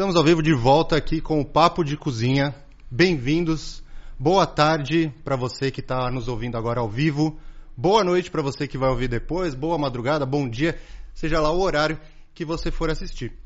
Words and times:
Estamos 0.00 0.16
ao 0.16 0.24
vivo 0.24 0.42
de 0.42 0.54
volta 0.54 0.96
aqui 0.96 1.20
com 1.20 1.42
o 1.42 1.44
Papo 1.44 1.84
de 1.84 1.94
Cozinha. 1.94 2.54
Bem-vindos. 2.90 3.82
Boa 4.18 4.46
tarde 4.46 5.12
para 5.22 5.36
você 5.36 5.70
que 5.70 5.80
está 5.80 6.10
nos 6.10 6.26
ouvindo 6.26 6.56
agora 6.56 6.80
ao 6.80 6.88
vivo. 6.88 7.38
Boa 7.76 8.02
noite 8.02 8.30
para 8.30 8.40
você 8.40 8.66
que 8.66 8.78
vai 8.78 8.88
ouvir 8.88 9.08
depois. 9.08 9.54
Boa 9.54 9.76
madrugada, 9.76 10.24
bom 10.24 10.48
dia, 10.48 10.80
seja 11.12 11.38
lá 11.38 11.50
o 11.50 11.60
horário 11.60 12.00
que 12.32 12.46
você 12.46 12.70
for 12.70 12.88
assistir. 12.88 13.36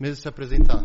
Mesmo 0.00 0.16
se 0.16 0.26
apresentar. 0.26 0.82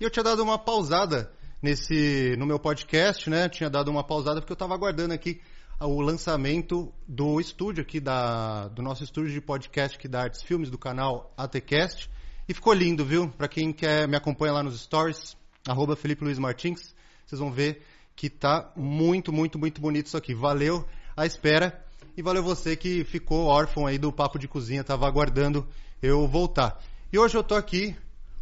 E 0.00 0.02
eu 0.02 0.10
tinha 0.10 0.24
dado 0.24 0.42
uma 0.42 0.58
pausada 0.58 1.30
nesse 1.62 2.34
no 2.36 2.44
meu 2.44 2.58
podcast, 2.58 3.30
né? 3.30 3.48
Tinha 3.48 3.70
dado 3.70 3.92
uma 3.92 4.02
pausada 4.02 4.40
porque 4.40 4.50
eu 4.50 4.54
estava 4.54 4.74
aguardando 4.74 5.14
aqui 5.14 5.40
o 5.78 6.00
lançamento 6.00 6.92
do 7.06 7.40
estúdio 7.40 7.82
aqui 7.82 8.00
da 8.00 8.66
do 8.66 8.82
nosso 8.82 9.04
estúdio 9.04 9.32
de 9.32 9.40
podcast 9.40 9.96
aqui 9.96 10.08
da 10.08 10.20
Artes 10.20 10.42
Filmes 10.42 10.68
do 10.68 10.78
canal 10.78 11.32
ATCast. 11.36 12.10
E 12.48 12.54
ficou 12.54 12.72
lindo, 12.72 13.04
viu? 13.04 13.28
Para 13.28 13.46
quem 13.46 13.72
quer 13.72 14.08
me 14.08 14.16
acompanha 14.16 14.52
lá 14.52 14.62
nos 14.62 14.80
stories, 14.80 15.36
arroba 15.66 15.94
Felipe 15.94 16.24
Luiz 16.24 16.38
Martins, 16.38 16.94
vocês 17.24 17.38
vão 17.38 17.52
ver 17.52 17.82
que 18.16 18.28
tá 18.28 18.72
muito, 18.76 19.32
muito, 19.32 19.58
muito 19.58 19.80
bonito 19.80 20.06
isso 20.06 20.16
aqui. 20.16 20.34
Valeu 20.34 20.84
a 21.16 21.24
espera 21.24 21.84
e 22.16 22.22
valeu 22.22 22.42
você 22.42 22.76
que 22.76 23.04
ficou 23.04 23.46
órfão 23.46 23.86
aí 23.86 23.96
do 23.96 24.12
papo 24.12 24.38
de 24.38 24.48
cozinha, 24.48 24.82
tava 24.82 25.06
aguardando 25.06 25.66
eu 26.02 26.26
voltar. 26.26 26.82
E 27.12 27.18
hoje 27.18 27.36
eu 27.36 27.44
tô 27.44 27.54
aqui 27.54 27.96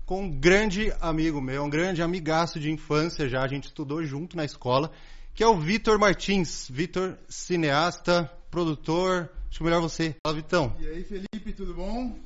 com 0.07 0.23
um 0.23 0.31
grande 0.31 0.93
amigo 1.01 1.41
meu, 1.41 1.63
um 1.63 1.71
grande 1.71 2.03
amigaço 2.03 2.59
de 2.59 2.71
infância 2.71 3.29
já, 3.29 3.43
a 3.43 3.49
gente 3.49 3.67
estudou 3.67 4.03
junto 4.03 4.37
na 4.37 4.45
escola, 4.45 4.91
que 5.35 5.45
é 5.45 5.47
o 5.47 5.57
Vitor 5.57 5.99
Martins. 5.99 6.69
Vitor, 6.71 7.19
cineasta, 7.29 8.31
produtor, 8.51 9.31
acho 9.51 9.63
melhor 9.63 9.81
você. 9.81 10.17
Fala, 10.27 10.37
Vitão. 10.37 10.75
E 10.81 10.89
aí, 10.89 11.05
Felipe, 11.05 11.53
tudo 11.53 11.75
bom? 11.75 12.19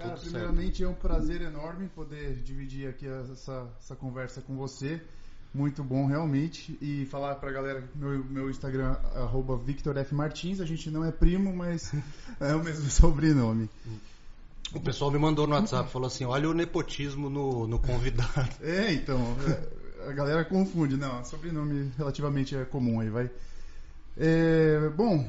Cara, 0.00 0.14
tudo 0.14 0.30
primeiramente 0.30 0.78
certo. 0.78 0.84
é 0.84 0.88
um 0.88 0.94
prazer 0.94 1.42
enorme 1.42 1.88
poder 1.88 2.34
dividir 2.36 2.88
aqui 2.88 3.06
essa, 3.06 3.68
essa 3.78 3.94
conversa 3.94 4.40
com 4.40 4.56
você. 4.56 5.00
Muito 5.52 5.82
bom, 5.82 6.06
realmente. 6.06 6.78
E 6.80 7.04
falar 7.06 7.34
pra 7.34 7.50
galera 7.52 7.86
meu, 7.94 8.24
meu 8.24 8.50
Instagram, 8.50 8.96
arroba 9.14 9.56
Victor 9.56 9.96
F. 9.98 10.14
Martins. 10.14 10.60
A 10.60 10.64
gente 10.64 10.90
não 10.90 11.04
é 11.04 11.12
primo, 11.12 11.54
mas 11.54 11.92
é 12.40 12.54
o 12.54 12.64
mesmo 12.64 12.88
sobrenome. 12.90 13.68
O 14.72 14.80
pessoal 14.80 15.10
me 15.10 15.18
mandou 15.18 15.46
no 15.46 15.54
WhatsApp, 15.54 15.90
falou 15.90 16.06
assim, 16.06 16.24
olha 16.24 16.48
o 16.48 16.54
nepotismo 16.54 17.28
no, 17.28 17.66
no 17.66 17.78
convidado. 17.78 18.50
É, 18.62 18.92
então, 18.92 19.18
é, 19.48 20.08
a 20.08 20.12
galera 20.12 20.44
confunde. 20.44 20.96
Não, 20.96 21.24
sobrenome 21.24 21.92
relativamente 21.98 22.56
é 22.56 22.64
comum 22.64 23.00
aí, 23.00 23.10
vai. 23.10 23.30
É, 24.16 24.88
bom, 24.96 25.28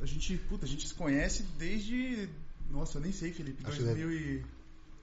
a 0.00 0.06
gente, 0.06 0.36
puta, 0.36 0.66
a 0.66 0.68
gente 0.68 0.86
se 0.86 0.94
conhece 0.94 1.42
desde 1.58 2.28
nossa, 2.70 2.98
eu 2.98 3.02
nem 3.02 3.12
sei, 3.12 3.32
Felipe. 3.32 3.62
Acho 3.66 3.82
2000 3.82 4.12
e... 4.12 4.44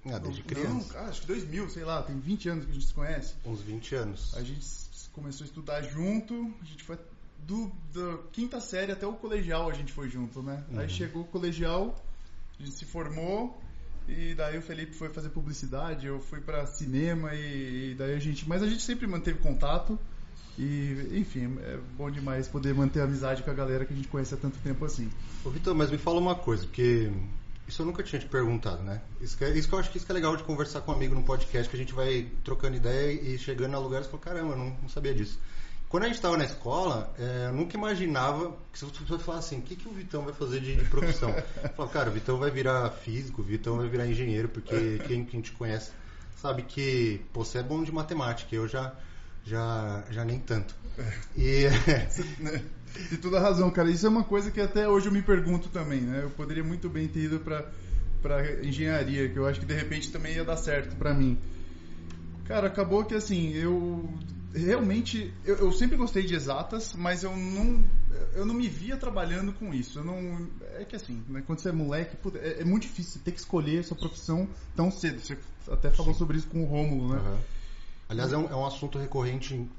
Ah, 0.05 0.19
desde 0.19 0.43
criança. 0.43 0.99
Não, 0.99 1.07
acho 1.07 1.21
que 1.21 1.27
2000, 1.27 1.69
sei 1.69 1.85
lá, 1.85 2.01
tem 2.03 2.19
20 2.19 2.49
anos 2.49 2.65
que 2.65 2.71
a 2.71 2.73
gente 2.73 2.85
se 2.85 2.93
conhece. 2.93 3.35
Uns 3.45 3.61
20 3.61 3.95
anos. 3.95 4.35
A 4.35 4.43
gente 4.43 4.65
começou 5.13 5.45
a 5.45 5.47
estudar 5.47 5.81
junto, 5.81 6.53
a 6.61 6.65
gente 6.65 6.83
foi 6.83 6.97
do, 7.45 7.71
da 7.93 8.17
quinta 8.31 8.59
série 8.59 8.91
até 8.91 9.05
o 9.05 9.13
colegial 9.13 9.69
a 9.69 9.73
gente 9.73 9.91
foi 9.91 10.09
junto, 10.09 10.41
né? 10.41 10.63
Uhum. 10.71 10.79
Aí 10.79 10.89
chegou 10.89 11.23
o 11.23 11.25
colegial, 11.25 11.95
a 12.59 12.63
gente 12.63 12.75
se 12.75 12.85
formou 12.85 13.61
e 14.07 14.33
daí 14.35 14.57
o 14.57 14.61
Felipe 14.61 14.93
foi 14.93 15.09
fazer 15.09 15.29
publicidade, 15.29 16.07
eu 16.07 16.19
fui 16.19 16.41
para 16.41 16.65
cinema 16.65 17.33
e, 17.33 17.91
e, 17.91 17.95
daí 17.95 18.13
a 18.13 18.19
gente, 18.19 18.47
mas 18.47 18.61
a 18.61 18.67
gente 18.67 18.81
sempre 18.81 19.07
manteve 19.07 19.39
contato 19.39 19.97
e 20.57 21.07
enfim, 21.13 21.57
é 21.61 21.77
bom 21.97 22.11
demais 22.11 22.47
poder 22.47 22.73
manter 22.73 23.01
amizade 23.01 23.43
com 23.43 23.51
a 23.51 23.53
galera 23.53 23.85
que 23.85 23.93
a 23.93 23.95
gente 23.95 24.07
conhece 24.07 24.33
há 24.33 24.37
tanto 24.37 24.57
tempo 24.59 24.83
assim. 24.85 25.09
Ô 25.43 25.49
Vitor, 25.49 25.73
mas 25.73 25.89
me 25.89 25.97
fala 25.97 26.19
uma 26.19 26.35
coisa, 26.35 26.65
porque 26.65 27.11
isso 27.67 27.81
eu 27.81 27.85
nunca 27.85 28.03
tinha 28.03 28.19
te 28.19 28.27
perguntado, 28.27 28.83
né? 28.83 29.01
Isso 29.21 29.37
que, 29.37 29.45
é, 29.45 29.49
isso 29.51 29.67
que 29.67 29.73
eu 29.73 29.79
acho 29.79 29.89
que 29.89 29.97
isso 29.97 30.05
que 30.05 30.11
é 30.11 30.15
legal 30.15 30.35
de 30.35 30.43
conversar 30.43 30.81
com 30.81 30.91
um 30.91 30.95
amigo 30.95 31.15
no 31.15 31.23
podcast, 31.23 31.69
que 31.69 31.75
a 31.75 31.79
gente 31.79 31.93
vai 31.93 32.29
trocando 32.43 32.75
ideia 32.75 33.11
e 33.11 33.37
chegando 33.37 33.75
a 33.75 33.79
lugares 33.79 34.07
e 34.07 34.09
fala, 34.09 34.23
caramba, 34.23 34.53
eu 34.53 34.57
não, 34.57 34.77
não 34.81 34.89
sabia 34.89 35.13
disso. 35.13 35.39
Quando 35.87 36.03
a 36.03 36.07
gente 36.07 36.15
estava 36.15 36.35
na 36.35 36.43
escola, 36.43 37.13
é, 37.19 37.45
eu 37.47 37.53
nunca 37.53 37.77
imaginava 37.77 38.57
que 38.71 38.79
se 38.79 38.85
você 38.85 39.19
falar 39.19 39.37
assim, 39.37 39.59
o 39.59 39.61
que, 39.61 39.75
que 39.75 39.87
o 39.87 39.91
Vitão 39.91 40.23
vai 40.23 40.33
fazer 40.33 40.59
de, 40.59 40.75
de 40.75 40.85
profissão? 40.85 41.33
Falo, 41.77 41.89
cara, 41.89 42.09
o 42.09 42.13
Vitão 42.13 42.37
vai 42.37 42.49
virar 42.49 42.89
físico, 42.89 43.41
o 43.41 43.45
Vitão 43.45 43.77
vai 43.77 43.87
virar 43.87 44.07
engenheiro, 44.07 44.49
porque 44.49 44.99
quem, 45.07 45.23
quem 45.23 45.39
te 45.39 45.51
conhece 45.51 45.91
sabe 46.35 46.63
que 46.63 47.21
pô, 47.31 47.45
você 47.45 47.59
é 47.59 47.63
bom 47.63 47.83
de 47.83 47.91
matemática, 47.91 48.53
eu 48.55 48.67
já, 48.67 48.93
já, 49.45 50.03
já 50.09 50.25
nem 50.25 50.39
tanto. 50.39 50.75
E... 51.37 51.65
De 53.09 53.17
toda 53.17 53.39
razão, 53.39 53.69
cara. 53.71 53.89
Isso 53.89 54.05
é 54.05 54.09
uma 54.09 54.23
coisa 54.23 54.51
que 54.51 54.61
até 54.61 54.87
hoje 54.87 55.07
eu 55.07 55.11
me 55.11 55.21
pergunto 55.21 55.69
também, 55.69 56.01
né? 56.01 56.21
Eu 56.23 56.29
poderia 56.29 56.63
muito 56.63 56.89
bem 56.89 57.07
ter 57.07 57.21
ido 57.21 57.39
para 57.39 57.65
para 58.21 58.65
engenharia, 58.65 59.27
que 59.27 59.37
eu 59.37 59.45
acho 59.45 59.59
que 59.59 59.65
de 59.65 59.73
repente 59.73 60.09
também 60.09 60.35
ia 60.35 60.45
dar 60.45 60.55
certo 60.55 60.95
para 60.95 61.13
mim. 61.13 61.37
Cara, 62.45 62.67
acabou 62.67 63.03
que 63.03 63.13
assim, 63.13 63.51
eu 63.51 64.09
realmente 64.53 65.33
eu, 65.43 65.57
eu, 65.57 65.71
sempre 65.73 65.97
gostei 65.97 66.23
de 66.23 66.33
exatas, 66.33 66.93
mas 66.93 67.23
eu 67.23 67.35
não 67.35 67.83
eu 68.33 68.45
não 68.45 68.53
me 68.53 68.67
via 68.69 68.95
trabalhando 68.95 69.51
com 69.51 69.73
isso. 69.73 69.99
Eu 69.99 70.05
não 70.05 70.47
é 70.75 70.85
que 70.85 70.95
assim, 70.95 71.21
né, 71.27 71.43
quando 71.45 71.59
você 71.59 71.69
é 71.69 71.73
moleque, 71.73 72.15
é, 72.35 72.61
é, 72.61 72.63
muito 72.63 72.83
difícil 72.83 73.19
ter 73.23 73.31
que 73.31 73.39
escolher 73.39 73.79
a 73.79 73.83
sua 73.83 73.97
profissão 73.97 74.47
tão 74.75 74.89
cedo. 74.89 75.19
Você 75.19 75.37
até 75.69 75.89
falou 75.89 76.13
Sim. 76.13 76.19
sobre 76.19 76.37
isso 76.37 76.47
com 76.47 76.63
o 76.63 76.65
Rômulo, 76.65 77.13
né? 77.13 77.19
Uhum. 77.19 77.37
Aliás, 78.07 78.31
é 78.31 78.37
um, 78.37 78.49
é 78.49 78.55
um 78.55 78.65
assunto 78.65 78.97
recorrente 78.97 79.53
em 79.53 79.69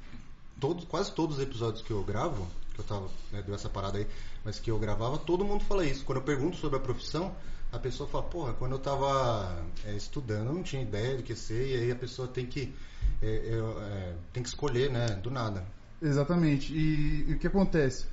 todos, 0.61 0.85
quase 0.85 1.13
todos 1.13 1.39
os 1.39 1.43
episódios 1.43 1.83
que 1.83 1.91
eu 1.91 2.03
gravo 2.03 2.47
que 2.75 2.81
eu 2.81 2.85
tava, 2.85 3.09
né, 3.33 3.43
deu 3.43 3.55
essa 3.55 3.69
parada 3.69 3.99
aí, 3.99 4.07
mas 4.45 4.59
que 4.59 4.71
eu 4.71 4.79
gravava, 4.79 5.17
todo 5.17 5.45
mundo 5.45 5.65
fala 5.65 5.87
isso. 5.87 6.05
Quando 6.05 6.19
eu 6.19 6.25
pergunto 6.25 6.57
sobre 6.57 6.77
a 6.77 6.81
profissão, 6.81 7.35
a 7.73 7.79
pessoa 7.79 8.09
fala, 8.09 8.25
porra, 8.25 8.53
quando 8.55 8.73
eu 8.73 8.79
tava 8.79 9.65
é, 9.85 9.93
estudando, 9.93 10.49
eu 10.49 10.55
não 10.55 10.63
tinha 10.63 10.83
ideia 10.83 11.17
do 11.17 11.23
que 11.23 11.35
ser, 11.35 11.69
e 11.69 11.77
aí 11.77 11.91
a 11.91 11.97
pessoa 11.97 12.29
tem 12.29 12.47
que, 12.47 12.75
é, 13.23 13.27
é, 13.29 14.15
tem 14.33 14.43
que 14.43 14.49
escolher, 14.49 14.91
né, 14.91 15.07
do 15.23 15.31
nada. 15.31 15.65
Exatamente. 16.01 16.73
E, 16.73 17.31
e, 17.31 17.35
o 17.35 17.39
que 17.39 17.47
acontece? 17.47 18.07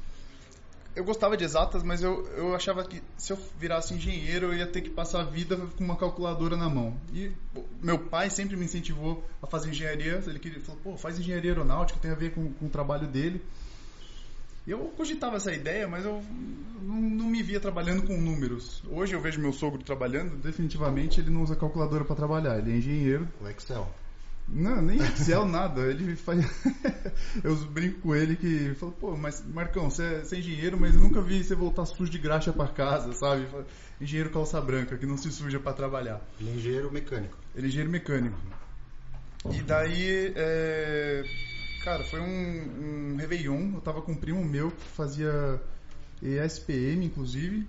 Eu 0.93 1.05
gostava 1.05 1.37
de 1.37 1.43
exatas, 1.43 1.83
mas 1.83 2.03
eu, 2.03 2.27
eu 2.35 2.53
achava 2.53 2.83
que 2.83 3.01
se 3.17 3.31
eu 3.31 3.39
virasse 3.57 3.93
engenheiro, 3.93 4.47
eu 4.47 4.53
ia 4.55 4.67
ter 4.67 4.81
que 4.81 4.89
passar 4.89 5.21
a 5.21 5.23
vida 5.23 5.55
com 5.55 5.83
uma 5.83 5.95
calculadora 5.95 6.57
na 6.57 6.69
mão. 6.69 6.97
E 7.13 7.31
meu 7.81 7.97
pai 7.97 8.29
sempre 8.29 8.57
me 8.57 8.65
incentivou 8.65 9.23
a 9.41 9.47
fazer 9.47 9.69
engenharia. 9.69 10.21
Ele 10.27 10.37
queria, 10.37 10.59
falou, 10.59 10.81
pô, 10.83 10.97
faz 10.97 11.17
engenharia 11.17 11.51
aeronáutica, 11.51 11.97
tem 11.99 12.11
a 12.11 12.15
ver 12.15 12.33
com, 12.33 12.51
com 12.53 12.65
o 12.65 12.69
trabalho 12.69 13.07
dele. 13.07 13.41
Eu 14.67 14.79
cogitava 14.95 15.37
essa 15.37 15.51
ideia, 15.51 15.87
mas 15.87 16.05
eu 16.05 16.23
não, 16.81 17.01
não, 17.01 17.25
me 17.25 17.41
via 17.41 17.59
trabalhando 17.59 18.03
com 18.03 18.15
números. 18.19 18.83
Hoje 18.89 19.13
eu 19.13 19.21
vejo 19.21 19.41
meu 19.41 19.51
sogro 19.51 19.83
trabalhando, 19.83 20.35
definitivamente 20.37 21.19
ele 21.19 21.31
não 21.31 21.41
usa 21.41 21.55
calculadora 21.55 22.05
para 22.05 22.15
trabalhar, 22.15 22.59
ele 22.59 22.71
é 22.71 22.77
engenheiro. 22.77 23.27
O 23.41 23.47
Excel. 23.47 23.89
Não, 24.47 24.81
nem 24.81 24.97
Excel, 24.97 25.45
nada. 25.45 25.81
Ele 25.81 26.15
faz. 26.15 26.45
eu 27.43 27.55
brinco 27.67 28.01
com 28.01 28.15
ele 28.15 28.35
que 28.35 28.75
falo, 28.75 28.91
pô, 28.91 29.15
mas 29.15 29.43
Marcão, 29.47 29.89
você 29.89 30.03
é, 30.03 30.19
você 30.19 30.35
é, 30.35 30.39
engenheiro, 30.39 30.79
mas 30.79 30.93
eu 30.93 31.01
nunca 31.01 31.21
vi 31.21 31.43
você 31.43 31.55
voltar 31.55 31.85
sujo 31.85 32.11
de 32.11 32.19
graxa 32.19 32.53
para 32.53 32.67
casa, 32.67 33.13
sabe? 33.13 33.47
Engenheiro 33.99 34.29
calça 34.29 34.59
branca, 34.59 34.97
que 34.97 35.05
não 35.05 35.17
se 35.17 35.31
suja 35.31 35.59
para 35.59 35.73
trabalhar. 35.73 36.21
Ele 36.39 36.51
é 36.51 36.53
engenheiro 36.53 36.91
mecânico. 36.91 37.37
Ele 37.55 37.65
é 37.65 37.69
engenheiro 37.69 37.91
mecânico. 37.91 38.37
E 39.51 39.61
daí, 39.61 40.33
é 40.35 41.23
Cara, 41.83 42.03
foi 42.03 42.19
um, 42.19 43.13
um 43.13 43.15
Réveillon. 43.15 43.73
Eu 43.73 43.81
tava 43.81 44.01
com 44.01 44.11
um 44.11 44.15
primo 44.15 44.43
meu 44.43 44.71
que 44.71 44.87
fazia 44.89 45.59
ESPM, 46.21 47.05
inclusive. 47.05 47.67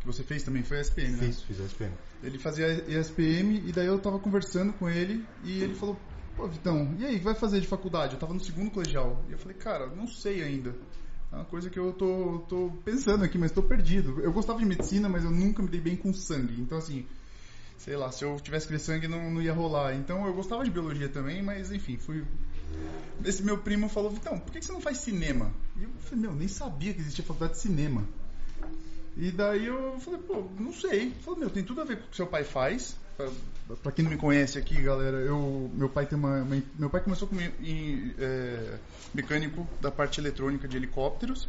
Que 0.00 0.06
você 0.06 0.22
fez 0.22 0.42
também, 0.42 0.62
foi 0.62 0.80
ESPM, 0.80 1.12
né? 1.12 1.26
Fiz, 1.26 1.42
fiz 1.42 1.58
ESPM. 1.58 1.92
Ele 2.22 2.38
fazia 2.38 2.84
ESPM 2.86 3.62
e 3.66 3.72
daí 3.72 3.86
eu 3.86 3.98
tava 3.98 4.18
conversando 4.18 4.72
com 4.74 4.88
ele 4.88 5.24
e 5.42 5.62
ele 5.62 5.74
falou: 5.74 5.98
Pô, 6.36 6.46
Vitão, 6.46 6.94
e 6.98 7.06
aí, 7.06 7.16
o 7.16 7.18
que 7.18 7.24
vai 7.24 7.34
fazer 7.34 7.60
de 7.60 7.66
faculdade? 7.66 8.14
Eu 8.14 8.20
tava 8.20 8.34
no 8.34 8.40
segundo 8.40 8.70
colegial. 8.70 9.24
E 9.28 9.32
eu 9.32 9.38
falei: 9.38 9.56
Cara, 9.56 9.86
não 9.86 10.06
sei 10.06 10.42
ainda. 10.42 10.74
É 11.32 11.36
uma 11.36 11.44
coisa 11.44 11.68
que 11.70 11.78
eu 11.78 11.92
tô, 11.92 12.44
tô 12.48 12.70
pensando 12.84 13.24
aqui, 13.24 13.36
mas 13.38 13.50
tô 13.50 13.62
perdido. 13.62 14.20
Eu 14.20 14.32
gostava 14.32 14.58
de 14.58 14.66
medicina, 14.66 15.08
mas 15.08 15.24
eu 15.24 15.30
nunca 15.30 15.62
me 15.62 15.68
dei 15.68 15.80
bem 15.80 15.96
com 15.96 16.12
sangue. 16.12 16.60
Então, 16.60 16.78
assim, 16.78 17.04
sei 17.78 17.96
lá, 17.96 18.12
se 18.12 18.24
eu 18.24 18.36
tivesse 18.38 18.68
que 18.68 18.78
sangue 18.78 19.08
não, 19.08 19.30
não 19.30 19.42
ia 19.42 19.52
rolar. 19.52 19.94
Então 19.94 20.26
eu 20.26 20.34
gostava 20.34 20.62
de 20.62 20.70
biologia 20.70 21.08
também, 21.08 21.42
mas 21.42 21.72
enfim, 21.72 21.96
fui 21.96 22.24
esse 23.24 23.42
meu 23.42 23.58
primo 23.58 23.88
falou, 23.88 24.12
então, 24.12 24.38
por 24.38 24.52
que 24.52 24.64
você 24.64 24.72
não 24.72 24.80
faz 24.80 24.98
cinema? 24.98 25.52
E 25.76 25.84
eu 25.84 25.90
falei, 26.00 26.20
meu, 26.20 26.34
nem 26.34 26.48
sabia 26.48 26.92
que 26.92 27.00
existia 27.00 27.24
faculdade 27.24 27.54
de 27.54 27.60
cinema. 27.60 28.04
E 29.16 29.30
daí 29.30 29.66
eu 29.66 29.98
falei, 30.00 30.20
pô, 30.20 30.44
não 30.58 30.72
sei. 30.72 31.12
Falou, 31.22 31.40
meu, 31.40 31.50
tem 31.50 31.64
tudo 31.64 31.80
a 31.80 31.84
ver 31.84 31.96
com 31.96 32.04
o 32.04 32.08
que 32.08 32.16
seu 32.16 32.26
pai 32.26 32.44
faz. 32.44 32.96
Pra 33.82 33.90
quem 33.90 34.04
não 34.04 34.12
me 34.12 34.18
conhece 34.18 34.58
aqui, 34.58 34.80
galera, 34.80 35.16
eu, 35.16 35.70
meu 35.74 35.88
pai 35.88 36.04
tem 36.04 36.18
uma, 36.18 36.42
uma 36.42 36.62
meu 36.78 36.90
pai 36.90 37.00
começou 37.00 37.26
como 37.26 37.40
em, 37.40 38.14
é, 38.18 38.78
mecânico 39.14 39.66
da 39.80 39.90
parte 39.90 40.20
eletrônica 40.20 40.68
de 40.68 40.76
helicópteros. 40.76 41.48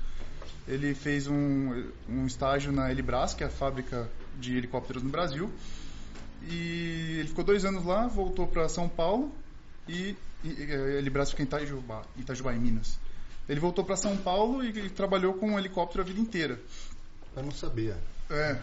Ele 0.65 0.95
fez 0.95 1.27
um, 1.27 1.91
um 2.09 2.25
estágio 2.25 2.71
na 2.71 2.89
Elibras, 2.89 3.33
que 3.33 3.43
é 3.43 3.47
a 3.47 3.49
fábrica 3.49 4.09
de 4.39 4.55
helicópteros 4.55 5.03
no 5.03 5.09
Brasil. 5.09 5.51
E 6.43 7.17
ele 7.19 7.27
ficou 7.27 7.43
dois 7.43 7.65
anos 7.65 7.83
lá, 7.85 8.07
voltou 8.07 8.47
para 8.47 8.69
São 8.69 8.87
Paulo 8.87 9.31
e 9.87 10.15
ele 10.43 11.09
braço 11.09 11.31
fica 11.31 11.43
em 11.43 11.45
Itajubá, 11.45 12.03
Itajubá, 12.17 12.53
em 12.53 12.59
Minas. 12.59 12.99
Ele 13.49 13.59
voltou 13.59 13.83
para 13.83 13.95
São 13.95 14.15
Paulo 14.17 14.63
e, 14.63 14.69
e, 14.69 14.89
trabalhou 14.89 15.33
com 15.33 15.51
um 15.51 15.59
helicóptero 15.59 16.01
a 16.01 16.05
vida 16.05 16.19
inteira. 16.19 16.59
Eu 17.35 17.43
não 17.43 17.51
sabia. 17.51 17.97
É. 18.29 18.57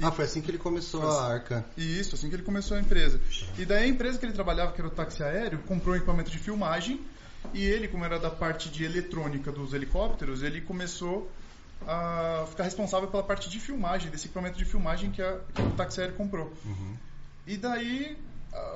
Ah, 0.00 0.10
foi 0.10 0.24
assim 0.24 0.40
que 0.40 0.50
ele 0.50 0.58
começou 0.58 1.02
a 1.02 1.32
Arca. 1.32 1.64
Isso, 1.76 2.14
assim 2.14 2.28
que 2.28 2.36
ele 2.36 2.42
começou 2.42 2.76
a 2.76 2.80
empresa. 2.80 3.20
E 3.58 3.64
daí 3.64 3.84
a 3.84 3.88
empresa 3.88 4.18
que 4.18 4.24
ele 4.24 4.32
trabalhava, 4.32 4.72
que 4.72 4.80
era 4.80 4.88
o 4.88 4.90
táxi 4.90 5.22
aéreo, 5.22 5.58
comprou 5.66 5.94
um 5.94 5.96
equipamento 5.96 6.30
de 6.30 6.38
filmagem 6.38 7.00
e 7.52 7.64
ele, 7.64 7.88
como 7.88 8.04
era 8.04 8.18
da 8.18 8.30
parte 8.30 8.68
de 8.68 8.84
eletrônica 8.84 9.50
dos 9.50 9.72
helicópteros, 9.72 10.42
ele 10.42 10.60
começou 10.60 11.30
a 11.86 12.46
ficar 12.48 12.64
responsável 12.64 13.08
pela 13.08 13.22
parte 13.22 13.48
de 13.48 13.58
filmagem, 13.58 14.10
desse 14.10 14.26
equipamento 14.26 14.58
de 14.58 14.64
filmagem 14.64 15.10
que, 15.10 15.22
a, 15.22 15.38
que 15.54 15.62
o 15.62 15.70
táxi 15.72 16.00
aéreo 16.00 16.16
comprou. 16.16 16.52
Uhum. 16.64 16.96
E 17.46 17.56
daí 17.56 18.16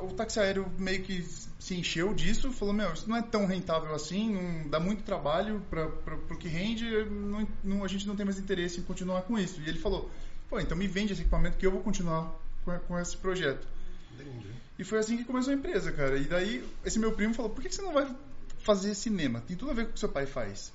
o 0.03 0.13
táxi 0.13 0.39
aéreo 0.39 0.71
meio 0.79 1.03
que 1.03 1.23
se 1.59 1.75
encheu 1.75 2.13
disso, 2.15 2.53
falou, 2.53 2.75
meu, 2.75 2.93
isso 2.93 3.09
não 3.09 3.17
é 3.17 3.23
tão 3.23 3.47
rentável 3.47 3.95
assim, 3.95 4.35
não 4.35 4.69
dá 4.69 4.79
muito 4.79 5.03
trabalho 5.03 5.61
para 5.71 5.87
o 5.87 6.37
que 6.39 6.49
rende, 6.49 6.85
não- 7.07 7.49
não- 7.63 7.85
a 7.85 7.89
gente 7.89 8.07
não 8.07 8.15
tem 8.15 8.25
mais 8.25 8.39
interesse 8.39 8.81
em 8.81 8.83
continuar 8.83 9.23
com 9.23 9.39
isso. 9.39 9.61
E 9.61 9.69
ele 9.69 9.79
falou, 9.79 10.11
pô, 10.49 10.61
então 10.61 10.77
me 10.77 10.87
vende 10.87 11.13
esse 11.13 11.23
equipamento 11.23 11.57
que 11.57 11.67
eu 11.67 11.71
vou 11.73 11.81
continuar 11.81 12.33
com, 12.65 12.79
com 12.81 12.99
esse 12.99 13.17
projeto. 13.17 13.67
Entendi. 14.15 14.49
E 14.79 14.85
foi 14.85 14.99
assim 14.99 15.17
que 15.17 15.25
começou 15.25 15.53
a 15.53 15.57
empresa, 15.57 15.91
cara. 15.93 16.17
E 16.19 16.25
daí 16.25 16.65
esse 16.85 16.99
meu 16.99 17.13
primo 17.13 17.35
falou, 17.35 17.51
por 17.51 17.63
que 17.63 17.73
você 17.73 17.83
não 17.83 17.93
vai 17.93 18.15
fazer 18.61 18.95
cinema? 18.95 19.41
Tem 19.41 19.57
tudo 19.57 19.71
a 19.71 19.75
ver 19.75 19.85
com 19.87 19.91
o 19.91 19.95
que 19.95 20.01
seu 20.01 20.09
pai 20.09 20.27
faz. 20.27 20.73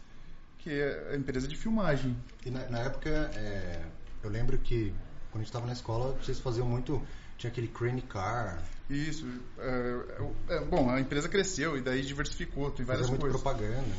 Que 0.60 0.72
é 0.72 1.12
a 1.14 1.16
empresa 1.16 1.48
de 1.48 1.56
filmagem. 1.56 2.18
E 2.46 2.50
na, 2.50 2.68
na 2.70 2.80
época, 2.80 3.10
é, 3.10 3.82
eu 4.24 4.30
lembro 4.30 4.58
que 4.58 4.94
quando 5.32 5.36
a 5.36 5.44
gente 5.44 5.48
estava 5.48 5.66
na 5.68 5.74
escola, 5.74 6.14
vocês 6.22 6.40
faziam 6.40 6.68
muito. 6.68 7.02
Tinha 7.40 7.50
aquele 7.50 7.68
Crane 7.70 8.02
Car, 8.02 8.62
Isso. 8.90 9.26
é, 9.58 10.56
é, 10.56 10.60
bom, 10.66 10.90
a 10.90 11.00
empresa 11.00 11.30
cresceu 11.30 11.78
e 11.78 11.82
daí 11.82 12.04
diversificou, 12.04 12.70
tem 12.70 12.86
várias 12.86 13.08
fazia 13.08 13.18
muito 13.18 13.22
coisas. 13.22 13.42
propaganda. 13.42 13.82
né? 13.82 13.96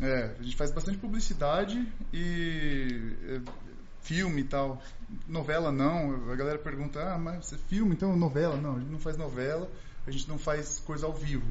É, 0.00 0.36
a 0.38 0.42
gente 0.42 0.56
faz 0.56 0.70
bastante 0.70 0.98
publicidade 0.98 1.86
e 2.12 3.12
é, 3.28 3.40
filme 4.00 4.42
e 4.42 4.44
tal. 4.44 4.80
Novela 5.26 5.72
não, 5.72 6.30
a 6.30 6.36
galera 6.36 6.58
pergunta, 6.58 7.00
ah, 7.02 7.18
mas 7.18 7.46
você 7.46 7.58
filma, 7.58 7.92
então 7.92 8.16
novela? 8.16 8.56
Não, 8.56 8.76
a 8.76 8.78
gente 8.78 8.90
não 8.90 9.00
faz 9.00 9.16
novela, 9.16 9.68
a 10.06 10.10
gente 10.12 10.28
não 10.28 10.38
faz 10.38 10.78
coisa 10.78 11.06
ao 11.06 11.12
vivo. 11.12 11.46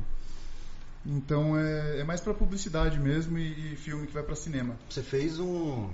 Então 1.06 1.60
é, 1.60 2.00
é 2.00 2.04
mais 2.06 2.22
pra 2.22 2.34
publicidade 2.34 2.98
mesmo 3.00 3.38
e, 3.38 3.74
e 3.74 3.76
filme 3.76 4.08
que 4.08 4.14
vai 4.14 4.24
pra 4.24 4.36
cinema. 4.36 4.78
Você 4.90 5.04
fez 5.04 5.40
um. 5.40 5.90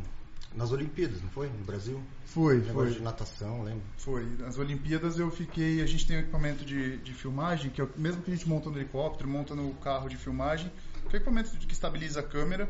Nas 0.59 0.71
Olimpíadas, 0.71 1.21
não 1.21 1.29
foi? 1.29 1.47
No 1.47 1.63
Brasil? 1.63 2.01
Foi, 2.25 2.61
foi. 2.61 2.91
de 2.91 2.99
natação, 3.01 3.63
lembra? 3.63 3.81
Foi. 3.97 4.23
Nas 4.37 4.57
Olimpíadas 4.57 5.17
eu 5.17 5.31
fiquei. 5.31 5.81
A 5.81 5.85
gente 5.85 6.05
tem 6.05 6.17
um 6.17 6.19
equipamento 6.19 6.63
de, 6.65 6.97
de 6.97 7.13
filmagem, 7.13 7.71
que 7.71 7.79
é 7.81 7.83
o 7.83 7.89
mesmo 7.95 8.21
que 8.21 8.29
a 8.29 8.35
gente 8.35 8.47
monta 8.47 8.69
no 8.69 8.77
helicóptero, 8.77 9.27
monta 9.29 9.55
no 9.55 9.73
carro 9.75 10.09
de 10.09 10.17
filmagem, 10.17 10.69
que 11.09 11.15
é 11.15 11.17
o 11.17 11.21
equipamento 11.21 11.49
que 11.57 11.73
estabiliza 11.73 12.19
a 12.19 12.23
câmera. 12.23 12.69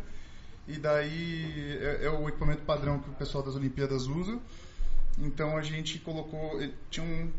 E 0.68 0.77
daí 0.77 1.77
é, 1.81 2.06
é 2.06 2.09
o 2.12 2.30
equipamento 2.30 2.62
padrão 2.62 3.00
que 3.00 3.09
o 3.09 3.13
pessoal 3.13 3.44
das 3.44 3.56
Olimpíadas 3.56 4.06
usa. 4.06 4.39
Então 5.18 5.57
a 5.57 5.62
gente 5.63 5.97
colocou. 6.00 6.62
eh, 6.62 6.71
Tinha 6.92 7.06
um 7.06 7.31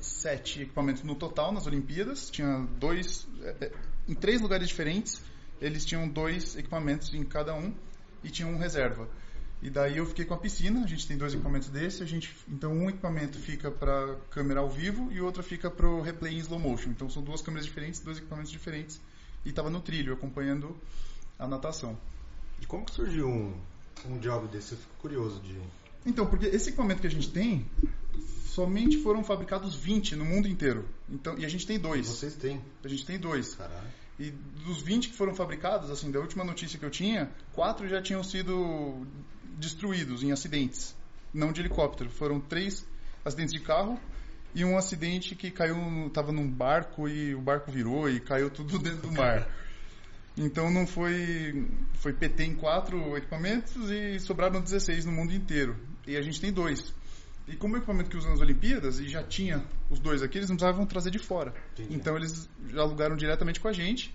sete 0.00 0.62
equipamentos 0.62 1.02
no 1.04 1.14
total 1.14 1.52
nas 1.52 1.66
Olimpíadas. 1.66 2.28
Tinha 2.30 2.66
dois. 2.78 3.26
eh, 3.42 3.56
eh, 3.60 3.72
Em 4.08 4.14
três 4.14 4.40
lugares 4.40 4.66
diferentes, 4.68 5.22
eles 5.60 5.84
tinham 5.84 6.08
dois 6.08 6.56
equipamentos 6.56 7.14
em 7.14 7.24
cada 7.24 7.54
um 7.54 7.72
e 8.24 8.28
tinha 8.30 8.48
um 8.48 8.58
reserva. 8.58 9.08
E 9.60 9.68
daí 9.68 9.96
eu 9.96 10.06
fiquei 10.06 10.24
com 10.24 10.34
a 10.34 10.38
piscina, 10.38 10.84
a 10.84 10.86
gente 10.86 11.06
tem 11.06 11.16
dois 11.16 11.34
equipamentos 11.34 11.68
desse, 11.68 12.02
a 12.02 12.06
gente, 12.06 12.32
então 12.48 12.72
um 12.72 12.88
equipamento 12.88 13.38
fica 13.38 13.70
para 13.70 14.16
câmera 14.30 14.60
ao 14.60 14.70
vivo 14.70 15.10
e 15.10 15.20
o 15.20 15.24
outro 15.24 15.42
fica 15.42 15.68
para 15.68 15.86
o 15.88 16.00
replay 16.00 16.34
em 16.34 16.38
slow 16.38 16.60
motion. 16.60 16.90
Então 16.90 17.10
são 17.10 17.22
duas 17.22 17.42
câmeras 17.42 17.66
diferentes, 17.66 17.98
dois 18.00 18.18
equipamentos 18.18 18.52
diferentes 18.52 19.00
e 19.44 19.50
estava 19.50 19.70
no 19.70 19.80
trilho 19.80 20.12
acompanhando 20.12 20.76
a 21.38 21.46
natação. 21.46 21.98
E 22.60 22.66
como 22.66 22.84
que 22.84 22.92
surgiu 22.92 23.28
um, 23.28 23.54
um 24.06 24.18
job 24.18 24.46
desse? 24.48 24.72
Eu 24.72 24.78
fico 24.78 24.94
curioso 24.98 25.40
de. 25.40 25.56
Então, 26.04 26.26
porque 26.26 26.46
esse 26.46 26.68
equipamento 26.68 27.00
que 27.00 27.06
a 27.06 27.10
gente 27.10 27.30
tem, 27.30 27.66
somente 28.46 28.98
foram 28.98 29.22
fabricados 29.22 29.74
20 29.74 30.16
no 30.16 30.24
mundo 30.24 30.48
inteiro. 30.48 30.88
Então, 31.08 31.38
e 31.38 31.44
a 31.44 31.48
gente 31.48 31.66
tem 31.66 31.78
dois. 31.78 32.06
Vocês 32.06 32.34
têm. 32.34 32.60
A 32.84 32.88
gente 32.88 33.04
tem 33.04 33.18
dois. 33.18 33.54
Caralho. 33.54 33.88
E 34.18 34.30
dos 34.64 34.82
20 34.82 35.10
que 35.10 35.14
foram 35.14 35.34
fabricados, 35.34 35.90
assim, 35.90 36.10
da 36.10 36.18
última 36.18 36.42
notícia 36.42 36.78
que 36.78 36.84
eu 36.84 36.90
tinha, 36.90 37.30
quatro 37.52 37.88
já 37.88 38.02
tinham 38.02 38.24
sido 38.24 39.06
destruídos 39.58 40.22
em 40.22 40.32
acidentes, 40.32 40.94
não 41.32 41.52
de 41.52 41.60
helicóptero. 41.60 42.10
Foram 42.10 42.40
três 42.40 42.86
acidentes 43.24 43.52
de 43.52 43.60
carro 43.60 43.98
e 44.54 44.64
um 44.64 44.76
acidente 44.78 45.34
que 45.34 45.50
caiu, 45.50 45.76
no- 45.76 46.08
tava 46.10 46.32
num 46.32 46.48
barco 46.48 47.08
e 47.08 47.34
o 47.34 47.40
barco 47.40 47.70
virou 47.70 48.08
e 48.08 48.20
caiu 48.20 48.50
tudo 48.50 48.78
dentro 48.80 49.02
do 49.08 49.12
mar. 49.12 49.48
Então 50.36 50.70
não 50.70 50.86
foi 50.86 51.66
foi 51.94 52.12
PT 52.12 52.44
em 52.44 52.54
quatro 52.54 53.16
equipamentos 53.16 53.90
e 53.90 54.20
sobraram 54.20 54.60
16 54.60 55.04
no 55.04 55.12
mundo 55.12 55.32
inteiro. 55.34 55.76
E 56.06 56.16
a 56.16 56.22
gente 56.22 56.40
tem 56.40 56.52
dois. 56.52 56.94
E 57.48 57.56
como 57.56 57.74
o 57.74 57.78
equipamento 57.78 58.08
que 58.10 58.16
usam 58.16 58.30
nas 58.30 58.40
Olimpíadas 58.40 59.00
e 59.00 59.08
já 59.08 59.22
tinha 59.22 59.64
os 59.90 59.98
dois 59.98 60.22
aqui, 60.22 60.38
eles 60.38 60.48
não 60.50 60.56
precisavam 60.56 60.86
trazer 60.86 61.10
de 61.10 61.18
fora. 61.18 61.52
Entendi. 61.72 61.94
Então 61.94 62.14
eles 62.16 62.48
já 62.68 62.82
alugaram 62.82 63.16
diretamente 63.16 63.58
com 63.58 63.68
a 63.68 63.72
gente 63.72 64.14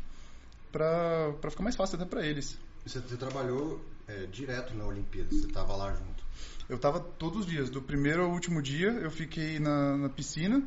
pra 0.72 1.34
ficar 1.50 1.64
mais 1.64 1.76
fácil 1.76 1.96
até 1.98 2.06
pra 2.06 2.26
eles. 2.26 2.58
Você, 2.86 3.00
você 3.00 3.18
trabalhou 3.18 3.84
é, 4.08 4.26
direto 4.26 4.74
na 4.74 4.86
Olimpíada, 4.86 5.30
você 5.32 5.48
tava 5.48 5.76
lá 5.76 5.94
junto. 5.94 6.24
Eu 6.70 6.78
tava 6.78 7.00
todos 7.00 7.42
os 7.42 7.46
dias, 7.46 7.70
do 7.70 7.82
primeiro 7.82 8.24
ao 8.24 8.32
último 8.32 8.62
dia, 8.62 8.90
eu 8.90 9.12
fiquei 9.12 9.60
na, 9.60 9.98
na 9.98 10.10
piscina. 10.10 10.64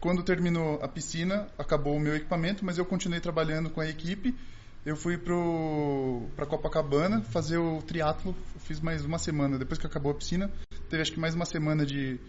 Quando 0.00 0.22
terminou 0.22 0.82
a 0.82 0.88
piscina, 0.88 1.48
acabou 1.58 1.96
o 1.96 2.00
meu 2.00 2.14
equipamento, 2.14 2.64
mas 2.64 2.78
eu 2.78 2.84
continuei 2.84 3.20
trabalhando 3.20 3.70
com 3.70 3.80
a 3.80 3.88
equipe. 3.88 4.34
Eu 4.84 4.96
fui 4.96 5.18
para 5.18 6.46
Copacabana 6.46 7.20
fazer 7.22 7.58
o 7.58 7.82
triatlo, 7.82 8.36
fiz 8.60 8.78
mais 8.80 9.04
uma 9.04 9.18
semana 9.18 9.58
depois 9.58 9.80
que 9.80 9.86
acabou 9.86 10.12
a 10.12 10.14
piscina. 10.14 10.50
Teve 10.88 11.02
acho 11.02 11.12
que 11.12 11.18
mais 11.18 11.34
uma 11.34 11.44
semana 11.44 11.84
de, 11.84 12.20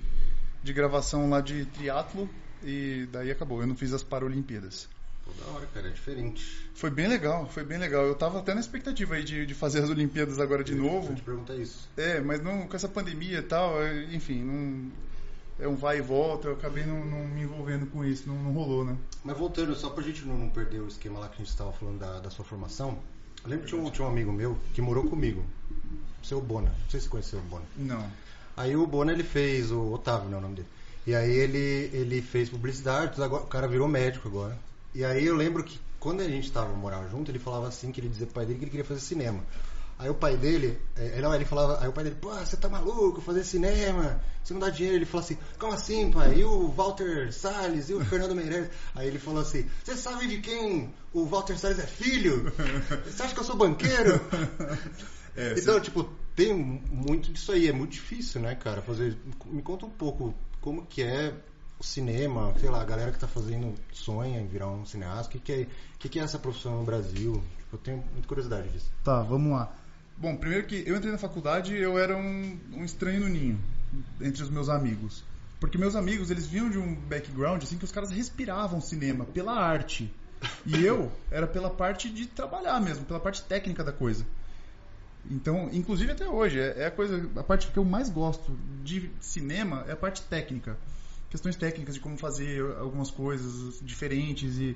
de 0.64 0.74
gravação 0.74 1.30
lá 1.30 1.40
de 1.40 1.66
triatlo 1.66 2.28
e 2.64 3.08
daí 3.12 3.30
acabou. 3.30 3.62
Eu 3.62 3.68
não 3.68 3.76
fiz 3.76 3.94
as 3.94 4.02
Paralimpíadas. 4.02 4.90
Pô, 5.28 5.44
da 5.44 5.52
hora, 5.52 5.68
cara, 5.74 5.88
é 5.88 5.92
diferente. 5.92 6.70
Foi 6.74 6.90
bem 6.90 7.08
legal, 7.08 7.48
foi 7.50 7.64
bem 7.64 7.78
legal. 7.78 8.06
Eu 8.06 8.16
tava 8.16 8.40
até 8.40 8.54
na 8.54 8.60
expectativa 8.62 9.16
aí 9.16 9.24
de, 9.24 9.46
de 9.46 9.54
fazer 9.54 9.84
as 9.84 9.90
Olimpíadas 9.90 10.40
agora 10.40 10.64
de 10.64 10.72
Eu 10.72 10.78
novo. 10.78 11.14
te 11.14 11.22
perguntar 11.22 11.56
isso. 11.56 11.90
É, 11.98 12.22
mas 12.22 12.42
não 12.42 12.68
com 12.68 12.76
essa 12.76 12.88
pandemia 12.88 13.40
e 13.40 13.44
tal, 13.44 13.82
é, 13.84 14.06
enfim, 14.14 14.44
não, 14.44 14.92
é 15.60 15.68
um 15.68 15.76
vai 15.76 15.98
e 15.98 16.02
volta, 16.02 16.48
eu 16.48 16.54
acabei 16.54 16.86
não, 16.86 17.04
não 17.06 17.28
me 17.28 17.42
envolvendo 17.42 17.88
com 17.88 18.06
isso, 18.06 18.28
não, 18.28 18.36
não 18.36 18.52
rolou, 18.54 18.86
né? 18.86 18.96
Mas 19.24 19.38
voltando, 19.38 19.76
só 19.76 19.90
pra 19.90 20.04
gente 20.04 20.24
não, 20.24 20.38
não 20.38 20.50
perder 20.50 20.80
o 20.80 20.88
esquema 20.88 21.20
lá 21.20 21.28
que 21.28 21.36
a 21.36 21.38
gente 21.40 21.50
estava 21.50 21.74
falando 21.74 22.00
da, 22.00 22.20
da 22.20 22.30
sua 22.30 22.46
formação, 22.46 22.98
eu 23.44 23.50
lembro 23.50 23.66
que 23.66 23.72
tinha 23.72 23.82
um, 23.82 23.90
tinha 23.90 24.08
um 24.08 24.12
amigo 24.12 24.32
meu 24.32 24.58
que 24.74 24.82
morou 24.82 25.06
comigo, 25.06 25.44
seu 26.24 26.40
Bona, 26.42 26.70
não 26.70 26.90
sei 26.90 27.00
se 27.00 27.06
você 27.06 27.10
conheceu 27.12 27.40
o 27.40 27.44
Bona. 27.44 27.66
Não. 27.76 28.12
Aí 28.56 28.76
o 28.76 28.86
Bona 28.88 29.12
ele 29.12 29.24
fez, 29.24 29.72
o 29.72 29.94
Otávio, 29.94 30.30
né, 30.30 30.38
o 30.38 30.42
nome 30.42 30.56
dele. 30.56 30.68
E 31.06 31.16
aí 31.16 31.32
ele, 31.32 31.90
ele 31.94 32.22
fez 32.22 32.50
publicidade, 32.50 33.22
agora, 33.22 33.44
o 33.44 33.48
cara 33.48 33.68
virou 33.68 33.88
médico 33.88 34.28
agora. 34.28 34.58
E 34.98 35.06
aí 35.06 35.28
eu 35.28 35.36
lembro 35.36 35.64
que 35.64 35.80
quando 36.00 36.22
a 36.22 36.28
gente 36.28 36.52
tava 36.52 36.74
morando 36.74 37.08
junto, 37.12 37.30
ele 37.30 37.38
falava 37.38 37.68
assim, 37.68 37.92
que 37.92 38.02
ele 38.02 38.10
dizia 38.10 38.26
pro 38.26 38.34
pai 38.34 38.48
dele 38.48 38.58
que 38.58 38.64
ele 38.66 38.72
queria 38.72 38.84
fazer 38.84 39.00
cinema. 39.00 39.44
Aí 40.00 40.10
o 40.10 40.16
pai 40.16 40.36
dele, 40.36 40.76
é, 40.96 41.22
não, 41.22 41.36
ele 41.36 41.46
falava, 41.46 41.80
aí 41.80 41.88
o 41.88 41.94
pai 41.94 42.04
dele, 42.04 42.16
pô, 42.20 42.34
você 42.34 42.58
tá 42.58 42.68
maluco, 42.68 43.22
fazer 43.22 43.44
cinema, 43.44 44.20
você 44.44 44.56
não 44.56 44.60
dá 44.60 44.72
dinheiro. 44.72 44.98
Ele 44.98 45.06
falou 45.06 45.24
assim, 45.24 45.38
como 45.60 45.72
assim, 45.72 46.10
pai? 46.10 46.40
E 46.40 46.44
o 46.44 46.70
Walter 46.70 47.32
Salles, 47.32 47.92
e 47.92 47.94
o 47.94 48.04
Fernando 48.04 48.34
Meirelles? 48.34 48.72
Aí 48.96 49.08
ele 49.08 49.20
falou 49.20 49.42
assim, 49.42 49.70
você 49.84 49.96
sabe 49.96 50.28
de 50.28 50.40
quem 50.40 50.92
o 51.14 51.26
Walter 51.26 51.60
Salles 51.60 51.78
é 51.78 51.86
filho? 51.86 52.52
Você 53.06 53.22
acha 53.22 53.36
que 53.36 53.40
eu 53.40 53.44
sou 53.44 53.56
banqueiro? 53.56 54.20
É, 55.40 55.54
Então, 55.60 55.80
tipo, 55.80 56.04
tem 56.36 56.52
muito 56.52 57.32
disso 57.32 57.52
aí, 57.52 57.68
é 57.68 57.72
muito 57.72 57.92
difícil, 57.92 58.42
né, 58.42 58.56
cara? 58.56 58.82
Fazer. 58.82 59.16
Me 59.46 59.62
conta 59.62 59.86
um 59.86 59.90
pouco 59.92 60.34
como 60.60 60.84
que 60.88 61.04
é 61.04 61.32
o 61.80 61.84
cinema, 61.84 62.54
sei 62.60 62.70
lá, 62.70 62.82
a 62.82 62.86
galera 62.86 63.12
que 63.12 63.20
tá 63.20 63.28
fazendo 63.28 63.76
sonha 63.92 64.40
em 64.40 64.48
virar 64.48 64.68
um 64.68 64.86
cineasta, 64.86 65.30
o 65.30 65.32
que, 65.32 65.40
que, 65.40 65.52
é, 65.52 65.68
que, 66.00 66.10
que 66.10 66.20
é 66.20 66.24
essa 66.24 66.40
profissão 66.40 66.78
no 66.78 66.84
Brasil? 66.84 67.44
Eu 67.72 67.78
tenho 67.78 68.04
muita 68.14 68.28
curiosidade 68.28 68.70
disso. 68.70 68.92
Tá, 69.04 69.22
vamos 69.22 69.52
lá. 69.52 69.72
Bom, 70.18 70.36
primeiro 70.36 70.66
que 70.66 70.84
eu 70.88 70.96
entrei 70.96 71.12
na 71.12 71.18
faculdade 71.18 71.76
eu 71.76 71.98
era 71.98 72.18
um, 72.18 72.60
um 72.74 72.84
estranho 72.84 73.20
no 73.20 73.30
ninho 73.30 73.60
entre 74.20 74.42
os 74.42 74.50
meus 74.50 74.70
amigos. 74.70 75.24
Porque 75.60 75.78
meus 75.78 75.96
amigos, 75.96 76.30
eles 76.32 76.48
vinham 76.48 76.70
de 76.70 76.78
um 76.78 76.96
background 76.96 77.62
assim 77.62 77.78
que 77.78 77.86
os 77.86 77.92
caras 77.92 78.12
respiravam 78.12 78.80
cinema 78.80 79.26
pela 79.26 79.54
arte. 79.54 80.12
E 80.66 80.78
eu 80.86 81.12
era 81.30 81.48
pela 81.48 81.70
parte 81.70 82.10
de 82.10 82.26
trabalhar 82.26 82.80
mesmo, 82.80 83.06
pela 83.06 83.20
parte 83.20 83.44
técnica 83.44 83.84
da 83.84 83.92
coisa. 83.92 84.26
Então, 85.30 85.70
inclusive 85.74 86.12
até 86.12 86.28
hoje, 86.28 86.60
é, 86.60 86.84
é 86.84 86.86
a 86.86 86.92
coisa, 86.92 87.30
a 87.36 87.44
parte 87.44 87.68
que 87.68 87.78
eu 87.78 87.84
mais 87.84 88.10
gosto 88.10 88.58
de 88.84 89.12
cinema 89.20 89.84
é 89.88 89.92
a 89.92 89.96
parte 89.96 90.22
técnica. 90.24 90.78
Questões 91.30 91.56
técnicas 91.56 91.96
de 91.96 92.00
como 92.02 92.18
fazer 92.18 92.64
algumas 92.78 93.12
coisas 93.12 93.80
diferentes 93.82 94.58
e 94.58 94.76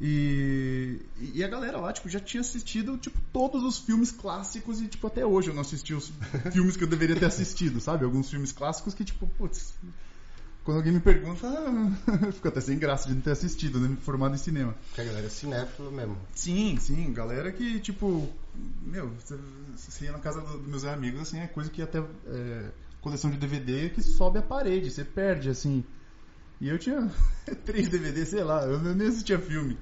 e, 0.00 1.00
e 1.34 1.44
a 1.44 1.48
galera 1.48 1.78
lá, 1.78 1.92
tipo, 1.92 2.08
já 2.08 2.18
tinha 2.18 2.40
assistido, 2.40 2.98
tipo, 2.98 3.18
todos 3.32 3.62
os 3.62 3.78
filmes 3.78 4.10
clássicos 4.10 4.80
e, 4.80 4.88
tipo, 4.88 5.06
até 5.06 5.24
hoje 5.24 5.50
eu 5.50 5.54
não 5.54 5.60
assisti 5.62 5.94
os 5.94 6.12
filmes 6.52 6.76
que 6.76 6.82
eu 6.82 6.88
deveria 6.88 7.14
ter 7.16 7.26
assistido, 7.26 7.80
sabe? 7.80 8.04
Alguns 8.04 8.28
filmes 8.28 8.50
clássicos 8.50 8.92
que, 8.92 9.04
tipo, 9.04 9.26
putz, 9.38 9.72
quando 10.64 10.78
alguém 10.78 10.92
me 10.92 11.00
pergunta, 11.00 11.46
ah, 11.46 12.32
fico 12.32 12.48
até 12.48 12.60
sem 12.60 12.76
graça 12.76 13.08
de 13.08 13.14
não 13.14 13.20
ter 13.20 13.30
assistido, 13.30 13.78
né? 13.78 13.96
Formado 14.02 14.34
em 14.34 14.38
cinema. 14.38 14.74
Porque 14.88 15.00
a 15.00 15.04
galera 15.04 15.26
é 15.26 15.30
cinéfila 15.30 15.90
mesmo. 15.92 16.18
Sim, 16.34 16.76
sim, 16.80 17.12
galera 17.12 17.52
que, 17.52 17.78
tipo, 17.78 18.28
meu, 18.82 19.10
você- 19.10 20.04
ia 20.04 20.12
na 20.12 20.18
casa 20.18 20.40
do- 20.40 20.58
dos 20.58 20.66
meus 20.66 20.84
amigos, 20.84 21.20
assim, 21.20 21.38
é 21.38 21.46
coisa 21.46 21.70
que 21.70 21.80
até 21.80 21.98
é, 22.26 22.70
coleção 23.04 23.30
de 23.30 23.36
DVD 23.36 23.90
que 23.90 24.02
sobe 24.02 24.38
a 24.38 24.42
parede, 24.42 24.90
você 24.90 25.04
perde, 25.04 25.50
assim. 25.50 25.84
E 26.58 26.68
eu 26.68 26.78
tinha 26.78 27.12
três 27.66 27.90
DVDs, 27.90 28.30
sei 28.30 28.42
lá, 28.42 28.64
eu 28.64 28.80
nem 28.80 29.08
assistia 29.08 29.38
filme. 29.38 29.76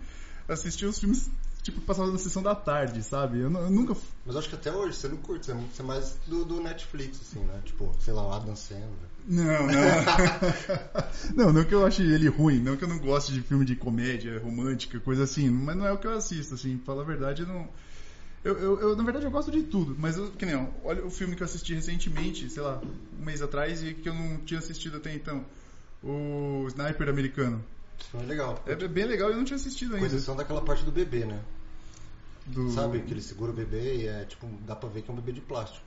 Eu 0.48 0.54
assistia 0.54 0.88
os 0.88 0.98
filmes, 0.98 1.30
tipo, 1.62 1.80
passavam 1.80 2.10
na 2.10 2.18
sessão 2.18 2.42
da 2.42 2.56
tarde, 2.56 3.00
sabe? 3.04 3.38
Eu, 3.38 3.52
eu 3.52 3.70
nunca... 3.70 3.96
Mas 4.26 4.34
acho 4.34 4.48
que 4.48 4.56
até 4.56 4.72
hoje 4.72 4.96
você 4.96 5.08
não 5.08 5.18
curte, 5.18 5.46
você 5.46 5.52
é, 5.52 5.54
você 5.54 5.82
é 5.82 5.84
mais 5.84 6.16
do, 6.26 6.44
do, 6.44 6.60
Netflix, 6.60 7.20
assim, 7.20 7.38
né? 7.44 7.60
Tipo, 7.64 7.94
sei 8.00 8.12
lá, 8.12 8.26
o 8.26 8.32
Adam 8.32 8.56
Sandler. 8.56 8.90
Não, 9.24 9.66
não. 9.68 11.36
não, 11.46 11.52
não 11.52 11.64
que 11.64 11.72
eu 11.72 11.86
ache 11.86 12.02
ele 12.02 12.26
ruim, 12.26 12.58
não 12.58 12.76
que 12.76 12.82
eu 12.82 12.88
não 12.88 12.98
goste 12.98 13.32
de 13.32 13.40
filme 13.40 13.64
de 13.64 13.76
comédia 13.76 14.40
romântica, 14.40 14.98
coisa 14.98 15.22
assim, 15.22 15.48
mas 15.48 15.76
não 15.76 15.86
é 15.86 15.92
o 15.92 15.98
que 15.98 16.08
eu 16.08 16.12
assisto, 16.12 16.54
assim, 16.54 16.76
pra 16.76 16.86
falar 16.86 17.02
a 17.02 17.06
verdade, 17.06 17.42
eu 17.42 17.48
não... 17.48 17.68
Eu, 18.44 18.58
eu, 18.58 18.80
eu, 18.80 18.96
na 18.96 19.04
verdade, 19.04 19.24
eu 19.24 19.30
gosto 19.30 19.52
de 19.52 19.62
tudo, 19.62 19.94
mas 19.98 20.16
eu, 20.16 20.30
que 20.32 20.44
nem, 20.44 20.56
ó, 20.56 20.66
olha 20.84 21.04
o 21.04 21.10
filme 21.10 21.36
que 21.36 21.42
eu 21.42 21.44
assisti 21.44 21.74
recentemente, 21.74 22.50
sei 22.50 22.62
lá, 22.62 22.80
um 23.18 23.24
mês 23.24 23.40
atrás, 23.40 23.82
e 23.84 23.94
que 23.94 24.08
eu 24.08 24.14
não 24.14 24.38
tinha 24.38 24.58
assistido 24.58 24.96
até 24.96 25.14
então. 25.14 25.44
O 26.02 26.66
Sniper 26.66 27.08
americano. 27.08 27.64
É 28.14 28.22
legal. 28.24 28.62
É 28.66 28.74
bem 28.74 29.04
legal 29.04 29.30
e 29.30 29.32
eu 29.32 29.36
não 29.38 29.44
tinha 29.44 29.56
assistido 29.56 29.94
ainda. 29.94 30.08
Com 30.08 30.14
exceção 30.14 30.34
daquela 30.34 30.60
parte 30.60 30.84
do 30.84 30.90
bebê, 30.90 31.24
né? 31.24 31.40
Do... 32.46 32.72
Sabe, 32.72 33.00
que 33.02 33.12
ele 33.12 33.22
segura 33.22 33.52
o 33.52 33.54
bebê 33.54 33.98
e 33.98 34.08
é 34.08 34.24
tipo, 34.24 34.48
dá 34.66 34.74
pra 34.74 34.88
ver 34.88 35.02
que 35.02 35.10
é 35.10 35.12
um 35.12 35.16
bebê 35.16 35.30
de 35.30 35.40
plástico. 35.40 35.86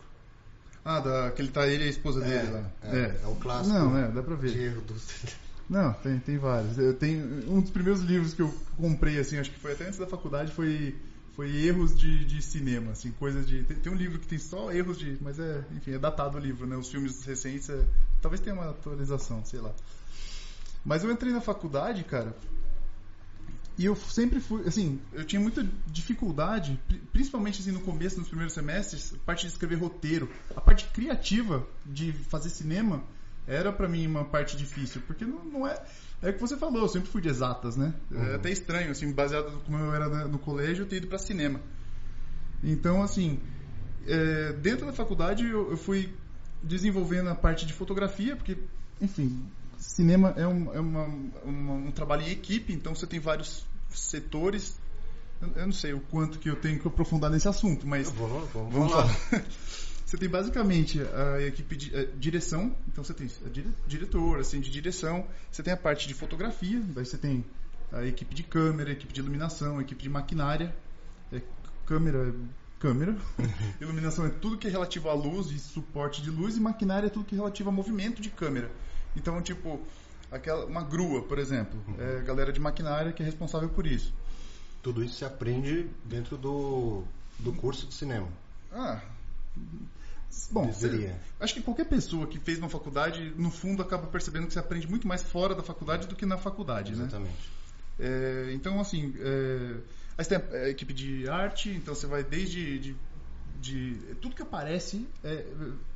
Ah, 0.85 1.01
da, 1.01 1.31
que 1.31 1.41
ele 1.41 1.49
tá 1.49 1.67
ele 1.67 1.83
e 1.83 1.87
a 1.87 1.89
esposa 1.89 2.23
é, 2.23 2.29
dele 2.29 2.51
lá. 2.53 2.71
É, 2.83 2.97
é. 2.97 3.21
é 3.23 3.27
o 3.27 3.35
clássico. 3.35 3.75
Não, 3.75 3.97
é, 3.97 4.07
dá 4.07 4.23
pra 4.23 4.35
ver. 4.35 4.51
De 4.51 4.59
erro 4.59 4.81
do... 4.81 4.95
Não, 5.67 5.91
tem, 5.93 6.19
tem 6.19 6.37
vários. 6.37 6.77
Eu 6.77 6.93
tenho, 6.93 7.51
um 7.51 7.59
dos 7.59 7.71
primeiros 7.71 8.01
livros 8.01 8.35
que 8.35 8.41
eu 8.41 8.53
comprei, 8.77 9.19
assim, 9.19 9.39
acho 9.39 9.49
que 9.49 9.59
foi 9.59 9.73
até 9.73 9.87
antes 9.87 9.97
da 9.97 10.05
faculdade, 10.05 10.51
foi 10.51 10.95
foi 11.35 11.53
erros 11.65 11.95
de, 11.95 12.23
de 12.23 12.41
cinema, 12.41 12.93
assim, 12.93 13.11
coisas 13.11 13.45
de. 13.45 13.63
Tem, 13.63 13.77
tem, 13.77 13.91
um 13.91 13.95
livro 13.95 14.19
que 14.19 14.27
tem 14.27 14.39
só 14.39 14.71
erros 14.71 14.97
de. 14.97 15.17
Mas 15.21 15.37
é, 15.39 15.63
enfim, 15.75 15.91
é 15.93 15.99
datado 15.99 16.37
o 16.37 16.41
livro, 16.41 16.65
né? 16.65 16.77
Os 16.77 16.89
filmes 16.89 17.23
recentes, 17.25 17.69
é, 17.69 17.85
talvez 18.21 18.41
tenha 18.41 18.55
uma 18.55 18.69
atualização, 18.69 19.43
sei 19.43 19.59
lá. 19.59 19.73
Mas 20.83 21.03
eu 21.03 21.11
entrei 21.11 21.33
na 21.33 21.41
faculdade, 21.41 22.03
cara, 22.03 22.35
e 23.77 23.85
eu 23.85 23.95
sempre 23.95 24.39
fui, 24.39 24.65
assim, 24.65 25.01
eu 25.11 25.25
tinha 25.25 25.39
muita 25.39 25.67
dificuldade, 25.87 26.79
principalmente 27.11 27.59
assim 27.59 27.71
no 27.71 27.81
começo, 27.81 28.17
nos 28.17 28.27
primeiros 28.27 28.53
semestres, 28.53 29.13
a 29.13 29.17
parte 29.25 29.41
de 29.41 29.51
escrever 29.51 29.75
roteiro, 29.75 30.29
a 30.55 30.61
parte 30.61 30.85
criativa 30.93 31.67
de 31.85 32.13
fazer 32.13 32.49
cinema 32.49 33.03
era 33.45 33.73
para 33.73 33.87
mim 33.89 34.07
uma 34.07 34.23
parte 34.23 34.55
difícil, 34.55 35.01
porque 35.05 35.25
não, 35.25 35.43
não 35.43 35.67
é 35.67 35.83
é 36.25 36.31
o 36.31 36.33
que 36.33 36.41
você 36.41 36.57
falou, 36.57 36.81
eu 36.81 36.87
sempre 36.87 37.09
fui 37.09 37.21
de 37.21 37.29
exatas, 37.29 37.77
né? 37.77 37.93
É 38.11 38.15
uhum. 38.15 38.25
É 38.25 38.35
até 38.35 38.51
estranho, 38.51 38.91
assim, 38.91 39.11
baseado 39.11 39.51
no 39.51 39.59
como 39.59 39.77
eu 39.77 39.93
era 39.93 40.27
no 40.27 40.39
colégio, 40.39 40.83
eu 40.83 40.87
ter 40.87 40.97
ido 40.97 41.07
para 41.07 41.17
cinema. 41.17 41.59
Então, 42.63 43.03
assim, 43.03 43.39
é, 44.07 44.53
dentro 44.53 44.85
da 44.85 44.93
faculdade 44.93 45.45
eu, 45.45 45.71
eu, 45.71 45.77
fui 45.77 46.11
desenvolvendo 46.63 47.29
a 47.29 47.35
parte 47.35 47.65
de 47.65 47.73
fotografia, 47.73 48.35
porque, 48.35 48.57
enfim, 48.99 49.45
cinema 49.77 50.33
é, 50.35 50.47
um, 50.47 50.73
é 50.73 50.79
uma, 50.79 51.05
uma, 51.43 51.73
um 51.73 51.91
trabalho 51.91 52.23
em 52.23 52.31
equipe, 52.31 52.73
então 52.73 52.95
você 52.95 53.05
tem 53.05 53.19
vários 53.19 53.63
setores. 53.89 54.79
Eu, 55.39 55.49
eu, 55.55 55.65
não 55.65 55.73
sei 55.73 55.93
o 55.93 55.99
quanto 55.99 56.39
que 56.39 56.49
eu 56.49 56.55
tenho 56.55 56.79
que 56.79 56.87
aprofundar 56.87 57.29
nesse 57.29 57.47
assunto, 57.47 57.85
mas. 57.85 58.09
Vou, 58.09 58.27
vamos, 58.27 58.73
vamos 58.73 58.91
lá. 58.91 59.05
Você 60.05 60.17
tem 60.17 60.29
basicamente 60.29 61.01
a 61.01 61.41
equipe 61.41 61.75
de 61.75 61.95
a 61.95 62.05
direção, 62.15 62.75
então 62.87 63.03
você 63.03 63.13
tem 63.13 63.27
a 63.43 63.49
dire, 63.49 63.67
diretor, 63.87 64.39
assim, 64.39 64.61
de 64.61 64.69
direção, 64.69 65.25
você 65.51 65.63
tem 65.63 65.73
a 65.73 65.77
parte 65.77 66.07
de 66.07 66.13
fotografia, 66.13 66.79
daí 66.93 67.03
você 67.03 67.17
tem 67.17 67.43
a 67.91 68.05
equipe 68.05 68.35
de 68.35 68.43
câmera, 68.43 68.91
a 68.91 68.93
equipe 68.93 69.11
de 69.11 69.19
iluminação, 69.19 69.79
a 69.79 69.81
equipe 69.81 70.03
de 70.03 70.09
maquinária, 70.09 70.75
é, 71.33 71.41
câmera, 71.87 72.35
câmera, 72.79 73.17
iluminação 73.81 74.27
é 74.27 74.29
tudo 74.29 74.59
que 74.59 74.67
é 74.67 74.69
relativo 74.69 75.09
à 75.09 75.13
luz 75.13 75.49
e 75.49 75.57
suporte 75.57 76.21
de 76.21 76.29
luz, 76.29 76.55
e 76.55 76.59
maquinária 76.59 77.07
é 77.07 77.09
tudo 77.09 77.25
que 77.25 77.33
é 77.33 77.37
relativo 77.37 77.69
a 77.69 77.71
movimento 77.71 78.21
de 78.21 78.29
câmera. 78.29 78.69
Então, 79.15 79.41
tipo, 79.41 79.81
aquela, 80.31 80.65
uma 80.65 80.83
grua, 80.83 81.23
por 81.23 81.39
exemplo, 81.39 81.79
uhum. 81.87 81.95
é 81.97 82.19
a 82.19 82.21
galera 82.21 82.53
de 82.53 82.59
maquinária 82.59 83.11
que 83.11 83.23
é 83.23 83.25
responsável 83.25 83.69
por 83.69 83.87
isso. 83.87 84.13
Tudo 84.83 85.03
isso 85.03 85.15
se 85.15 85.25
aprende 85.25 85.89
dentro 86.03 86.37
do, 86.37 87.03
do 87.39 87.51
curso 87.53 87.87
de 87.87 87.95
cinema. 87.95 88.27
Ah, 88.71 89.01
Bom, 90.51 90.71
você, 90.71 91.13
acho 91.39 91.53
que 91.53 91.61
qualquer 91.61 91.85
pessoa 91.85 92.27
que 92.27 92.39
fez 92.39 92.59
uma 92.59 92.69
faculdade, 92.69 93.33
no 93.37 93.49
fundo, 93.49 93.81
acaba 93.81 94.07
percebendo 94.07 94.47
que 94.47 94.53
você 94.53 94.59
aprende 94.59 94.87
muito 94.87 95.07
mais 95.07 95.23
fora 95.23 95.55
da 95.55 95.63
faculdade 95.63 96.07
do 96.07 96.15
que 96.15 96.25
na 96.25 96.37
faculdade, 96.37 96.91
Exatamente. 96.93 97.31
né? 97.31 97.55
É, 97.97 98.51
então, 98.53 98.79
assim, 98.79 99.13
é, 99.19 99.77
aí 100.17 100.23
você 100.23 100.37
tem 100.37 100.59
a 100.59 100.69
equipe 100.69 100.93
de 100.93 101.29
arte, 101.29 101.69
então 101.69 101.95
você 101.95 102.05
vai 102.05 102.23
desde 102.23 102.77
de, 102.79 102.95
de, 103.59 104.15
tudo 104.21 104.35
que 104.35 104.41
aparece 104.41 105.07
é, 105.23 105.45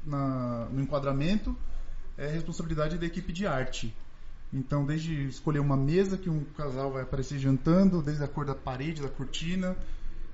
na, 0.06 0.68
no 0.72 0.82
enquadramento 0.82 1.56
é 2.18 2.28
responsabilidade 2.28 2.98
da 2.98 3.06
equipe 3.06 3.32
de 3.32 3.48
arte. 3.48 3.96
Então, 4.52 4.86
desde 4.86 5.28
escolher 5.28 5.60
uma 5.60 5.78
mesa 5.78 6.18
que 6.18 6.30
um 6.30 6.44
casal 6.58 6.92
vai 6.92 7.04
aparecer 7.04 7.38
jantando, 7.38 8.02
desde 8.02 8.24
a 8.24 8.28
cor 8.28 8.46
da 8.46 8.56
parede, 8.56 9.02
da 9.02 9.10
cortina, 9.10 9.76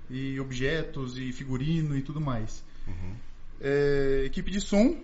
e 0.10 0.40
objetos, 0.40 1.18
e 1.18 1.32
figurino 1.32 1.96
e 1.98 2.02
tudo 2.02 2.22
mais. 2.22 2.64
Uhum. 2.88 3.16
É, 3.62 4.24
equipe 4.26 4.52
de 4.52 4.60
som, 4.60 4.98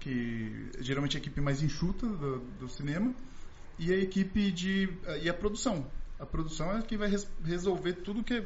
que 0.00 0.70
geralmente 0.80 1.16
é 1.16 1.18
a 1.18 1.20
equipe 1.20 1.40
mais 1.40 1.62
enxuta 1.62 2.06
do, 2.06 2.38
do, 2.60 2.68
cinema, 2.68 3.14
e 3.78 3.92
a 3.92 3.96
equipe 3.96 4.50
de. 4.52 4.88
e 5.22 5.28
a 5.28 5.34
produção. 5.34 5.86
A 6.18 6.24
produção 6.24 6.76
é 6.76 6.82
que 6.82 6.96
vai 6.96 7.08
res, 7.08 7.28
resolver 7.44 7.94
tudo 7.94 8.22
que. 8.22 8.44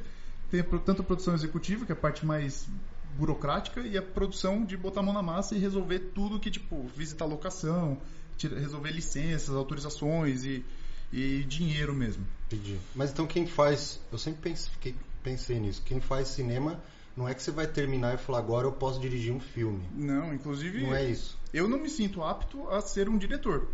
Tem 0.51 0.63
tanto 0.63 1.03
a 1.03 1.05
produção 1.05 1.35
executiva, 1.35 1.87
que 1.87 1.93
é 1.93 1.95
a 1.95 1.99
parte 1.99 2.27
mais 2.27 2.69
burocrática, 3.17 3.81
e 3.81 3.97
a 3.97 4.03
produção 4.03 4.65
de 4.65 4.77
botar 4.77 5.01
a 5.01 5.03
mão 5.03 5.15
na 5.15 5.23
massa 5.23 5.55
e 5.55 5.59
resolver 5.59 5.99
tudo 6.15 6.41
que, 6.41 6.51
tipo, 6.51 6.83
visitar 6.97 7.25
locação, 7.25 7.99
tira, 8.37 8.59
resolver 8.59 8.91
licenças, 8.91 9.55
autorizações 9.55 10.45
e, 10.45 10.65
e 11.13 11.45
dinheiro 11.45 11.95
mesmo. 11.95 12.27
Entendi. 12.47 12.79
Mas 12.95 13.11
então 13.11 13.27
quem 13.27 13.47
faz. 13.47 14.01
Eu 14.11 14.19
sempre 14.19 14.41
pensei, 14.41 14.95
pensei 15.23 15.61
nisso. 15.61 15.83
Quem 15.85 16.01
faz 16.01 16.29
cinema 16.29 16.81
não 17.21 17.29
é 17.29 17.35
que 17.35 17.43
você 17.43 17.51
vai 17.51 17.67
terminar 17.67 18.15
e 18.15 18.17
falar 18.17 18.39
agora 18.39 18.67
eu 18.67 18.73
posso 18.73 18.99
dirigir 18.99 19.31
um 19.31 19.41
filme. 19.41 19.87
Não, 19.95 20.33
inclusive. 20.33 20.81
Não 20.83 20.95
é 20.95 21.05
isso. 21.05 21.39
Eu 21.53 21.69
não 21.69 21.79
me 21.79 21.91
sinto 21.91 22.23
apto 22.23 22.67
a 22.71 22.81
ser 22.81 23.11
um 23.11 23.19
diretor. 23.19 23.69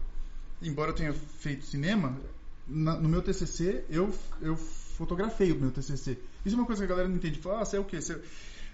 Embora 0.61 0.91
eu 0.91 0.95
tenha 0.95 1.13
feito 1.13 1.65
cinema, 1.65 2.19
na, 2.67 2.97
no 2.97 3.09
meu 3.09 3.23
TCC 3.23 3.85
eu, 3.89 4.13
eu 4.41 4.57
fotografei 4.57 5.53
o 5.53 5.55
meu 5.55 5.71
TCC. 5.71 6.19
Isso 6.45 6.57
é 6.57 6.59
uma 6.59 6.67
coisa 6.67 6.81
que 6.81 6.87
a 6.87 6.89
galera 6.89 7.09
não 7.09 7.17
entende. 7.17 7.39
Fala, 7.39 7.61
ah, 7.61 7.65
você 7.65 7.77
é 7.77 7.81
o 7.81 7.85
quê? 7.85 8.01
Você... 8.01 8.21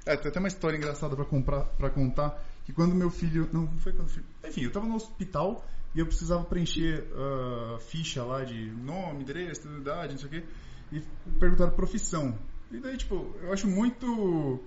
É, 0.06 0.16
tem 0.16 0.30
até 0.30 0.38
uma 0.38 0.48
história 0.48 0.76
engraçada 0.76 1.14
para 1.14 1.90
contar 1.90 2.42
que 2.64 2.72
quando 2.72 2.94
meu 2.94 3.10
filho, 3.10 3.48
não, 3.52 3.62
não 3.62 3.78
foi 3.78 3.92
quando 3.92 4.08
filho, 4.08 4.26
enfim, 4.42 4.62
eu 4.62 4.68
estava 4.68 4.86
no 4.86 4.96
hospital 4.96 5.64
e 5.94 6.00
eu 6.00 6.06
precisava 6.06 6.42
preencher 6.44 7.04
a 7.14 7.76
uh, 7.76 7.80
ficha 7.80 8.24
lá 8.24 8.42
de 8.42 8.70
nome, 8.70 9.22
endereço, 9.22 9.68
idade, 9.68 10.12
não 10.14 10.18
sei 10.18 10.26
o 10.26 10.30
quê, 10.30 10.44
e 10.90 11.02
perguntaram 11.38 11.72
profissão. 11.72 12.36
E 12.72 12.80
daí, 12.80 12.96
tipo, 12.96 13.34
eu 13.42 13.52
acho 13.52 13.66
muito. 13.66 14.60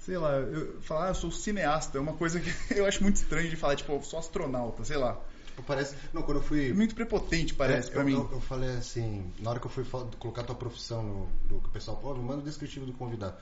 Sei 0.00 0.18
lá, 0.18 0.32
eu, 0.36 0.80
falar, 0.80 1.06
ah, 1.06 1.08
eu 1.10 1.14
sou 1.14 1.30
cineasta 1.30 1.98
é 1.98 2.00
uma 2.00 2.14
coisa 2.14 2.40
que 2.40 2.50
eu 2.74 2.86
acho 2.86 3.02
muito 3.02 3.16
estranho 3.16 3.48
de 3.48 3.56
falar, 3.56 3.76
tipo, 3.76 3.92
eu 3.92 4.02
sou 4.02 4.18
astronauta, 4.18 4.84
sei 4.84 4.96
lá. 4.96 5.20
Tipo, 5.46 5.62
parece. 5.62 5.94
Não, 6.12 6.22
quando 6.22 6.38
eu 6.38 6.42
fui. 6.42 6.72
Muito 6.72 6.94
prepotente, 6.94 7.54
parece, 7.54 7.88
é, 7.90 7.92
pra 7.92 8.02
eu, 8.02 8.06
mim. 8.06 8.14
Eu, 8.14 8.28
eu, 8.32 8.40
falei 8.40 8.70
assim, 8.76 9.32
na 9.40 9.50
hora 9.50 9.60
que 9.60 9.66
eu 9.66 9.70
fui 9.70 9.84
colocar 10.18 10.42
tua 10.42 10.56
profissão 10.56 11.28
no. 11.48 11.60
Que 11.60 11.68
o 11.68 11.70
pessoal, 11.70 11.96
pô, 11.96 12.14
me 12.14 12.24
manda 12.24 12.40
o 12.40 12.44
descritivo 12.44 12.86
do 12.86 12.92
convidado. 12.92 13.36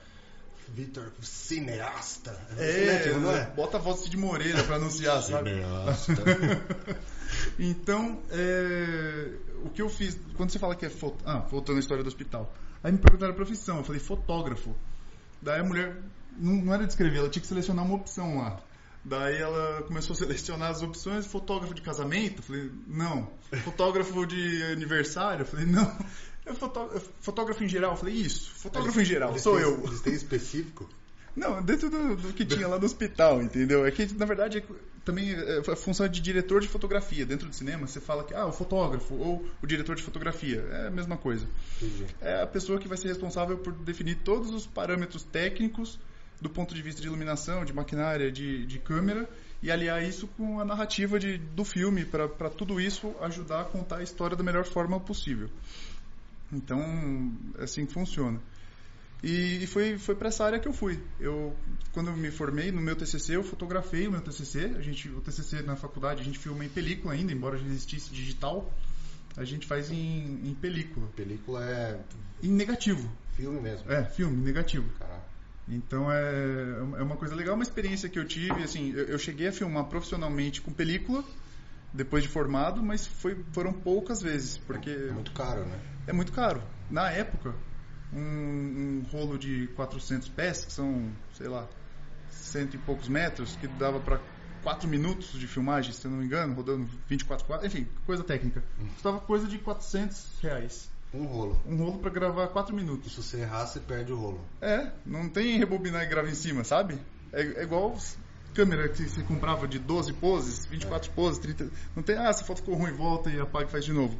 Vitor, 0.69 1.13
cineasta. 1.21 2.37
É, 2.57 2.99
tipo, 2.99 3.19
não 3.19 3.31
é? 3.31 3.45
bota 3.51 3.77
a 3.77 3.79
voz 3.79 4.07
de 4.09 4.17
Moreira 4.17 4.63
pra 4.65 4.75
anunciar, 4.75 5.23
sabe? 5.23 5.51
Cineasta. 5.51 6.23
então, 7.57 8.19
é, 8.29 9.31
o 9.63 9.69
que 9.69 9.81
eu 9.81 9.89
fiz, 9.89 10.19
quando 10.35 10.51
você 10.51 10.59
fala 10.59 10.75
que 10.75 10.85
é 10.85 10.89
foto, 10.89 11.17
ah, 11.25 11.39
voltando 11.39 11.77
à 11.77 11.79
história 11.79 12.03
do 12.03 12.07
hospital, 12.07 12.53
aí 12.83 12.91
me 12.91 12.97
perguntaram 12.97 13.33
a 13.33 13.35
profissão, 13.35 13.77
eu 13.77 13.83
falei 13.83 13.99
fotógrafo. 13.99 14.75
Daí 15.41 15.59
a 15.59 15.63
mulher 15.63 16.01
não, 16.37 16.53
não 16.53 16.73
era 16.73 16.83
de 16.83 16.91
escrever, 16.91 17.19
ela 17.19 17.29
tinha 17.29 17.41
que 17.41 17.47
selecionar 17.47 17.85
uma 17.85 17.95
opção 17.95 18.37
lá. 18.37 18.61
Daí 19.03 19.37
ela 19.37 19.83
começou 19.83 20.13
a 20.13 20.17
selecionar 20.19 20.71
as 20.71 20.81
opções, 20.81 21.25
fotógrafo 21.25 21.73
de 21.73 21.81
casamento? 21.81 22.39
Eu 22.39 22.43
falei, 22.43 22.71
não. 22.87 23.31
Fotógrafo 23.63 24.25
de 24.25 24.63
aniversário? 24.63 25.43
Eu 25.43 25.45
falei, 25.45 25.65
não. 25.65 25.97
É 26.45 26.53
fotógrafo 27.19 27.63
em 27.63 27.67
geral? 27.67 27.91
Eu 27.91 27.97
falei, 27.97 28.15
isso. 28.15 28.51
Fotógrafo 28.55 28.99
eles, 28.99 29.09
em 29.09 29.13
geral, 29.13 29.37
sou 29.37 29.55
têm, 29.55 29.63
eu. 29.63 29.83
Eles 29.83 30.01
têm 30.01 30.13
específico? 30.13 30.89
Não, 31.35 31.61
dentro 31.61 31.89
do, 31.89 32.15
do, 32.15 32.33
que 32.33 32.45
tinha 32.45 32.67
lá 32.67 32.79
no 32.79 32.85
hospital, 32.85 33.41
entendeu? 33.41 33.85
É 33.85 33.91
que, 33.91 34.11
na 34.13 34.25
verdade, 34.25 34.57
é, 34.57 34.63
também 35.07 35.31
é 35.31 35.59
a 35.59 35.75
função 35.75 36.05
de 36.05 36.19
diretor 36.19 36.59
de 36.59 36.67
fotografia. 36.67 37.25
Dentro 37.25 37.47
do 37.47 37.55
cinema, 37.55 37.87
você 37.87 38.01
fala 38.01 38.25
que, 38.25 38.33
ah, 38.33 38.45
o 38.45 38.51
fotógrafo 38.51 39.15
ou 39.15 39.47
o 39.63 39.65
diretor 39.65 39.95
de 39.95 40.03
fotografia. 40.03 40.59
É 40.69 40.87
a 40.87 40.91
mesma 40.91 41.15
coisa. 41.15 41.47
Entendi. 41.81 42.05
É 42.19 42.41
a 42.41 42.47
pessoa 42.47 42.77
que 42.77 42.89
vai 42.89 42.97
ser 42.97 43.07
responsável 43.07 43.57
por 43.57 43.71
definir 43.71 44.15
todos 44.15 44.51
os 44.51 44.67
parâmetros 44.67 45.23
técnicos 45.23 45.97
do 46.41 46.49
ponto 46.49 46.75
de 46.75 46.81
vista 46.81 47.01
de 47.01 47.07
iluminação, 47.07 47.63
de 47.63 47.73
maquinária, 47.73 48.29
de, 48.29 48.65
de 48.65 48.79
câmera 48.79 49.27
e 49.63 49.71
aliar 49.71 50.03
isso 50.03 50.27
com 50.27 50.59
a 50.59 50.65
narrativa 50.65 51.17
de, 51.17 51.37
do 51.37 51.63
filme 51.63 52.05
para 52.05 52.49
tudo 52.49 52.79
isso 52.79 53.15
ajudar 53.21 53.61
a 53.61 53.65
contar 53.65 53.97
a 53.97 54.03
história 54.03 54.35
da 54.35 54.43
melhor 54.43 54.65
forma 54.65 54.99
possível. 54.99 55.49
Então, 56.51 57.33
é 57.57 57.63
assim 57.63 57.85
que 57.85 57.93
funciona. 57.93 58.39
E, 59.23 59.63
e 59.63 59.67
foi, 59.67 59.97
foi 59.97 60.15
para 60.15 60.27
essa 60.27 60.45
área 60.45 60.59
que 60.59 60.67
eu 60.67 60.73
fui. 60.73 60.99
Eu, 61.19 61.55
quando 61.91 62.09
eu 62.09 62.15
me 62.17 62.29
formei 62.29 62.71
no 62.71 62.79
meu 62.81 62.95
TCC, 62.95 63.35
eu 63.35 63.43
fotografei 63.43 64.07
o 64.07 64.11
meu 64.11 64.21
TCC. 64.21 64.75
A 64.77 64.81
gente, 64.81 65.09
o 65.09 65.21
TCC 65.21 65.61
na 65.63 65.75
faculdade, 65.75 66.21
a 66.21 66.23
gente 66.23 66.37
filma 66.37 66.63
em 66.63 66.69
película 66.69 67.13
ainda, 67.13 67.31
embora 67.31 67.57
já 67.57 67.65
existisse 67.65 68.11
digital. 68.11 68.71
A 69.35 69.43
gente 69.43 69.65
faz 69.67 69.91
em, 69.91 70.39
em 70.47 70.53
película. 70.53 71.07
Película 71.15 71.63
é 71.65 71.99
Em 72.43 72.49
negativo. 72.51 73.09
filme 73.35 73.59
mesmo. 73.59 73.91
É, 73.91 74.03
filme, 74.05 74.37
negativo. 74.43 74.87
Caraca. 74.99 75.25
Então 75.69 76.11
é, 76.11 76.79
é 76.99 77.03
uma 77.03 77.17
coisa 77.17 77.35
legal, 77.35 77.55
uma 77.55 77.63
experiência 77.63 78.07
que 78.07 78.17
eu 78.17 78.25
tive. 78.25 78.63
Assim, 78.63 78.91
eu, 78.93 79.03
eu 79.05 79.19
cheguei 79.19 79.47
a 79.47 79.51
filmar 79.51 79.85
profissionalmente 79.85 80.61
com 80.61 80.71
película 80.71 81.23
depois 81.93 82.23
de 82.23 82.29
formado, 82.29 82.81
mas 82.83 83.05
foi, 83.05 83.43
foram 83.51 83.73
poucas 83.73 84.21
vezes, 84.21 84.57
porque 84.57 84.89
É 84.91 85.11
muito 85.11 85.31
caro, 85.31 85.65
né? 85.65 85.79
é 86.07 86.13
muito 86.13 86.31
caro. 86.31 86.61
Na 86.89 87.09
época, 87.11 87.53
um, 88.13 88.19
um 88.19 89.05
rolo 89.11 89.37
de 89.37 89.67
400 89.75 90.29
pés, 90.29 90.65
que 90.65 90.71
são, 90.73 91.11
sei 91.33 91.47
lá, 91.47 91.67
cento 92.29 92.75
e 92.75 92.77
poucos 92.77 93.07
metros, 93.09 93.55
que 93.55 93.67
dava 93.67 93.99
para 93.99 94.19
4 94.63 94.87
minutos 94.87 95.31
de 95.39 95.47
filmagem, 95.47 95.91
se 95.93 96.05
eu 96.05 96.11
não 96.11 96.17
me 96.19 96.25
engano, 96.25 96.53
rodando 96.53 96.87
24 97.07 97.45
quadros, 97.45 97.73
enfim, 97.73 97.87
coisa 98.05 98.23
técnica. 98.23 98.63
Custava 98.93 99.19
coisa 99.19 99.47
de 99.47 99.57
400 99.59 100.39
reais. 100.41 100.89
Um 101.13 101.25
rolo. 101.25 101.57
Um 101.65 101.77
rolo 101.77 101.99
para 101.99 102.09
gravar 102.09 102.47
4 102.47 102.73
E 102.73 102.75
minutos. 102.75 103.13
se 103.13 103.23
você 103.23 103.37
errar, 103.41 103.65
você 103.65 103.79
perde 103.79 104.11
o 104.11 104.17
rolo. 104.17 104.41
É, 104.61 104.91
não 105.05 105.29
tem 105.29 105.57
rebobinar 105.57 106.03
e 106.03 106.07
gravar 106.07 106.29
em 106.29 106.35
cima, 106.35 106.63
sabe? 106.63 106.97
É, 107.31 107.41
é 107.41 107.63
igual 107.63 107.95
câmera 108.53 108.89
que 108.89 109.03
você 109.03 109.21
comprava 109.23 109.67
de 109.67 109.77
12 109.79 110.13
poses, 110.13 110.65
24 110.65 111.11
poses, 111.11 111.39
30. 111.39 111.69
Não 111.95 112.01
tem, 112.03 112.17
ah, 112.17 112.23
essa 112.29 112.43
foto 112.43 112.57
ficou 112.57 112.75
ruim, 112.75 112.91
volta 112.91 113.29
e 113.29 113.39
apaga 113.39 113.65
e 113.67 113.71
faz 113.71 113.85
de 113.85 113.93
novo. 113.93 114.19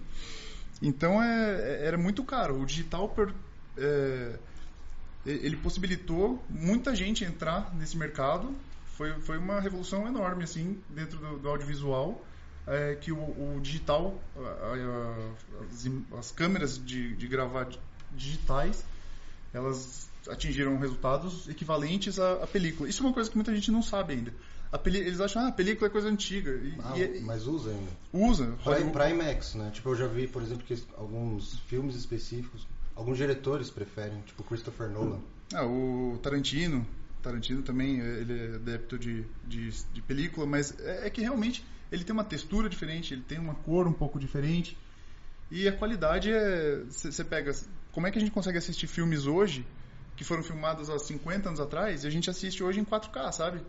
Então 0.81 1.21
é, 1.21 1.55
é- 1.81 1.87
era 1.87 1.97
muito 1.97 2.23
caro. 2.23 2.61
O 2.61 2.65
digital 2.65 3.09
per- 3.09 3.33
é, 3.77 4.39
ele 5.25 5.57
possibilitou 5.57 6.43
muita 6.49 6.95
gente 6.95 7.23
entrar 7.23 7.73
nesse 7.75 7.97
mercado. 7.97 8.55
Foi, 8.95 9.13
foi 9.21 9.37
uma 9.37 9.59
revolução 9.59 10.07
enorme 10.07 10.43
assim 10.43 10.79
dentro 10.89 11.17
do, 11.19 11.37
do 11.39 11.49
audiovisual. 11.49 12.23
é, 12.65 12.95
que 12.95 13.11
o, 13.13 13.17
o 13.17 13.59
digital, 13.61 14.21
a- 14.35 14.39
a- 14.41 15.63
as, 15.71 15.85
as 16.19 16.31
câmeras 16.31 16.77
de, 16.83 17.15
de 17.15 17.25
gravar 17.27 17.63
di- 17.65 17.79
digitais, 18.11 18.83
elas 19.53 20.09
atingiram 20.29 20.77
resultados 20.77 21.47
equivalentes 21.47 22.19
à, 22.19 22.43
à 22.43 22.47
película. 22.47 22.89
Isso 22.89 23.01
é 23.01 23.05
uma 23.05 23.13
coisa 23.13 23.29
que 23.29 23.37
muita 23.37 23.53
gente 23.55 23.71
não 23.71 23.81
sabe 23.81 24.13
ainda. 24.13 24.33
A 24.69 24.77
peli- 24.77 24.97
eles 24.99 25.21
acham 25.21 25.43
ah, 25.43 25.47
a 25.47 25.51
película 25.51 25.87
é 25.87 25.89
coisa 25.89 26.09
antiga. 26.09 26.51
E, 26.51 26.75
Ah, 26.83 26.97
e- 26.99 27.21
mas 27.21 27.47
usa 27.47 27.69
ainda. 27.69 27.91
usa. 28.11 28.47
Pra, 28.61 28.73
Hollywood- 28.73 28.91
pra 28.91 29.09
IMAX, 29.09 29.55
né? 29.55 29.71
Tipo, 29.73 29.89
eu 29.91 29.95
já 29.95 30.07
vi, 30.07 30.27
por 30.27 30.41
exemplo, 30.41 30.65
que 30.65 30.77
alguns 30.97 31.57
filmes 31.69 31.95
específicos, 31.95 32.67
alguns 32.97 33.17
diretores 33.17 33.69
preferem, 33.69 34.19
tipo 34.21 34.43
Christopher 34.43 34.89
Nolan. 34.89 35.19
Ah, 35.53 35.65
o 35.65 36.19
Tarantino. 36.21 36.85
Tarantino 37.21 37.61
também, 37.61 37.99
ele 37.99 38.33
é 38.33 38.55
adepto 38.55 38.97
de, 38.97 39.23
de, 39.45 39.69
de 39.93 40.01
película, 40.01 40.45
mas 40.45 40.77
é, 40.79 41.07
é 41.07 41.09
que 41.09 41.21
realmente 41.21 41.63
ele 41.91 42.03
tem 42.03 42.13
uma 42.13 42.23
textura 42.23 42.67
diferente, 42.67 43.13
ele 43.13 43.21
tem 43.21 43.37
uma 43.37 43.55
cor 43.55 43.87
um 43.87 43.93
pouco 43.93 44.19
diferente. 44.19 44.77
E 45.49 45.67
a 45.67 45.71
qualidade 45.71 46.31
é. 46.31 46.81
Você 46.89 47.23
pega. 47.23 47.55
Como 47.91 48.07
é 48.07 48.11
que 48.11 48.17
a 48.17 48.21
gente 48.21 48.31
consegue 48.31 48.57
assistir 48.57 48.87
filmes 48.87 49.25
hoje 49.25 49.65
que 50.15 50.23
foram 50.23 50.43
filmados 50.43 50.89
há 50.89 50.97
50 50.97 51.49
anos 51.49 51.59
atrás 51.59 52.03
e 52.03 52.07
a 52.07 52.09
gente 52.09 52.29
assiste 52.29 52.63
hoje 52.63 52.79
em 52.79 52.83
4K, 52.83 53.31
sabe? 53.31 53.61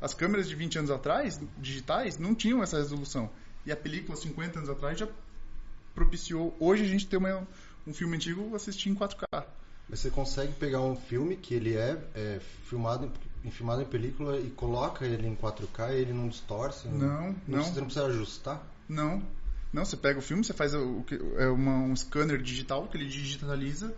As 0.00 0.14
câmeras 0.14 0.48
de 0.48 0.54
20 0.54 0.78
anos 0.78 0.90
atrás, 0.90 1.38
digitais, 1.58 2.18
não 2.18 2.34
tinham 2.34 2.62
essa 2.62 2.78
resolução. 2.78 3.30
E 3.66 3.70
a 3.70 3.76
película, 3.76 4.16
50 4.16 4.58
anos 4.58 4.70
atrás, 4.70 4.98
já 4.98 5.06
propiciou 5.94 6.56
hoje 6.58 6.84
a 6.84 6.86
gente 6.86 7.06
ter 7.06 7.18
uma, 7.18 7.46
um 7.86 7.92
filme 7.94 8.16
antigo 8.16 8.54
assistir 8.54 8.90
em 8.90 8.94
4K. 8.94 9.44
Mas 9.88 10.00
você 10.00 10.10
consegue 10.10 10.52
pegar 10.52 10.80
um 10.82 10.94
filme 10.96 11.36
que 11.36 11.54
ele 11.54 11.74
é, 11.76 11.98
é 12.14 12.40
filmado, 12.68 13.10
em, 13.44 13.50
filmado 13.50 13.82
em 13.82 13.86
película 13.86 14.38
e 14.38 14.50
coloca 14.50 15.04
ele 15.04 15.26
em 15.26 15.34
4K 15.34 15.92
e 15.92 15.96
ele 15.96 16.12
não 16.12 16.28
distorce? 16.28 16.86
Não, 16.88 17.34
não. 17.48 17.64
Você 17.64 17.80
não 17.80 17.86
precisa 17.86 18.06
ajustar? 18.06 18.62
Não. 18.88 19.22
Não, 19.72 19.84
você 19.84 19.96
pega 19.96 20.18
o 20.18 20.22
filme, 20.22 20.44
você 20.44 20.52
faz 20.52 20.74
o, 20.74 21.04
é 21.38 21.46
uma- 21.48 21.78
um 21.78 21.94
scanner 21.94 22.40
digital 22.42 22.88
que 22.88 22.96
ele 22.96 23.06
digitaliza 23.08 23.94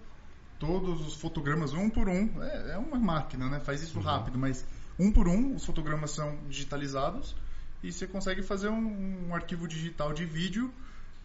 todos 0.59 1.01
os 1.07 1.15
fotogramas 1.15 1.73
um 1.73 1.89
por 1.91 2.09
um. 2.09 2.43
É, 2.43 2.73
é 2.73 2.79
uma 2.79 2.99
máquina, 2.99 3.49
né? 3.49 3.59
Faz 3.61 3.83
isso 3.83 3.99
rápido, 4.01 4.39
mas 4.39 4.65
um 4.99 5.11
por 5.11 5.27
um 5.29 5.55
os 5.57 5.65
fotogramas 5.65 6.11
são 6.13 6.39
digitalizados 6.49 7.35
e 7.83 7.91
você 7.93 8.07
consegue 8.07 8.43
fazer 8.43 8.69
um, 8.69 9.29
um 9.29 9.35
arquivo 9.35 9.67
digital 9.67 10.13
de 10.13 10.25
vídeo 10.25 10.73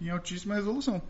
em 0.02 0.10
altíssima 0.10 0.56
resolução. 0.56 1.02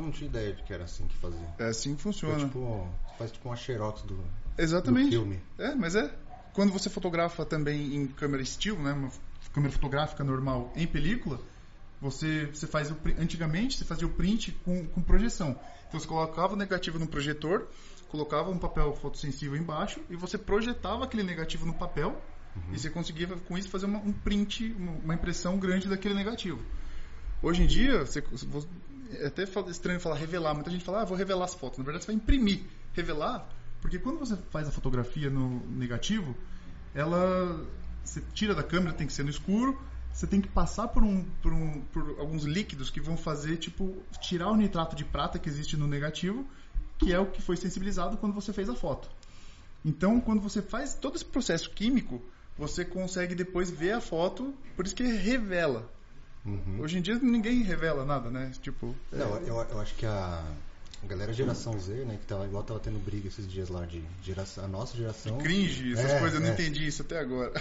Eu 0.00 0.04
não 0.06 0.10
tinha 0.12 0.28
ideia 0.28 0.52
de 0.54 0.62
que 0.62 0.72
era 0.72 0.84
assim 0.84 1.06
que 1.06 1.16
fazia. 1.16 1.46
É 1.58 1.64
assim 1.68 1.94
que 1.94 2.02
funciona. 2.02 2.38
tipo, 2.38 2.88
faz 3.18 3.30
tipo 3.30 3.48
uma 3.48 3.56
xerox 3.56 4.02
do, 4.02 4.14
do 4.16 4.24
Exatamente. 4.56 5.10
filme. 5.10 5.38
É, 5.58 5.74
mas 5.74 5.94
é. 5.94 6.10
Quando 6.54 6.72
você 6.72 6.88
fotografa 6.90 7.44
também 7.44 7.94
em 7.94 8.06
câmera 8.06 8.44
still, 8.44 8.78
né, 8.78 8.92
uma 8.92 9.10
câmera 9.52 9.72
fotográfica 9.72 10.24
normal 10.24 10.72
em 10.74 10.86
película, 10.86 11.38
você, 12.00 12.46
você 12.46 12.66
faz 12.66 12.90
o, 12.90 12.96
antigamente 13.18 13.76
você 13.76 13.84
fazia 13.84 14.06
o 14.06 14.10
print 14.10 14.52
com, 14.64 14.86
com 14.86 15.02
projeção. 15.02 15.50
Então 15.88 16.00
você 16.00 16.06
colocava 16.06 16.54
o 16.54 16.56
negativo 16.56 16.98
no 16.98 17.06
projetor, 17.06 17.68
colocava 18.08 18.50
um 18.50 18.58
papel 18.58 18.92
fotossensível 18.96 19.56
embaixo 19.56 20.00
e 20.08 20.16
você 20.16 20.38
projetava 20.38 21.04
aquele 21.04 21.22
negativo 21.22 21.66
no 21.66 21.74
papel 21.74 22.20
e 22.72 22.78
você 22.78 22.90
conseguia 22.90 23.28
com 23.28 23.56
isso 23.56 23.68
fazer 23.68 23.86
uma, 23.86 23.98
um 24.00 24.12
print, 24.12 24.74
uma, 24.76 24.92
uma 24.92 25.14
impressão 25.14 25.58
grande 25.58 25.88
daquele 25.88 26.14
negativo. 26.14 26.60
Hoje 27.42 27.62
em 27.62 27.66
dia, 27.66 28.04
você- 28.04 28.22
é 29.18 29.26
até 29.26 29.44
estranho 29.68 30.00
falar 30.00 30.16
revelar. 30.16 30.54
Muita 30.54 30.70
gente 30.70 30.84
fala, 30.84 31.02
ah, 31.02 31.04
vou 31.04 31.16
revelar 31.16 31.44
as 31.44 31.54
fotos. 31.54 31.78
Na 31.78 31.84
verdade, 31.84 32.04
você 32.04 32.12
vai 32.12 32.16
imprimir. 32.16 32.62
Revelar, 32.92 33.48
porque 33.80 33.98
quando 33.98 34.18
você 34.18 34.36
faz 34.50 34.68
a 34.68 34.70
fotografia 34.70 35.30
no 35.30 35.60
negativo, 35.70 36.36
ela. 36.94 37.64
Você 38.04 38.20
tira 38.32 38.54
da 38.54 38.62
câmera, 38.62 38.92
tem 38.92 39.06
que 39.06 39.12
ser 39.12 39.22
no 39.22 39.30
escuro. 39.30 39.78
Você 40.12 40.26
tem 40.26 40.40
que 40.40 40.48
passar 40.48 40.88
por, 40.88 41.04
um, 41.04 41.22
por, 41.40 41.52
um, 41.52 41.80
por 41.92 42.18
alguns 42.18 42.42
líquidos 42.42 42.90
que 42.90 43.00
vão 43.00 43.16
fazer, 43.16 43.56
tipo, 43.58 43.96
tirar 44.20 44.50
o 44.50 44.56
nitrato 44.56 44.96
de 44.96 45.04
prata 45.04 45.38
que 45.38 45.48
existe 45.48 45.76
no 45.76 45.86
negativo, 45.86 46.44
que 46.98 47.12
é 47.12 47.18
o 47.18 47.26
que 47.26 47.40
foi 47.40 47.56
sensibilizado 47.56 48.16
quando 48.16 48.34
você 48.34 48.52
fez 48.52 48.68
a 48.68 48.74
foto. 48.74 49.08
Então, 49.84 50.20
quando 50.20 50.40
você 50.40 50.60
faz 50.60 50.94
todo 50.94 51.14
esse 51.14 51.24
processo 51.24 51.70
químico, 51.70 52.20
você 52.58 52.84
consegue 52.84 53.34
depois 53.34 53.70
ver 53.70 53.92
a 53.92 54.00
foto, 54.00 54.52
por 54.76 54.84
isso 54.84 54.94
que 54.94 55.04
revela. 55.04 55.90
Uhum. 56.44 56.78
Hoje 56.80 56.98
em 56.98 57.02
dia 57.02 57.18
ninguém 57.18 57.62
revela 57.62 58.04
nada, 58.04 58.30
né? 58.30 58.50
Tipo, 58.62 58.94
Não, 59.12 59.36
eu, 59.38 59.56
eu 59.70 59.80
acho 59.80 59.94
que 59.94 60.06
a, 60.06 60.42
a 61.02 61.06
galera 61.06 61.32
geração 61.32 61.78
Z, 61.78 61.92
né, 62.06 62.16
que 62.20 62.26
tava, 62.26 62.46
igual 62.46 62.62
tava 62.62 62.80
tendo 62.80 62.98
briga 62.98 63.28
esses 63.28 63.46
dias 63.46 63.68
lá 63.68 63.84
de 63.84 64.02
geração, 64.22 64.64
a 64.64 64.68
nossa 64.68 64.96
geração. 64.96 65.38
cringe, 65.38 65.92
essas 65.92 66.12
É, 66.12 66.18
coisas, 66.18 66.34
eu 66.34 66.40
não 66.40 66.48
é. 66.48 66.52
entendi 66.52 66.86
isso 66.86 67.02
até 67.02 67.18
agora. 67.20 67.52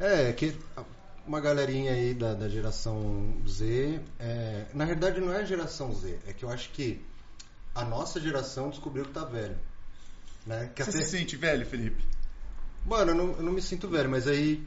É, 0.00 0.32
que 0.32 0.56
uma 1.26 1.40
galerinha 1.40 1.92
aí 1.92 2.14
da, 2.14 2.34
da 2.34 2.48
geração 2.48 3.34
Z, 3.46 4.00
é, 4.18 4.66
na 4.74 4.84
verdade 4.84 5.20
não 5.20 5.32
é 5.32 5.38
a 5.42 5.44
geração 5.44 5.92
Z, 5.94 6.18
é 6.26 6.32
que 6.32 6.44
eu 6.44 6.50
acho 6.50 6.70
que 6.70 7.00
a 7.74 7.84
nossa 7.84 8.20
geração 8.20 8.70
descobriu 8.70 9.04
que 9.04 9.12
tá 9.12 9.24
velho. 9.24 9.56
Né? 10.46 10.70
Que 10.74 10.82
Você 10.84 10.90
até- 10.90 11.02
se 11.04 11.10
sente 11.10 11.36
velho, 11.36 11.64
Felipe? 11.66 12.02
Mano, 12.84 13.12
eu 13.12 13.14
não, 13.14 13.26
eu 13.36 13.42
não 13.42 13.52
me 13.52 13.62
sinto 13.62 13.88
velho, 13.88 14.10
mas 14.10 14.26
aí 14.28 14.62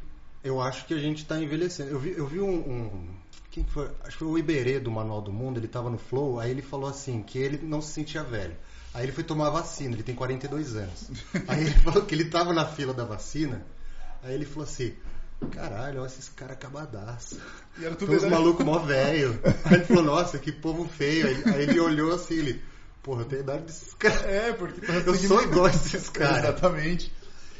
eu 0.48 0.62
acho 0.62 0.86
que 0.86 0.94
a 0.94 0.98
gente 1.00 1.26
tá 1.26 1.38
envelhecendo. 1.40 1.90
Eu 1.92 2.00
vi, 2.00 2.14
eu 2.18 2.26
vi 2.28 2.40
um, 2.40 2.50
um- 2.56 3.10
Quem 3.52 3.64
que 3.64 3.72
foi? 3.72 3.86
Acho 4.02 4.12
que 4.12 4.18
foi 4.20 4.28
o 4.28 4.38
Iberê 4.38 4.80
do 4.80 4.90
Manual 4.92 5.22
do 5.22 5.32
Mundo, 5.32 5.60
ele 5.60 5.68
tava 5.68 5.90
no 5.90 5.98
Flow, 5.98 6.40
aí 6.40 6.52
ele 6.52 6.62
falou 6.62 6.90
assim, 6.90 7.22
que 7.24 7.38
ele 7.40 7.60
não 7.66 7.82
se 7.82 7.92
sentia 7.94 8.24
velho. 8.24 8.56
Aí 8.94 9.04
ele 9.04 9.12
foi 9.12 9.24
tomar 9.24 9.48
a 9.48 9.52
vacina, 9.52 9.94
ele 9.94 10.04
tem 10.04 10.16
42 10.16 10.76
anos. 10.76 11.12
Aí 11.48 11.62
ele 11.62 11.72
falou 11.84 12.04
que 12.04 12.16
ele 12.16 12.26
tava 12.26 12.54
na 12.54 12.66
fila 12.66 12.94
da 12.94 13.04
vacina, 13.04 13.64
aí 14.24 14.34
ele 14.34 14.46
falou 14.46 14.64
assim, 14.64 14.94
caralho, 15.52 16.00
olha 16.02 16.08
esses 16.08 16.30
caras 16.30 16.54
acabadaço. 16.56 17.40
E 17.80 17.86
era 17.86 17.96
tudo 17.96 18.08
Todos 18.10 18.24
os 18.24 18.28
era- 18.28 18.36
malucos 18.40 18.66
mó 18.66 18.80
velho. 18.80 19.40
Aí 19.66 19.74
ele 19.76 19.86
falou, 19.86 20.04
nossa, 20.04 20.40
que 20.40 20.52
povo 20.52 20.88
feio. 20.88 21.28
Aí, 21.28 21.44
aí 21.54 21.64
ele 21.64 21.80
olhou 21.80 22.14
assim, 22.14 22.36
ele, 22.36 22.62
porra, 23.04 23.22
eu 23.22 23.26
tenho 23.26 23.42
a 23.42 23.44
idade 23.44 23.64
desses 23.66 23.94
caras. 23.94 24.24
É, 24.24 24.54
porque 24.54 24.82
Eu 25.06 25.16
sou 25.16 25.42
igual 25.44 25.66
a 25.66 25.70
esses 25.70 26.10
caras. 26.10 26.44
Exatamente. 26.44 27.12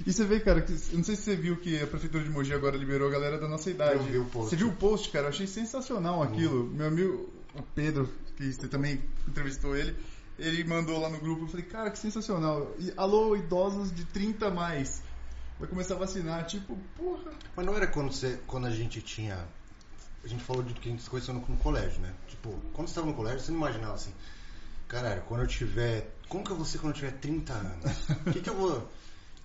E 0.06 0.14
você 0.14 0.26
vê, 0.26 0.40
cara, 0.40 0.62
que, 0.62 0.72
eu 0.72 0.98
não 0.98 1.04
sei 1.04 1.16
se 1.16 1.24
você 1.24 1.36
viu 1.36 1.58
que 1.58 1.82
a 1.82 1.88
prefeitura 1.88 2.24
de 2.24 2.30
Mogi 2.30 2.54
agora 2.54 2.78
liberou 2.78 3.08
a 3.08 3.12
galera 3.12 3.38
da 3.38 3.48
nossa 3.48 3.70
idade. 3.70 3.96
Eu 3.96 4.04
vi 4.04 4.18
o 4.18 4.26
post. 4.26 4.50
Você 4.50 4.56
viu 4.56 4.70
o 4.70 4.76
post, 4.76 5.10
cara? 5.10 5.26
Eu 5.26 5.30
achei 5.30 5.48
sensacional 5.48 6.22
aquilo. 6.22 6.66
Meu 6.66 6.88
amigo, 6.88 7.30
o 7.56 7.64
Pedro, 7.64 8.10
que 8.36 8.52
você 8.52 8.68
também 8.68 9.02
entrevistou 9.28 9.76
ele, 9.76 9.96
ele 10.38 10.64
mandou 10.64 11.00
lá 11.00 11.10
no 11.10 11.20
grupo. 11.20 11.44
Eu 11.44 11.48
falei, 11.48 11.66
cara, 11.66 11.90
que 11.90 11.98
sensacional. 11.98 12.76
E, 12.80 12.94
alô, 12.96 13.36
idosos 13.36 13.92
de 13.92 14.06
30 14.06 14.48
a 14.48 14.52
mais. 14.52 15.02
Vai 15.60 15.68
começar 15.68 15.96
a 15.96 15.98
vacinar. 15.98 16.46
Tipo, 16.46 16.78
porra. 16.96 17.32
Mas 17.56 17.66
não 17.66 17.76
era 17.76 17.88
quando, 17.88 18.12
você, 18.12 18.40
quando 18.46 18.68
a 18.68 18.72
gente 18.72 19.02
tinha. 19.02 19.48
A 20.24 20.28
gente 20.28 20.44
falou 20.44 20.62
de 20.62 20.74
que 20.74 20.90
a 20.90 20.92
gente 20.92 21.04
se 21.04 21.10
conheceu 21.10 21.34
no, 21.34 21.40
no 21.40 21.58
colégio, 21.58 22.00
né? 22.02 22.14
Tipo, 22.28 22.50
quando 22.74 22.88
você 22.88 22.92
estava 22.92 23.08
no 23.08 23.14
colégio, 23.14 23.40
você 23.40 23.52
não 23.52 23.60
imaginava 23.60 23.94
assim. 23.94 24.14
Caralho, 24.88 25.22
quando 25.24 25.42
eu 25.42 25.48
tiver. 25.48 26.16
Como 26.30 26.44
que 26.44 26.52
eu 26.52 26.56
vou 26.56 26.66
ser 26.66 26.80
quando 26.80 26.94
eu 26.94 27.00
tiver 27.00 27.14
30 27.14 27.54
anos? 27.54 28.10
O 28.26 28.32
que, 28.32 28.42
que 28.42 28.50
eu 28.50 28.56
vou. 28.56 28.90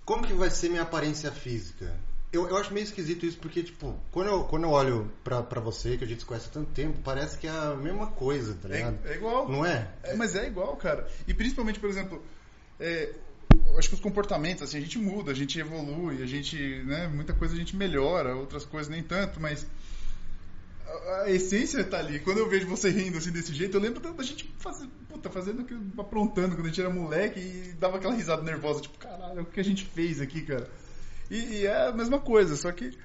Como 0.05 0.25
que 0.25 0.33
vai 0.33 0.49
ser 0.49 0.69
minha 0.69 0.81
aparência 0.81 1.31
física? 1.31 1.95
Eu, 2.31 2.49
eu 2.49 2.57
acho 2.57 2.73
meio 2.73 2.83
esquisito 2.83 3.25
isso 3.25 3.37
porque, 3.37 3.61
tipo, 3.61 3.95
quando 4.11 4.27
eu, 4.27 4.43
quando 4.45 4.63
eu 4.63 4.71
olho 4.71 5.11
pra, 5.23 5.43
pra 5.43 5.61
você, 5.61 5.97
que 5.97 6.03
a 6.03 6.07
gente 6.07 6.21
se 6.21 6.25
conhece 6.25 6.47
há 6.49 6.51
tanto 6.51 6.71
tempo, 6.71 6.97
parece 7.03 7.37
que 7.37 7.45
é 7.45 7.51
a 7.51 7.75
mesma 7.75 8.07
coisa, 8.07 8.55
tá 8.55 8.67
ligado? 8.67 8.97
É, 9.05 9.13
é 9.13 9.15
igual. 9.15 9.47
Não 9.47 9.63
é? 9.63 9.87
É, 10.01 10.15
mas 10.15 10.35
é 10.35 10.47
igual, 10.47 10.75
cara. 10.75 11.07
E 11.27 11.33
principalmente, 11.33 11.79
por 11.79 11.89
exemplo, 11.89 12.23
é, 12.79 13.13
acho 13.77 13.89
que 13.89 13.95
os 13.95 14.01
comportamentos, 14.01 14.63
assim, 14.63 14.77
a 14.77 14.81
gente 14.81 14.97
muda, 14.97 15.31
a 15.31 15.35
gente 15.35 15.59
evolui, 15.59 16.23
a 16.23 16.25
gente, 16.25 16.57
né, 16.85 17.07
muita 17.07 17.33
coisa 17.33 17.53
a 17.53 17.57
gente 17.57 17.75
melhora, 17.75 18.35
outras 18.35 18.65
coisas 18.65 18.89
nem 18.89 19.03
tanto, 19.03 19.39
mas 19.39 19.67
a, 21.23 21.29
essência 21.29 21.83
tá 21.83 21.99
ali. 21.99 22.19
Quando 22.19 22.37
eu 22.39 22.49
vejo 22.49 22.67
você 22.67 22.89
rindo 22.89 23.17
assim 23.17 23.31
desse 23.31 23.53
jeito, 23.53 23.77
eu 23.77 23.81
lembro 23.81 23.99
da, 23.99 24.11
da 24.11 24.23
gente 24.23 24.53
faz, 24.59 24.77
puta, 25.09 25.29
fazendo 25.29 25.65
aprontando 25.97 26.55
quando 26.55 26.65
a 26.65 26.69
gente 26.69 26.81
era 26.81 26.89
moleque 26.89 27.39
e 27.39 27.73
dava 27.73 27.97
aquela 27.97 28.13
risada 28.13 28.41
nervosa, 28.41 28.81
tipo, 28.81 28.97
caralho, 28.97 29.41
o 29.41 29.45
que 29.45 29.59
a 29.59 29.63
gente 29.63 29.85
fez 29.85 30.21
aqui, 30.21 30.41
cara? 30.41 30.69
E, 31.29 31.37
e 31.37 31.65
é 31.65 31.87
a 31.87 31.91
mesma 31.91 32.19
coisa, 32.19 32.55
só 32.55 32.71
que 32.71 32.97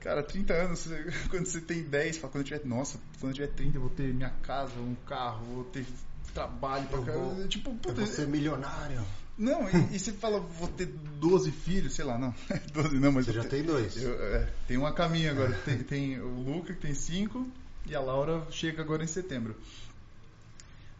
Cara, 0.00 0.22
30 0.22 0.54
anos, 0.54 0.88
quando 1.28 1.44
você 1.44 1.60
tem 1.60 1.82
10, 1.82 2.16
fala, 2.16 2.32
quando 2.32 2.42
eu 2.46 2.48
tiver, 2.48 2.66
nossa, 2.66 2.98
quando 3.20 3.32
eu 3.32 3.34
tiver 3.34 3.48
30 3.48 3.76
eu 3.76 3.82
vou 3.82 3.90
ter 3.90 4.14
minha 4.14 4.30
casa, 4.42 4.72
um 4.80 4.94
carro, 5.06 5.44
vou 5.44 5.64
ter 5.64 5.84
trabalho 6.32 6.86
pra 6.88 6.98
Eu 6.98 7.04
vou- 7.04 7.48
Tipo, 7.48 7.70
Eu 7.70 7.76
puta, 7.76 7.94
vou 7.94 8.06
ser 8.06 8.26
milionário. 8.26 9.04
Não, 9.40 9.68
e, 9.68 9.96
e 9.96 9.98
você 9.98 10.12
fala, 10.12 10.38
vou 10.38 10.68
ter 10.68 10.86
12 10.86 11.50
filhos, 11.50 11.94
sei 11.94 12.04
lá, 12.04 12.18
não. 12.18 12.34
12 12.72 12.98
não, 12.98 13.10
mas 13.12 13.24
Você 13.26 13.32
já 13.32 13.42
te- 13.42 13.48
tem 13.48 13.62
dois. 13.64 13.96
eu, 13.96 14.12
é, 14.22 14.48
tem 14.68 14.76
uma 14.76 14.92
caminho 14.92 15.30
agora. 15.30 15.52
Tem, 15.64 15.78
tem 15.78 16.20
o 16.20 16.28
Luca 16.28 16.72
que 16.74 16.80
tem 16.80 16.94
5 16.94 17.48
e 17.86 17.94
a 17.96 18.00
Laura 18.00 18.46
chega 18.50 18.82
agora 18.82 19.02
em 19.02 19.06
setembro. 19.08 19.56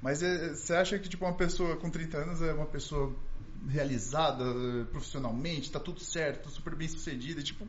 Mas 0.02 0.22
é, 0.22 0.54
você 0.54 0.74
acha 0.74 0.98
que 0.98 1.08
tipo 1.08 1.24
uma 1.24 1.34
pessoa 1.34 1.76
com 1.76 1.90
30 1.90 2.18
anos 2.18 2.40
é 2.42 2.52
uma 2.52 2.66
pessoa 2.66 3.14
realizada 3.68 4.42
eh, 4.44 4.84
profissionalmente, 4.90 5.70
tá 5.70 5.78
tudo 5.78 6.00
certo, 6.00 6.48
super 6.48 6.74
bem 6.74 6.88
sucedida, 6.88 7.42
tipo, 7.42 7.68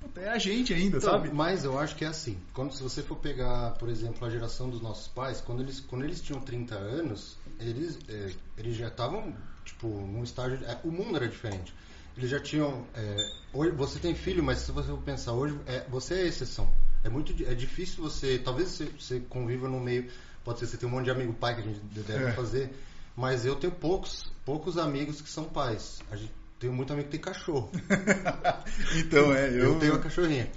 puta, 0.00 0.20
é 0.20 0.28
a 0.30 0.38
gente 0.38 0.74
ainda, 0.74 0.96
Então, 0.98 1.12
sabe? 1.12 1.30
Mas 1.32 1.62
eu 1.62 1.78
acho 1.78 1.94
que 1.94 2.04
é 2.04 2.08
assim. 2.08 2.36
Quando 2.52 2.74
se 2.74 2.82
você 2.82 3.00
for 3.04 3.16
pegar, 3.16 3.70
por 3.78 3.88
exemplo, 3.88 4.26
a 4.26 4.30
geração 4.30 4.68
dos 4.68 4.80
nossos 4.80 5.06
pais, 5.06 5.40
quando 5.40 5.62
eles, 5.62 5.78
quando 5.78 6.04
eles 6.04 6.20
tinham 6.20 6.40
30 6.40 6.74
anos, 6.74 7.36
eles, 7.60 7.96
é, 8.08 8.32
eles 8.56 8.76
já 8.76 8.88
estavam, 8.88 9.32
tipo, 9.68 9.86
num 9.86 10.22
estágio. 10.24 10.58
é, 10.66 10.78
o 10.84 10.90
mundo 10.90 11.16
era 11.16 11.28
diferente. 11.28 11.72
Eles 12.16 12.30
já 12.30 12.40
tinham. 12.40 12.84
é, 12.94 13.16
hoje, 13.52 13.70
você 13.72 13.98
tem 13.98 14.14
filho, 14.14 14.42
mas 14.42 14.58
se 14.58 14.72
você 14.72 14.88
for 14.88 14.98
pensar 14.98 15.32
hoje, 15.32 15.56
é, 15.66 15.84
você 15.88 16.14
é 16.14 16.26
exceção. 16.26 16.68
É 17.04 17.08
muito 17.08 17.32
é 17.44 17.54
difícil 17.54 18.02
você. 18.02 18.38
Talvez 18.38 18.70
você, 18.70 18.86
você 18.98 19.20
conviva 19.20 19.68
no 19.68 19.78
meio. 19.80 20.10
Pode 20.44 20.58
ser 20.58 20.64
que 20.66 20.70
você 20.72 20.76
tem 20.78 20.88
um 20.88 20.92
monte 20.92 21.04
de 21.04 21.10
amigo 21.10 21.32
pai 21.34 21.54
que 21.54 21.60
a 21.60 21.64
gente 21.64 21.80
deve 21.80 22.24
É. 22.24 22.32
fazer. 22.32 22.70
Mas 23.16 23.44
eu 23.46 23.54
tenho 23.56 23.72
poucos, 23.72 24.32
poucos 24.44 24.78
amigos 24.78 25.20
que 25.20 25.28
são 25.30 25.44
pais. 25.44 26.00
A 26.10 26.16
gente 26.16 26.32
tenho 26.58 26.72
muito 26.72 26.92
amigo 26.92 27.08
que 27.08 27.12
tem 27.12 27.20
cachorro. 27.20 27.70
então, 28.96 29.32
é, 29.32 29.48
eu, 29.50 29.74
Eu 29.74 29.78
tenho 29.78 29.94
a 29.94 29.98
cachorrinha. 29.98 30.50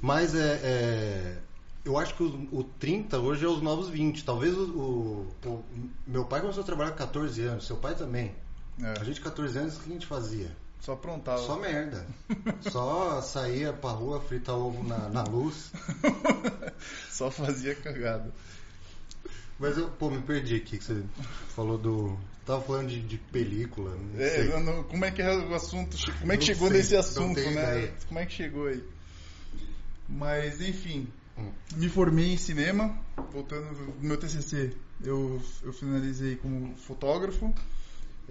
Mas 0.00 0.34
é, 0.34 0.60
é, 0.62 1.36
eu 1.84 1.98
acho 1.98 2.14
que 2.14 2.22
o, 2.22 2.48
o 2.52 2.64
30 2.64 3.18
hoje 3.18 3.44
é 3.44 3.48
os 3.48 3.60
novos 3.62 3.88
20. 3.88 4.24
Talvez 4.24 4.56
o, 4.56 4.62
o- 4.64 5.48
o- 5.48 5.64
meu 6.06 6.24
pai 6.24 6.40
começou 6.40 6.62
a 6.62 6.66
trabalhar 6.66 6.90
com 6.92 6.98
14 6.98 7.42
anos, 7.42 7.66
seu 7.66 7.76
pai 7.76 7.94
também. 7.94 8.34
É, 8.80 9.00
A 9.00 9.04
gente, 9.04 9.20
14 9.20 9.58
anos, 9.58 9.76
o 9.76 9.80
que 9.80 9.90
a 9.90 9.92
gente 9.92 10.06
fazia? 10.06 10.56
só 10.80 10.94
aprontava. 10.94 11.38
Só 11.38 11.58
merda. 11.60 12.04
Só 12.70 13.20
saía 13.22 13.72
pra 13.72 13.90
rua, 13.90 14.20
fritar 14.20 14.56
ovo 14.56 14.82
na, 14.82 15.08
na 15.08 15.22
luz. 15.22 15.70
Só 17.08 17.30
fazia 17.30 17.74
cagada. 17.76 18.32
Mas 19.60 19.78
eu, 19.78 19.88
pô, 19.90 20.10
me 20.10 20.20
perdi 20.22 20.56
aqui 20.56 20.78
que 20.78 20.82
você 20.84 21.04
falou 21.54 21.78
do. 21.78 22.18
Tava 22.44 22.60
falando 22.62 22.88
de, 22.88 23.00
de 23.00 23.16
película. 23.16 23.94
Não 23.94 24.20
É, 24.20 24.60
não- 24.60 24.82
como 24.82 25.04
é 25.04 25.12
que 25.12 25.22
é 25.22 25.32
o 25.36 25.54
assunto? 25.54 25.96
Como 26.18 26.32
é 26.32 26.36
que 26.36 26.44
chegou 26.46 26.66
sei, 26.68 26.78
nesse 26.78 26.96
assunto, 26.96 27.38
né? 27.38 27.52
ideia. 27.52 27.94
Como 28.08 28.18
é 28.18 28.26
que 28.26 28.32
chegou 28.32 28.66
aí? 28.66 28.82
Mas, 30.08 30.60
enfim, 30.60 31.06
Hum. 31.38 31.50
me 31.76 31.88
formei 31.88 32.32
em 32.32 32.36
cinema, 32.36 32.98
voltando 33.32 33.70
no 33.72 33.94
meu 34.00 34.16
TCC, 34.18 34.72
eu, 35.04 35.40
eu 35.62 35.72
finalizei 35.72 36.34
como 36.36 36.74
fotógrafo. 36.76 37.54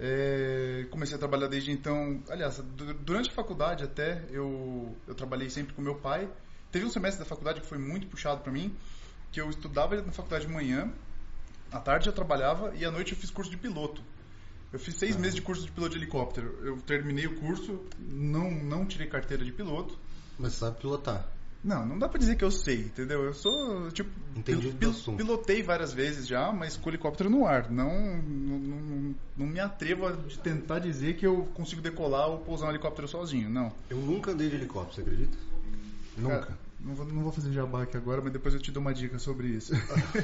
É, 0.04 0.84
comecei 0.90 1.14
a 1.14 1.18
trabalhar 1.18 1.46
desde 1.46 1.70
então. 1.70 2.20
Aliás, 2.28 2.58
du- 2.58 2.92
durante 2.94 3.30
a 3.30 3.32
faculdade 3.32 3.84
até 3.84 4.24
eu, 4.30 4.96
eu 5.06 5.14
trabalhei 5.14 5.48
sempre 5.48 5.72
com 5.74 5.80
meu 5.80 5.94
pai. 5.94 6.28
Teve 6.72 6.84
um 6.86 6.90
semestre 6.90 7.20
da 7.22 7.24
faculdade 7.28 7.60
que 7.60 7.66
foi 7.68 7.78
muito 7.78 8.08
puxado 8.08 8.40
para 8.40 8.50
mim, 8.50 8.74
que 9.30 9.40
eu 9.40 9.48
estudava 9.48 9.94
na 10.02 10.10
faculdade 10.10 10.44
de 10.46 10.52
manhã, 10.52 10.90
à 11.70 11.78
tarde 11.78 12.08
eu 12.08 12.12
trabalhava 12.12 12.74
e 12.74 12.84
à 12.84 12.90
noite 12.90 13.12
eu 13.12 13.18
fiz 13.18 13.30
curso 13.30 13.50
de 13.50 13.56
piloto. 13.56 14.02
Eu 14.72 14.78
fiz 14.80 14.96
seis 14.96 15.14
Ah. 15.14 15.18
meses 15.20 15.36
de 15.36 15.42
curso 15.42 15.64
de 15.64 15.70
piloto 15.70 15.92
de 15.92 15.98
helicóptero. 15.98 16.58
Eu 16.64 16.78
terminei 16.78 17.26
o 17.28 17.36
curso, 17.38 17.78
não, 18.00 18.50
não 18.50 18.84
tirei 18.86 19.06
carteira 19.06 19.44
de 19.44 19.52
piloto. 19.52 19.96
Mas 20.36 20.54
sabe 20.54 20.80
pilotar. 20.80 21.28
Não, 21.64 21.86
não 21.86 21.96
dá 21.96 22.08
pra 22.08 22.18
dizer 22.18 22.34
que 22.34 22.44
eu 22.44 22.50
sei, 22.50 22.80
entendeu? 22.80 23.22
Eu 23.22 23.32
sou, 23.32 23.88
tipo, 23.92 24.10
do 24.80 24.90
assunto. 24.90 25.16
pilotei 25.16 25.62
várias 25.62 25.92
vezes 25.92 26.26
já, 26.26 26.52
mas 26.52 26.76
com 26.76 26.90
helicóptero 26.90 27.30
no 27.30 27.46
ar. 27.46 27.70
Não, 27.70 28.20
não, 28.20 28.58
não, 28.58 29.14
não 29.36 29.46
me 29.46 29.60
atrevo 29.60 30.06
a 30.06 30.12
tentar 30.42 30.80
dizer 30.80 31.14
que 31.16 31.24
eu 31.24 31.48
consigo 31.54 31.80
decolar 31.80 32.28
ou 32.28 32.38
pousar 32.38 32.66
um 32.66 32.70
helicóptero 32.70 33.06
sozinho, 33.06 33.48
não. 33.48 33.72
Eu 33.88 33.98
nunca 33.98 34.32
andei 34.32 34.48
de 34.48 34.56
helicóptero, 34.56 34.94
você 34.94 35.00
acredita? 35.02 35.38
Nunca. 36.16 36.40
Cara, 36.40 36.58
não, 36.80 36.94
vou, 36.94 37.06
não 37.06 37.22
vou 37.22 37.30
fazer 37.30 37.52
jabá 37.52 37.84
aqui 37.84 37.96
agora, 37.96 38.20
mas 38.20 38.32
depois 38.32 38.54
eu 38.54 38.60
te 38.60 38.72
dou 38.72 38.80
uma 38.80 38.92
dica 38.92 39.16
sobre 39.20 39.46
isso. 39.46 39.72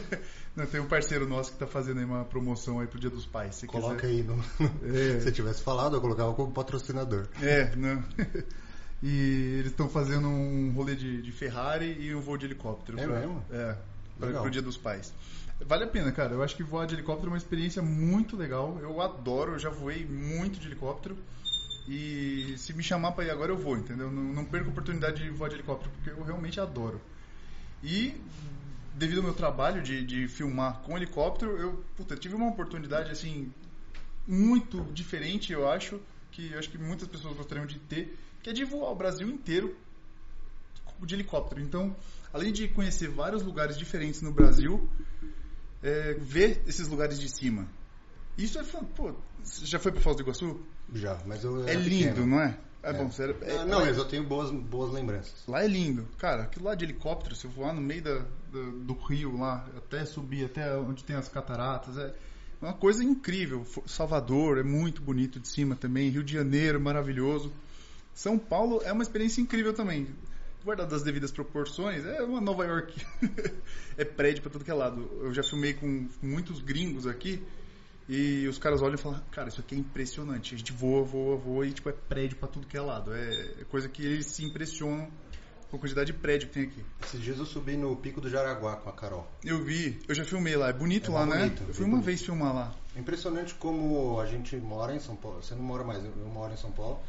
não, 0.56 0.66
tem 0.66 0.80
um 0.80 0.88
parceiro 0.88 1.28
nosso 1.28 1.52
que 1.52 1.58
tá 1.58 1.68
fazendo 1.68 1.98
aí 1.98 2.04
uma 2.04 2.24
promoção 2.24 2.80
aí 2.80 2.88
pro 2.88 2.98
Dia 2.98 3.10
dos 3.10 3.24
Pais. 3.24 3.54
Se 3.54 3.66
Coloca 3.68 4.00
quiser. 4.00 4.08
aí 4.08 4.22
no. 4.24 4.34
É. 4.82 5.20
Se 5.20 5.20
você 5.22 5.32
tivesse 5.32 5.62
falado, 5.62 5.96
eu 5.96 6.00
colocava 6.00 6.34
como 6.34 6.52
patrocinador. 6.52 7.28
É, 7.40 7.74
não. 7.76 8.02
E 9.02 9.56
eles 9.58 9.70
estão 9.70 9.88
fazendo 9.88 10.26
um 10.28 10.72
rolê 10.72 10.96
de, 10.96 11.22
de 11.22 11.30
Ferrari 11.32 11.96
e 12.00 12.14
um 12.14 12.20
voo 12.20 12.36
de 12.36 12.46
helicóptero. 12.46 12.98
É 12.98 13.06
pra- 13.06 13.18
mesmo? 13.20 13.44
É, 13.50 13.76
Legal. 14.18 14.42
pro 14.42 14.50
Dia 14.50 14.62
dos 14.62 14.76
Pais. 14.76 15.12
Vale 15.60 15.84
a 15.84 15.86
pena, 15.88 16.10
cara. 16.12 16.34
Eu 16.34 16.42
acho 16.42 16.56
que 16.56 16.62
voar 16.62 16.86
de 16.86 16.94
helicóptero 16.94 17.28
é 17.28 17.32
uma 17.32 17.38
experiência 17.38 17.82
muito 17.82 18.36
legal. 18.36 18.78
Eu 18.80 19.00
adoro, 19.00 19.52
eu 19.52 19.58
já 19.58 19.70
voei 19.70 20.04
muito 20.04 20.58
de 20.58 20.66
helicóptero. 20.66 21.16
E 21.88 22.54
se 22.58 22.72
me 22.74 22.82
chamar 22.82 23.12
pra 23.12 23.24
ir 23.24 23.30
agora, 23.30 23.50
eu 23.50 23.56
vou, 23.56 23.76
entendeu? 23.76 24.10
Não, 24.10 24.22
não 24.22 24.44
perco 24.44 24.68
a 24.68 24.70
oportunidade 24.72 25.22
de 25.22 25.30
voar 25.30 25.48
de 25.48 25.56
helicóptero, 25.56 25.90
porque 25.92 26.10
eu 26.10 26.22
realmente 26.22 26.60
adoro. 26.60 27.00
E 27.82 28.20
devido 28.94 29.18
ao 29.18 29.24
meu 29.24 29.32
trabalho 29.34 29.80
de, 29.80 30.04
de 30.04 30.28
filmar 30.28 30.80
com 30.80 30.96
helicóptero, 30.96 31.56
eu 31.56 31.84
puta, 31.96 32.16
tive 32.16 32.34
uma 32.34 32.48
oportunidade 32.48 33.10
assim 33.10 33.50
muito 34.26 34.82
diferente, 34.92 35.52
eu 35.52 35.68
acho, 35.70 36.00
que 36.32 36.52
eu 36.52 36.58
acho 36.58 36.68
que 36.68 36.76
muitas 36.76 37.08
pessoas 37.08 37.36
gostariam 37.36 37.64
de 37.64 37.78
ter, 37.78 38.18
que 38.42 38.50
é 38.50 38.52
de 38.52 38.64
voar 38.64 38.90
o 38.90 38.94
Brasil 38.94 39.28
inteiro 39.28 39.76
de 41.00 41.14
helicóptero. 41.14 41.60
Então, 41.60 41.94
além 42.32 42.52
de 42.52 42.68
conhecer 42.68 43.08
vários 43.08 43.42
lugares 43.42 43.76
diferentes 43.78 44.20
no 44.22 44.32
Brasil, 44.32 44.88
é, 45.82 46.14
ver 46.14 46.62
esses 46.66 46.88
lugares 46.88 47.18
de 47.20 47.28
cima. 47.28 47.68
Isso 48.36 48.58
é, 48.58 48.62
pô, 48.62 49.14
você 49.42 49.66
já 49.66 49.78
foi 49.78 49.92
para 49.92 50.00
Foz 50.00 50.16
do 50.16 50.22
Iguaçu? 50.22 50.60
Já, 50.94 51.18
mas 51.26 51.44
eu. 51.44 51.66
É 51.68 51.74
lindo, 51.74 52.08
pequeno. 52.08 52.26
não 52.26 52.40
é? 52.40 52.58
É, 52.82 52.90
É. 52.90 52.92
bom, 52.92 53.10
sério. 53.10 53.36
Ah, 53.42 53.64
não, 53.64 53.80
mas 53.84 53.96
eu 53.96 54.04
tenho 54.04 54.24
boas, 54.24 54.50
boas 54.50 54.92
lembranças. 54.92 55.44
Lá 55.46 55.62
é 55.64 55.66
lindo. 55.66 56.06
Cara, 56.18 56.44
aquilo 56.44 56.64
lá 56.66 56.74
de 56.74 56.84
helicóptero, 56.84 57.34
se 57.34 57.44
eu 57.44 57.50
voar 57.50 57.72
no 57.74 57.80
meio 57.80 58.02
da, 58.02 58.24
do, 58.52 58.70
do 58.84 58.94
rio 58.94 59.36
lá, 59.36 59.68
até 59.76 60.04
subir 60.04 60.44
até 60.44 60.76
onde 60.76 61.02
tem 61.04 61.16
as 61.16 61.28
cataratas, 61.28 61.96
é 61.98 62.14
uma 62.62 62.72
coisa 62.72 63.02
incrível. 63.02 63.66
Salvador 63.86 64.58
é 64.58 64.62
muito 64.62 65.02
bonito 65.02 65.40
de 65.40 65.48
cima 65.48 65.74
também, 65.74 66.08
Rio 66.10 66.22
de 66.22 66.32
Janeiro, 66.32 66.80
maravilhoso. 66.80 67.52
São 68.18 68.36
Paulo 68.36 68.82
é 68.84 68.92
uma 68.92 69.04
experiência 69.04 69.40
incrível 69.40 69.72
também. 69.72 70.08
Guardado 70.64 70.92
as 70.92 71.04
devidas 71.04 71.30
proporções, 71.30 72.04
é 72.04 72.20
uma 72.20 72.40
Nova 72.40 72.64
York. 72.64 73.00
é 73.96 74.04
prédio 74.04 74.42
pra 74.42 74.50
tudo 74.50 74.64
que 74.64 74.70
é 74.72 74.74
lado. 74.74 75.08
Eu 75.22 75.32
já 75.32 75.44
filmei 75.44 75.72
com 75.72 76.08
muitos 76.20 76.60
gringos 76.60 77.06
aqui 77.06 77.40
e 78.08 78.44
os 78.48 78.58
caras 78.58 78.82
olham 78.82 78.96
e 78.96 78.98
falam, 78.98 79.22
cara, 79.30 79.48
isso 79.48 79.60
aqui 79.60 79.76
é 79.76 79.78
impressionante. 79.78 80.52
A 80.52 80.58
gente 80.58 80.72
voa, 80.72 81.04
voa, 81.04 81.36
voa 81.36 81.64
e 81.64 81.70
tipo, 81.70 81.88
é 81.88 81.92
prédio 81.92 82.36
pra 82.38 82.48
tudo 82.48 82.66
que 82.66 82.76
é 82.76 82.80
lado. 82.80 83.14
É 83.14 83.60
é 83.60 83.64
coisa 83.70 83.88
que 83.88 84.04
eles 84.04 84.26
se 84.26 84.44
impressionam 84.44 85.08
com 85.70 85.76
a 85.76 85.78
quantidade 85.78 86.10
de 86.12 86.18
prédio 86.18 86.48
que 86.48 86.54
tem 86.54 86.64
aqui. 86.64 86.84
Esses 87.04 87.20
dias 87.20 87.38
eu 87.38 87.46
subi 87.46 87.76
no 87.76 87.94
Pico 87.94 88.20
do 88.20 88.28
Jaraguá 88.28 88.78
com 88.78 88.90
a 88.90 88.92
Carol. 88.94 89.30
Eu 89.44 89.62
vi, 89.62 89.96
eu 90.08 90.14
já 90.16 90.24
filmei 90.24 90.56
lá, 90.56 90.70
é 90.70 90.72
bonito 90.72 91.12
É 91.12 91.14
lá, 91.14 91.24
né? 91.24 91.36
bonito, 91.38 91.60
eu 91.60 91.66
bem 91.66 91.74
fui 91.76 91.84
uma 91.84 91.90
bonito. 91.92 92.06
vez 92.06 92.20
filmar 92.22 92.52
lá. 92.52 92.74
Impressionante 92.96 93.54
como 93.54 94.18
a 94.18 94.26
gente 94.26 94.56
mora 94.56 94.92
em 94.92 94.98
São 94.98 95.14
Paulo. 95.14 95.40
Você 95.40 95.54
não 95.54 95.62
mora 95.62 95.84
mais, 95.84 96.04
eu 96.04 96.10
eu 96.18 96.26
moro 96.26 96.52
em 96.52 96.56
São 96.56 96.72
Paulo. 96.72 97.00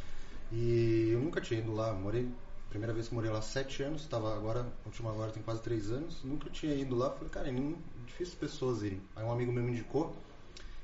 E 0.51 1.11
eu 1.11 1.19
nunca 1.19 1.41
tinha 1.41 1.59
ido 1.59 1.73
lá. 1.73 1.93
Morei, 1.93 2.27
primeira 2.69 2.93
vez 2.93 3.07
que 3.07 3.13
morei 3.13 3.31
lá 3.31 3.41
sete 3.41 3.83
anos. 3.83 4.01
Estava 4.01 4.35
agora, 4.35 4.65
última 4.85 5.11
agora 5.11 5.31
tem 5.31 5.43
quase 5.43 5.61
três 5.61 5.91
anos. 5.91 6.23
Nunca 6.23 6.49
tinha 6.49 6.73
ido 6.75 6.95
lá. 6.95 7.11
Falei, 7.11 7.29
cara, 7.29 7.49
é 7.49 7.53
difícil 8.05 8.33
as 8.33 8.39
pessoas 8.39 8.81
irem. 8.83 9.01
Aí 9.15 9.23
um 9.23 9.31
amigo 9.31 9.51
meu 9.51 9.63
me 9.63 9.71
indicou. 9.71 10.15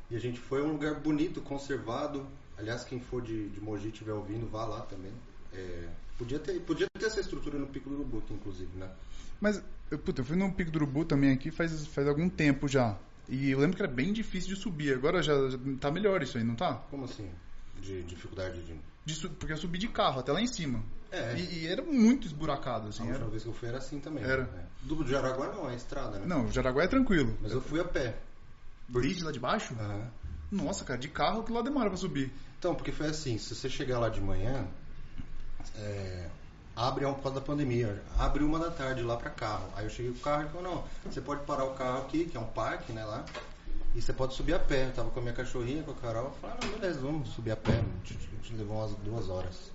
E 0.09 0.15
a 0.15 0.19
gente 0.19 0.39
foi 0.39 0.61
a 0.61 0.63
um 0.63 0.73
lugar 0.73 0.95
bonito, 0.99 1.41
conservado. 1.41 2.25
Aliás, 2.57 2.83
quem 2.83 2.99
for 2.99 3.21
de, 3.21 3.49
de 3.49 3.59
Mogi 3.59 3.87
estiver 3.87 4.13
ouvindo, 4.13 4.47
vá 4.47 4.65
lá 4.65 4.81
também. 4.81 5.11
É, 5.53 5.89
podia, 6.17 6.39
ter, 6.39 6.59
podia 6.61 6.87
ter 6.97 7.05
essa 7.05 7.19
estrutura 7.19 7.57
no 7.57 7.67
Pico 7.67 7.89
do 7.89 7.95
Urubu 7.95 8.21
inclusive, 8.29 8.77
né? 8.77 8.89
Mas, 9.39 9.61
puta, 10.03 10.21
eu 10.21 10.25
fui 10.25 10.35
no 10.35 10.51
Pico 10.51 10.71
do 10.71 10.77
Urubu 10.77 11.05
também 11.05 11.31
aqui 11.31 11.51
faz, 11.51 11.85
faz 11.87 12.07
algum 12.07 12.29
tempo 12.29 12.67
já. 12.67 12.97
E 13.27 13.51
eu 13.51 13.59
lembro 13.59 13.75
que 13.75 13.81
era 13.81 13.91
bem 13.91 14.13
difícil 14.13 14.55
de 14.55 14.61
subir. 14.61 14.93
Agora 14.93 15.21
já, 15.21 15.49
já 15.49 15.57
tá 15.79 15.91
melhor 15.91 16.21
isso 16.21 16.37
aí, 16.37 16.43
não 16.43 16.55
tá? 16.55 16.75
Como 16.89 17.05
assim? 17.05 17.29
De 17.81 18.03
dificuldade 18.03 18.61
de... 18.63 18.75
De 19.05 19.29
porque 19.29 19.53
eu 19.53 19.57
subi 19.57 19.77
de 19.77 19.87
carro 19.87 20.19
até 20.19 20.31
lá 20.31 20.41
em 20.41 20.47
cima. 20.47 20.83
É. 21.11 21.35
E, 21.37 21.59
e 21.63 21.67
era 21.67 21.81
muito 21.83 22.25
esburacado, 22.25 22.87
A 22.87 22.89
assim. 22.89 23.03
última 23.03 23.17
Era... 23.19 23.29
vez 23.29 23.43
que 23.43 23.49
eu 23.49 23.53
fui 23.53 23.69
era 23.69 23.77
assim 23.77 23.99
também. 23.99 24.23
Era. 24.23 24.43
né? 24.43 24.65
Do 24.81 25.03
de 25.03 25.11
Jaraguá 25.11 25.47
não, 25.53 25.69
é 25.69 25.75
estrada, 25.75 26.19
né? 26.19 26.25
Não, 26.25 26.45
o 26.45 26.51
Jaraguá 26.51 26.83
é 26.83 26.87
tranquilo. 26.87 27.37
Mas 27.41 27.51
eu 27.51 27.61
fui 27.61 27.79
a 27.79 27.85
pé. 27.85 28.17
Desde 28.89 29.23
lá 29.23 29.31
de 29.31 29.39
baixo? 29.39 29.75
Aham. 29.79 30.09
Nossa, 30.51 30.83
cara, 30.85 30.99
de 30.99 31.07
carro 31.07 31.43
que 31.43 31.51
lá 31.51 31.61
demora 31.61 31.89
pra 31.89 31.97
subir. 31.97 32.31
Então, 32.59 32.75
porque 32.75 32.91
foi 32.91 33.07
assim, 33.07 33.37
se 33.37 33.53
você 33.53 33.69
chegar 33.69 33.99
lá 33.99 34.09
de 34.09 34.21
manhã, 34.21 34.67
é, 35.75 36.29
abre 36.75 37.05
por 37.05 37.21
causa 37.23 37.39
da 37.39 37.45
pandemia, 37.45 38.03
abre 38.17 38.43
uma 38.43 38.59
da 38.59 38.69
tarde 38.69 39.01
lá 39.01 39.17
pra 39.17 39.29
carro. 39.29 39.69
Aí 39.75 39.85
eu 39.85 39.89
cheguei 39.89 40.11
com 40.11 40.17
o 40.19 40.21
carro 40.21 40.43
e 40.43 40.49
falou, 40.49 40.63
não, 40.63 41.11
você 41.11 41.21
pode 41.21 41.43
parar 41.45 41.65
o 41.65 41.73
carro 41.73 41.99
aqui, 42.01 42.25
que 42.25 42.37
é 42.37 42.39
um 42.39 42.45
parque, 42.47 42.91
né, 42.93 43.03
lá, 43.05 43.25
e 43.95 44.01
você 44.01 44.11
pode 44.13 44.33
subir 44.35 44.53
a 44.53 44.59
pé. 44.59 44.85
Eu 44.87 44.91
tava 44.93 45.09
com 45.09 45.19
a 45.19 45.21
minha 45.21 45.33
cachorrinha, 45.33 45.83
com 45.83 45.91
a 45.91 45.95
Carol, 45.95 46.25
eu 46.25 46.31
falei, 46.41 46.57
ah, 46.61 46.77
beleza, 46.79 46.99
vamos 46.99 47.29
subir 47.29 47.51
a 47.51 47.55
pé. 47.55 47.73
A 47.73 48.07
gente, 48.07 48.29
a 48.31 48.35
gente 48.35 48.53
levou 48.55 48.77
umas 48.77 48.95
duas 48.97 49.29
horas. 49.29 49.71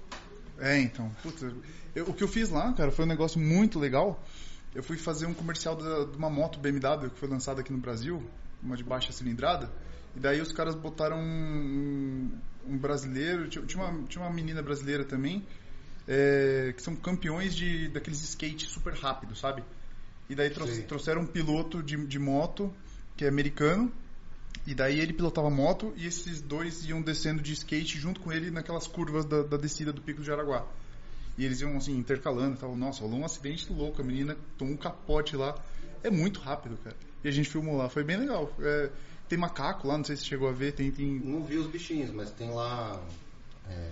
É, 0.59 0.78
então. 0.80 1.11
Puta, 1.22 1.52
eu- 1.94 2.04
o 2.06 2.12
que 2.14 2.22
eu 2.22 2.28
fiz 2.28 2.48
lá, 2.50 2.72
cara, 2.74 2.90
foi 2.92 3.04
um 3.04 3.09
negócio 3.09 3.40
muito 3.40 3.78
legal. 3.78 4.22
Eu 4.74 4.83
fui 4.83 4.96
fazer 4.96 5.26
um 5.26 5.35
comercial 5.35 5.74
da- 5.74 6.04
de 6.04 6.16
uma 6.16 6.28
moto 6.30 6.59
BMW 6.61 7.11
que 7.11 7.18
foi 7.18 7.28
lançada 7.28 7.61
aqui 7.61 7.72
no 7.72 7.78
Brasil, 7.78 8.22
uma 8.62 8.76
de 8.76 8.85
baixa 8.85 9.11
cilindrada. 9.11 9.70
E 10.14 10.20
daí 10.20 10.40
os 10.40 10.52
caras 10.52 10.74
botaram 10.74 11.18
um, 11.18 12.30
um 12.66 12.76
brasileiro, 12.76 13.48
tinha, 13.48 13.64
tinha 13.64 13.83
uma, 13.83 14.06
tinha 14.06 14.22
uma 14.24 14.30
menina 14.33 14.62
brasileira 14.62 15.04
também, 15.04 15.46
é, 16.06 16.72
que 16.76 16.83
são 16.83 16.94
campeões 16.96 17.54
de 17.54 17.88
daqueles 17.88 18.22
skates 18.22 18.70
super 18.70 18.92
rápidos, 18.94 19.38
sabe? 19.40 19.62
E 20.28 20.35
daí 20.35 20.50
trou- 20.50 20.66
Sei. 20.68 20.83
trouxeram 20.83 21.22
um 21.22 21.26
piloto 21.26 21.83
de, 21.83 21.96
de 22.06 22.18
moto, 22.18 22.72
que 23.16 23.24
é 23.24 23.28
americano, 23.28 23.90
e 24.70 24.74
daí 24.74 25.00
ele 25.00 25.12
pilotava 25.12 25.50
moto 25.50 25.92
e 25.96 26.06
esses 26.06 26.40
dois 26.40 26.88
iam 26.88 27.02
descendo 27.02 27.42
de 27.42 27.52
skate 27.52 27.98
junto 27.98 28.20
com 28.20 28.30
ele 28.30 28.52
naquelas 28.52 28.87
curvas 28.87 29.24
da, 29.24 29.42
da 29.42 29.56
descida 29.56 29.92
do 29.92 30.00
Pico 30.00 30.20
de 30.20 30.28
Jaraguá. 30.28 30.64
E 31.37 31.44
eles 31.44 31.61
iam 31.61 31.76
assim, 31.76 31.96
intercalando. 31.98 32.56
Tava, 32.56 32.76
Nossa, 32.76 33.00
rolou 33.00 33.18
um 33.18 33.24
acidente 33.24 33.72
louco. 33.72 34.00
A 34.00 34.04
menina 34.04 34.37
tomou 34.56 34.74
um 34.74 34.76
capote 34.76 35.35
lá. 35.35 35.59
É 36.04 36.11
muito 36.11 36.38
rápido, 36.38 36.78
cara. 36.85 36.94
E 37.24 37.26
a 37.26 37.33
gente 37.33 37.48
filmou 37.48 37.76
lá. 37.76 37.88
Foi 37.88 38.04
bem 38.04 38.16
legal. 38.16 38.52
É, 38.61 38.90
tem 39.28 39.37
macaco 39.37 39.88
lá, 39.88 39.98
não 39.98 40.04
sei 40.04 40.14
se 40.14 40.24
chegou 40.24 40.48
a 40.48 40.52
ver. 40.52 40.70
Tem, 40.72 40.92
tem... 40.92 41.18
Não 41.18 41.44
vi 41.44 41.56
os 41.56 41.66
bichinhos, 41.66 42.12
mas 42.12 42.30
tem 42.30 42.50
lá, 42.50 43.02
é, 43.68 43.90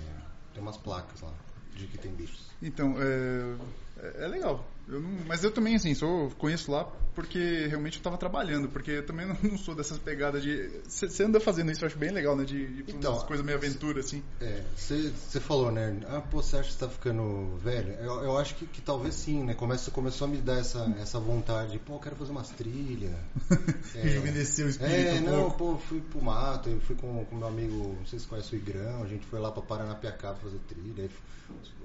tem 0.54 0.62
umas 0.62 0.76
placas 0.76 1.20
lá, 1.22 1.32
de 1.74 1.88
que 1.88 1.98
tem 1.98 2.12
bichos. 2.12 2.50
Então, 2.62 2.94
é, 3.02 3.56
é- 4.00 4.24
é 4.24 4.28
legal. 4.28 4.64
Eu 4.88 5.00
não- 5.00 5.10
mas 5.26 5.44
eu 5.44 5.50
também, 5.50 5.74
assim, 5.76 5.94
sou, 5.94 6.30
conheço 6.38 6.70
lá 6.70 6.90
porque 7.14 7.66
realmente 7.66 7.96
eu 7.98 8.02
tava 8.02 8.16
trabalhando. 8.16 8.68
Porque 8.68 8.92
eu 8.92 9.04
também 9.06 9.26
não, 9.26 9.36
não 9.42 9.58
sou 9.58 9.74
dessas 9.74 9.98
pegadas 9.98 10.40
de... 10.42 10.70
Você 10.88 11.22
anda 11.24 11.40
fazendo 11.40 11.70
isso, 11.72 11.82
eu 11.82 11.88
acho 11.88 11.98
bem 11.98 12.10
legal, 12.10 12.36
né? 12.36 12.44
De, 12.44 12.82
de 12.84 12.92
Então, 12.92 13.12
umas 13.12 13.24
coisas 13.24 13.44
meio 13.44 13.58
aventura, 13.58 14.00
assim. 14.00 14.22
É, 14.40 14.62
você 14.76 15.40
falou, 15.40 15.72
né? 15.72 15.98
Ah, 16.06 16.20
pô, 16.20 16.40
você 16.40 16.56
acha 16.58 16.68
que 16.68 16.74
você 16.74 16.78
tá 16.78 16.88
ficando 16.88 17.56
velho? 17.58 17.92
Eu, 17.94 18.22
eu 18.22 18.38
acho 18.38 18.54
que, 18.54 18.66
que 18.66 18.80
talvez 18.80 19.14
sim, 19.16 19.42
né? 19.42 19.54
Começa, 19.54 19.90
começou 19.90 20.26
a 20.26 20.30
me 20.30 20.38
dar 20.38 20.58
essa, 20.60 20.84
essa 21.00 21.18
vontade. 21.18 21.78
Pô, 21.80 21.94
eu 21.94 21.98
quero 21.98 22.14
fazer 22.16 22.30
umas 22.30 22.50
trilhas. 22.50 23.12
Rejuvenescer 23.94 24.64
o 24.66 24.68
espírito 24.68 25.08
É, 25.08 25.14
um 25.14 25.22
não, 25.22 25.50
pouco. 25.50 25.58
pô, 25.58 25.78
fui 25.78 26.00
pro 26.00 26.22
mato, 26.22 26.68
eu 26.68 26.80
fui 26.80 26.94
com 26.94 27.24
com 27.24 27.36
meu 27.36 27.48
amigo, 27.48 27.96
não 27.98 28.06
sei 28.06 28.18
se 28.18 28.26
conhece 28.26 28.54
o 28.54 28.56
Igrão, 28.58 29.02
a 29.02 29.06
gente 29.06 29.26
foi 29.26 29.40
lá 29.40 29.50
pra 29.50 29.60
Paranapiacaba 29.62 30.36
fazer 30.36 30.58
trilha. 30.68 31.10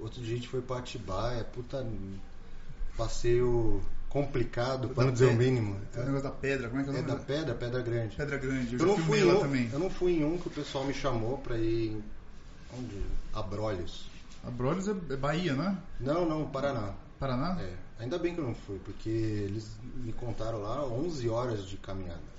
outro 0.00 0.22
dia 0.22 0.32
a 0.32 0.36
gente 0.36 0.48
foi 0.48 0.60
pra 0.62 0.78
Atibaia, 0.78 1.42
puta 1.44 1.84
passeio 2.96 3.80
complicado, 4.08 4.88
para 4.90 5.10
dizer 5.10 5.26
o 5.26 5.34
mínimo. 5.34 5.76
Tem 5.92 6.02
o 6.02 6.06
negócio 6.06 6.24
da 6.28 6.30
pedra, 6.34 6.68
como 6.68 6.80
é 6.80 6.84
que 6.84 6.90
é 6.90 6.92
o 6.92 6.96
É 6.96 7.02
nome? 7.02 7.12
da 7.14 7.18
pedra, 7.24 7.54
pedra 7.54 7.82
grande. 7.82 8.16
Pedra 8.16 8.38
Grande. 8.38 8.74
Eu, 8.74 8.80
Eu 8.80 8.86
não, 8.86 8.98
fui 8.98 9.18
em 9.20 9.24
lá 9.24 9.34
um, 9.34 9.40
também. 9.40 9.70
eu 9.72 9.78
não 9.78 9.90
fui 9.90 10.12
em 10.12 10.24
um 10.24 10.38
que 10.38 10.46
o 10.46 10.50
pessoal 10.50 10.84
me 10.84 10.94
chamou 10.94 11.38
pra 11.38 11.56
ir. 11.58 12.00
Onde? 12.78 13.02
Abrolhos. 13.32 14.08
Abrolhos 14.46 14.86
é, 14.88 14.92
é 15.12 15.16
Bahia, 15.16 15.54
né? 15.54 15.76
Não, 15.98 16.28
não, 16.28 16.48
Paraná. 16.48 16.94
Paraná? 17.18 17.56
É, 17.60 17.74
ainda 18.02 18.18
bem 18.18 18.34
que 18.34 18.40
eu 18.40 18.44
não 18.46 18.54
fui, 18.54 18.78
porque 18.84 19.08
eles 19.08 19.76
me 19.96 20.12
contaram 20.12 20.60
lá 20.60 20.84
11 20.86 21.28
horas 21.28 21.66
de 21.66 21.76
caminhada. 21.76 22.33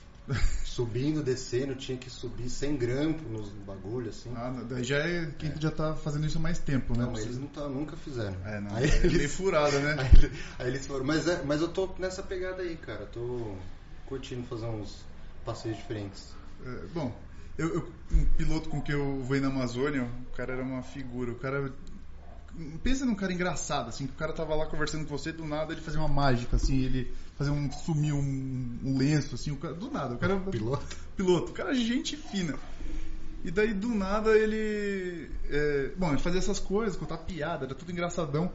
Subindo, 0.66 1.24
descendo, 1.24 1.76
tinha 1.76 1.98
que 1.98 2.10
subir 2.10 2.50
sem 2.50 2.76
grampo 2.76 3.28
nos 3.30 3.50
bagulhos, 3.50 4.18
assim. 4.18 4.34
Ah, 4.36 4.50
daí 4.68 4.84
já 4.84 4.98
é 4.98 5.32
quem 5.38 5.54
já 5.60 5.72
tá 5.72 5.96
fazendo 5.96 6.26
isso 6.26 6.38
há 6.38 6.42
mais 6.42 6.60
tempo, 6.60 6.94
né? 6.98 7.04
não, 7.06 7.12
mas 7.12 7.22
eles 7.24 7.38
não 7.38 7.48
tá, 7.48 7.68
nunca 7.70 7.96
fizeram. 7.96 8.36
É, 8.46 8.60
não. 8.60 8.76
Aí 8.76 8.90
é 8.90 9.00
meio 9.02 9.14
eles, 9.16 9.34
furada, 9.36 9.80
né? 9.80 9.96
aí, 10.00 10.32
aí 10.60 10.68
eles 10.68 10.86
foram. 10.86 11.06
Mas, 11.06 11.28
é, 11.28 11.42
mas 11.44 11.62
eu 11.62 11.68
tô 11.70 11.90
nessa 12.00 12.22
pegada 12.24 12.62
aí, 12.64 12.76
cara. 12.76 13.06
Tô 13.06 13.56
curtindo 14.08 14.44
fazer 14.48 14.66
uns 14.66 15.06
passeios 15.46 15.78
diferentes. 15.78 16.34
É, 16.66 16.86
bom, 16.94 17.16
eu, 17.58 17.74
eu- 17.76 17.92
um 18.12 18.26
piloto 18.38 18.70
com 18.70 18.82
que 18.82 18.92
eu 18.92 19.22
voei 19.24 19.40
na 19.40 19.48
Amazônia, 19.48 20.04
o 20.04 20.36
cara 20.36 20.54
era 20.54 20.64
uma 20.64 20.84
figura. 20.84 21.32
O 21.32 21.36
cara. 21.36 21.72
Pensa 22.84 23.06
num 23.06 23.16
cara 23.16 23.34
engraçado, 23.34 23.90
assim, 23.90 24.08
que 24.08 24.14
o 24.14 24.16
cara 24.16 24.32
tava 24.32 24.56
lá 24.56 24.66
conversando 24.66 25.06
com 25.06 25.18
você, 25.18 25.32
do 25.32 25.46
nada 25.46 25.74
ele 25.74 25.82
fazia 25.82 26.00
uma 26.00 26.08
mágica, 26.08 26.56
assim, 26.56 26.84
ele 26.84 27.14
fazia 27.38 27.52
um. 27.52 27.72
sumir 27.72 28.14
um, 28.14 28.80
um 28.84 28.98
lenço, 28.98 29.36
assim, 29.36 29.52
o 29.52 29.58
cara, 29.58 29.74
do 29.74 29.92
nada. 29.92 30.16
O 30.16 30.18
cara. 30.18 30.38
Piloto? 30.52 30.98
piloto, 31.16 31.52
o 31.52 31.54
cara 31.54 31.72
é 31.72 31.76
gente 31.76 32.16
fina. 32.16 32.56
E 33.44 33.52
daí 33.52 33.74
do 33.74 33.90
nada 33.90 34.32
ele. 34.38 35.30
é, 35.50 35.92
bom, 35.98 36.10
ele 36.10 36.22
fazia 36.22 36.40
essas 36.40 36.60
coisas, 36.60 36.98
contar 36.98 37.18
piada, 37.20 37.66
era 37.66 37.76
tudo 37.76 37.92
engraçadão. 37.92 38.52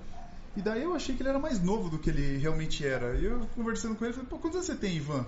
E 0.57 0.61
daí 0.61 0.83
eu 0.83 0.95
achei 0.95 1.15
que 1.15 1.23
ele 1.23 1.29
era 1.29 1.39
mais 1.39 1.63
novo 1.63 1.89
do 1.89 1.99
que 1.99 2.11
ele 2.11 2.39
realmente 2.39 2.85
era. 2.85 3.15
E 3.17 3.25
eu 3.25 3.47
conversando 3.55 3.95
com 3.95 4.05
ele, 4.05 4.15
falei, 4.15 4.29
pô, 4.29 4.39
quantos 4.39 4.57
anos 4.57 4.67
você 4.67 4.75
tem, 4.75 4.97
Ivan? 4.97 5.25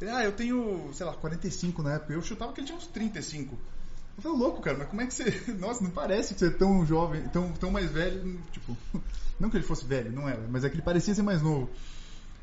Ele, 0.00 0.10
ah, 0.10 0.24
eu 0.24 0.32
tenho, 0.32 0.90
sei 0.92 1.06
lá, 1.06 1.12
45 1.12 1.82
na 1.82 1.94
época. 1.94 2.12
Eu 2.12 2.22
chutava 2.22 2.52
que 2.52 2.60
ele 2.60 2.66
tinha 2.66 2.76
uns 2.76 2.86
35. 2.88 3.56
Eu 4.16 4.22
falei, 4.22 4.38
louco, 4.38 4.62
cara, 4.62 4.78
mas 4.78 4.88
como 4.88 5.02
é 5.02 5.06
que 5.06 5.14
você. 5.14 5.52
Nossa, 5.58 5.82
não 5.82 5.90
parece 5.90 6.34
que 6.34 6.40
você 6.40 6.46
é 6.46 6.50
tão 6.50 6.86
jovem, 6.86 7.22
tão, 7.28 7.52
tão 7.52 7.70
mais 7.70 7.90
velho. 7.90 8.40
Tipo, 8.52 8.76
não 9.38 9.50
que 9.50 9.56
ele 9.56 9.64
fosse 9.64 9.84
velho, 9.84 10.12
não 10.12 10.28
era, 10.28 10.46
mas 10.48 10.64
é 10.64 10.68
que 10.68 10.76
ele 10.76 10.82
parecia 10.82 11.14
ser 11.14 11.22
mais 11.22 11.42
novo. 11.42 11.70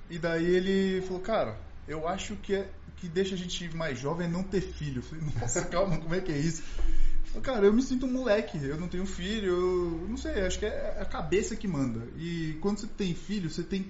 E 0.09 0.19
daí 0.19 0.45
ele 0.45 1.01
falou, 1.03 1.21
cara, 1.21 1.57
eu 1.87 2.07
acho 2.07 2.35
que 2.35 2.55
é 2.55 2.69
que 2.97 3.07
deixa 3.07 3.33
a 3.33 3.37
gente 3.37 3.75
mais 3.75 3.97
jovem 3.97 4.27
é 4.27 4.29
não 4.29 4.43
ter 4.43 4.61
filho. 4.61 4.99
Eu 4.99 5.03
falei, 5.03 5.25
nossa, 5.39 5.65
calma, 5.65 5.97
como 5.97 6.13
é 6.13 6.21
que 6.21 6.31
é 6.31 6.37
isso? 6.37 6.61
Falou, 7.25 7.41
cara, 7.41 7.65
eu 7.65 7.73
me 7.73 7.81
sinto 7.81 8.05
um 8.05 8.11
moleque, 8.11 8.63
eu 8.63 8.77
não 8.77 8.87
tenho 8.87 9.05
filho, 9.05 9.47
eu 10.01 10.07
não 10.07 10.17
sei, 10.17 10.41
acho 10.41 10.59
que 10.59 10.65
é 10.65 10.97
a 10.99 11.05
cabeça 11.05 11.55
que 11.55 11.67
manda. 11.67 12.05
E 12.17 12.57
quando 12.61 12.79
você 12.79 12.87
tem 12.87 13.15
filho, 13.15 13.49
você 13.49 13.63
tem. 13.63 13.87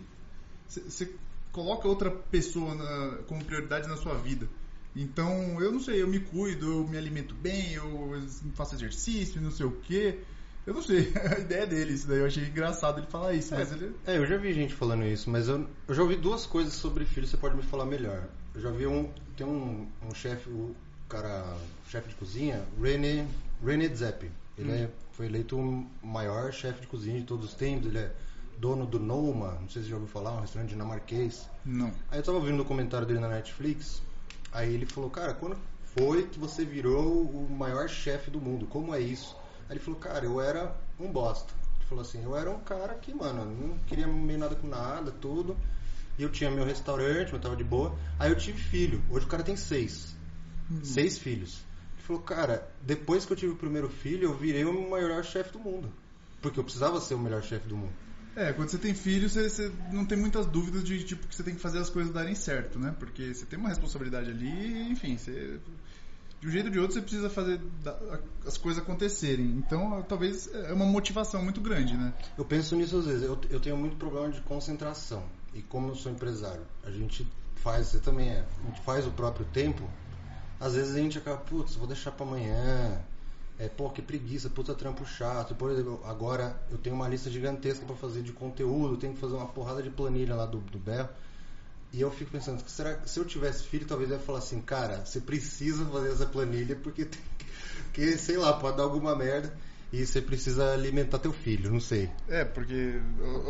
Você, 0.67 0.79
você 0.81 1.11
coloca 1.51 1.87
outra 1.87 2.09
pessoa 2.09 2.73
na- 2.75 3.17
como 3.27 3.43
prioridade 3.43 3.87
na 3.87 3.97
sua 3.97 4.13
vida. 4.13 4.47
Então, 4.95 5.61
eu 5.61 5.71
não 5.71 5.79
sei, 5.79 6.01
eu 6.01 6.07
me 6.07 6.19
cuido, 6.19 6.71
eu 6.71 6.87
me 6.87 6.97
alimento 6.97 7.33
bem, 7.33 7.73
eu 7.73 8.21
faço 8.55 8.75
exercício, 8.75 9.41
não 9.41 9.51
sei 9.51 9.65
o 9.65 9.71
quê. 9.71 10.19
Eu 10.65 10.73
não 10.73 10.81
sei, 10.81 11.11
a 11.35 11.39
ideia 11.39 11.65
dele, 11.65 11.93
isso 11.93 12.07
daí 12.07 12.19
eu 12.19 12.25
achei 12.25 12.43
engraçado 12.43 12.99
ele 12.99 13.07
falar 13.07 13.33
isso, 13.33 13.53
mas 13.55 13.71
ele. 13.71 13.95
É, 14.05 14.17
eu 14.17 14.25
já 14.25 14.37
vi 14.37 14.53
gente 14.53 14.73
falando 14.73 15.03
isso, 15.05 15.29
mas 15.29 15.47
eu, 15.47 15.67
eu 15.87 15.95
já 15.95 16.01
ouvi 16.01 16.15
duas 16.15 16.45
coisas 16.45 16.73
sobre 16.73 17.05
filho, 17.05 17.25
você 17.25 17.37
pode 17.37 17.55
me 17.55 17.63
falar 17.63 17.85
melhor. 17.85 18.27
Eu 18.53 18.61
já 18.61 18.69
vi 18.69 18.85
um. 18.85 19.09
Tem 19.35 19.47
um, 19.47 19.87
um 20.07 20.13
chefe, 20.13 20.49
o 20.49 20.75
cara, 21.09 21.57
chefe 21.87 22.09
de 22.09 22.15
cozinha, 22.15 22.63
René, 22.79 23.27
René 23.65 23.87
Zeppi. 23.95 24.29
Ele 24.57 24.71
é, 24.71 24.89
foi 25.13 25.25
eleito 25.25 25.57
o 25.57 25.87
maior 26.03 26.51
chefe 26.51 26.81
de 26.81 26.87
cozinha 26.87 27.19
de 27.19 27.25
todos 27.25 27.45
os 27.45 27.53
tempos, 27.53 27.87
ele 27.87 27.99
é 27.99 28.11
dono 28.59 28.85
do 28.85 28.99
Noma, 28.99 29.57
não 29.59 29.67
sei 29.69 29.81
se 29.81 29.87
você 29.87 29.89
já 29.89 29.95
ouviu 29.95 30.07
falar, 30.07 30.33
um 30.33 30.41
restaurante 30.41 30.69
dinamarquês. 30.69 31.49
Não. 31.65 31.91
Aí 32.11 32.19
eu 32.19 32.23
tava 32.23 32.37
ouvindo 32.37 32.53
um 32.53 32.57
documentário 32.57 33.07
dele 33.07 33.19
na 33.19 33.29
Netflix, 33.29 34.03
aí 34.51 34.73
ele 34.73 34.85
falou, 34.85 35.09
cara, 35.09 35.33
quando 35.33 35.57
foi 35.95 36.27
que 36.27 36.39
você 36.39 36.63
virou 36.63 37.23
o 37.23 37.49
maior 37.49 37.89
chefe 37.89 38.31
do 38.31 38.39
mundo? 38.39 38.65
Como 38.67 38.93
é 38.93 38.99
isso? 38.99 39.35
Aí 39.67 39.75
ele 39.75 39.79
falou, 39.79 39.99
cara, 39.99 40.25
eu 40.25 40.39
era 40.41 40.75
um 40.99 41.11
bosta. 41.11 41.53
Ele 41.77 41.85
falou 41.85 42.01
assim, 42.01 42.23
eu 42.23 42.35
era 42.35 42.49
um 42.49 42.59
cara 42.59 42.95
que, 42.95 43.13
mano, 43.13 43.45
não 43.45 43.77
queria 43.79 44.07
meio 44.07 44.39
nada 44.39 44.55
com 44.55 44.67
nada, 44.67 45.11
tudo. 45.11 45.57
E 46.17 46.23
eu 46.23 46.29
tinha 46.29 46.51
meu 46.51 46.65
restaurante, 46.65 47.33
eu 47.33 47.39
tava 47.39 47.55
de 47.55 47.63
boa. 47.63 47.97
Aí 48.19 48.29
eu 48.29 48.37
tive 48.37 48.59
filho. 48.59 49.01
Hoje 49.09 49.25
o 49.25 49.29
cara 49.29 49.43
tem 49.43 49.55
seis. 49.55 50.15
Seis 50.83 51.17
filhos. 51.17 51.63
Ele 51.93 52.03
falou, 52.03 52.21
cara, 52.21 52.69
depois 52.81 53.25
que 53.25 53.33
eu 53.33 53.37
tive 53.37 53.53
o 53.53 53.57
primeiro 53.57 53.89
filho, 53.89 54.25
eu 54.25 54.37
virei 54.37 54.63
o 54.63 54.89
maior 54.89 55.23
chefe 55.23 55.51
do 55.51 55.59
mundo. 55.59 55.91
Porque 56.41 56.59
eu 56.59 56.63
precisava 56.63 56.99
ser 56.99 57.13
o 57.15 57.19
melhor 57.19 57.43
chefe 57.43 57.67
do 57.67 57.75
mundo. 57.75 57.93
É, 58.35 58.53
quando 58.53 58.69
você 58.69 58.77
tem 58.77 58.93
filho, 58.93 59.29
você, 59.29 59.49
você 59.49 59.71
não 59.91 60.05
tem 60.05 60.17
muitas 60.17 60.45
dúvidas 60.45 60.83
de 60.83 61.03
tipo 61.03 61.27
que 61.27 61.35
você 61.35 61.43
tem 61.43 61.55
que 61.55 61.61
fazer 61.61 61.79
as 61.79 61.89
coisas 61.89 62.13
darem 62.13 62.33
certo, 62.33 62.79
né? 62.79 62.95
Porque 62.97 63.33
você 63.33 63.45
tem 63.45 63.59
uma 63.59 63.69
responsabilidade 63.69 64.29
ali, 64.29 64.89
enfim, 64.89 65.17
você 65.17 65.59
de 66.41 66.47
um 66.47 66.51
jeito 66.51 66.65
ou 66.65 66.71
de 66.71 66.79
outro 66.79 66.95
você 66.95 67.01
precisa 67.01 67.29
fazer 67.29 67.61
as 68.45 68.57
coisas 68.57 68.81
acontecerem. 68.81 69.45
Então, 69.45 70.03
talvez 70.09 70.51
é 70.53 70.73
uma 70.73 70.85
motivação 70.85 71.43
muito 71.43 71.61
grande, 71.61 71.95
né? 71.95 72.11
Eu 72.35 72.43
penso 72.43 72.75
nisso 72.75 72.97
às 72.97 73.05
vezes. 73.05 73.21
Eu, 73.21 73.39
eu 73.49 73.59
tenho 73.59 73.77
muito 73.77 73.95
problema 73.95 74.29
de 74.29 74.41
concentração. 74.41 75.23
E 75.53 75.61
como 75.61 75.89
eu 75.89 75.95
sou 75.95 76.11
empresário, 76.11 76.65
a 76.83 76.89
gente 76.89 77.27
faz, 77.57 77.87
você 77.87 77.99
também 77.99 78.29
é, 78.29 78.43
a 78.63 78.67
gente 78.67 78.81
faz 78.81 79.05
o 79.05 79.11
próprio 79.11 79.45
tempo. 79.53 79.87
Às 80.59 80.73
vezes 80.73 80.95
a 80.95 80.99
gente 80.99 81.17
acaba, 81.17 81.37
putz, 81.37 81.75
vou 81.75 81.87
deixar 81.87 82.11
pra 82.11 82.25
amanhã. 82.25 82.99
É, 83.61 83.69
pô, 83.69 83.91
que 83.91 84.01
preguiça, 84.01 84.49
puta 84.49 84.73
trampo 84.73 85.05
chato. 85.05 85.53
Por 85.53 85.69
exemplo, 85.69 86.01
agora 86.03 86.59
eu 86.71 86.79
tenho 86.79 86.95
uma 86.95 87.07
lista 87.07 87.29
gigantesca 87.29 87.85
pra 87.85 87.95
fazer 87.95 88.23
de 88.23 88.31
conteúdo, 88.31 88.97
tenho 88.97 89.13
que 89.13 89.19
fazer 89.19 89.35
uma 89.35 89.45
porrada 89.45 89.83
de 89.83 89.91
planilha 89.91 90.33
lá 90.33 90.47
do, 90.47 90.57
do 90.57 90.79
Berro. 90.79 91.09
E 91.93 92.01
eu 92.01 92.09
fico 92.09 92.31
pensando, 92.31 92.59
será 92.67 93.05
se 93.05 93.19
eu 93.19 93.25
tivesse 93.25 93.65
filho, 93.65 93.85
talvez 93.85 94.09
eu 94.09 94.17
ia 94.17 94.23
falar 94.23 94.39
assim, 94.39 94.59
cara, 94.61 95.05
você 95.05 95.19
precisa 95.19 95.85
fazer 95.85 96.11
essa 96.11 96.25
planilha 96.25 96.75
porque 96.75 97.05
tem 97.05 97.21
que, 97.93 98.17
sei 98.17 98.35
lá, 98.37 98.51
pode 98.53 98.77
dar 98.77 98.83
alguma 98.83 99.15
merda 99.15 99.53
e 99.93 100.03
você 100.03 100.21
precisa 100.21 100.73
alimentar 100.73 101.19
teu 101.19 101.31
filho, 101.31 101.69
não 101.71 101.79
sei. 101.79 102.09
É, 102.27 102.43
porque 102.43 102.99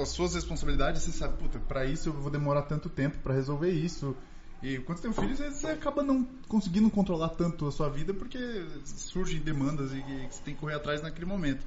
as 0.01 0.09
suas 0.09 0.33
responsabilidades, 0.33 1.03
você 1.03 1.11
sabe, 1.13 1.37
puta, 1.37 1.57
pra 1.57 1.85
isso 1.85 2.09
eu 2.09 2.13
vou 2.13 2.29
demorar 2.29 2.63
tanto 2.63 2.89
tempo 2.89 3.17
pra 3.19 3.33
resolver 3.33 3.69
isso. 3.69 4.13
E 4.61 4.77
quando 4.79 4.99
você 4.99 5.01
tem 5.03 5.11
um 5.11 5.13
filho, 5.13 5.35
você, 5.35 5.49
você 5.49 5.67
acaba 5.67 6.03
não 6.03 6.23
conseguindo 6.47 6.89
controlar 6.89 7.29
tanto 7.29 7.67
a 7.67 7.71
sua 7.71 7.89
vida 7.89 8.13
porque 8.13 8.37
surgem 8.85 9.39
demandas 9.39 9.91
e 9.91 10.01
você 10.29 10.41
tem 10.43 10.53
que 10.53 10.59
correr 10.59 10.75
atrás 10.75 11.01
naquele 11.01 11.25
momento. 11.25 11.65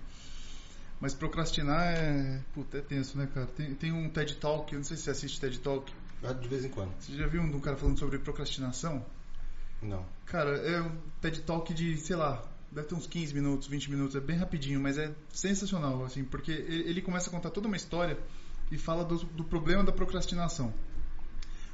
Mas 1.01 1.13
procrastinar 1.13 1.83
é. 1.83 2.41
Puta, 2.55 2.79
é 2.79 2.81
tenso, 2.81 3.19
né, 3.19 3.29
cara? 3.35 3.47
Tem, 3.47 3.75
tem 3.75 3.93
um 3.93 4.09
TED 4.09 4.37
Talk, 4.37 4.73
eu 4.73 4.79
não 4.79 4.85
sei 4.85 4.97
se 4.97 5.03
você 5.03 5.11
assiste 5.11 5.41
TED 5.41 5.59
Talk. 5.59 5.93
De 6.41 6.49
vez 6.49 6.65
em 6.65 6.71
quando. 6.71 6.91
Você 6.99 7.15
já 7.15 7.27
viu 7.27 7.43
um, 7.43 7.57
um 7.57 7.61
cara 7.61 7.77
falando 7.77 7.99
sobre 7.99 8.19
procrastinação? 8.19 9.05
Não. 9.83 10.07
Cara, 10.25 10.57
é 10.57 10.81
um 10.81 10.97
TED 11.21 11.43
Talk 11.43 11.75
de, 11.75 11.97
sei 11.99 12.17
lá, 12.17 12.43
deve 12.73 12.89
ter 12.89 12.95
uns 12.95 13.07
15 13.07 13.35
minutos, 13.35 13.69
20 13.69 13.91
minutos, 13.91 14.17
é 14.17 14.21
bem 14.21 14.37
rapidinho, 14.37 14.81
mas 14.81 14.97
é 14.97 15.13
sensacional, 15.31 16.05
assim, 16.05 16.25
porque 16.25 16.53
ele, 16.53 16.89
ele 16.89 17.03
começa 17.03 17.29
a 17.29 17.33
contar 17.33 17.51
toda 17.51 17.67
uma 17.67 17.77
história 17.77 18.19
e 18.71 18.79
fala 18.79 19.05
do, 19.05 19.19
do 19.19 19.45
problema 19.45 19.85
da 19.85 19.93
procrastinação. 19.93 20.73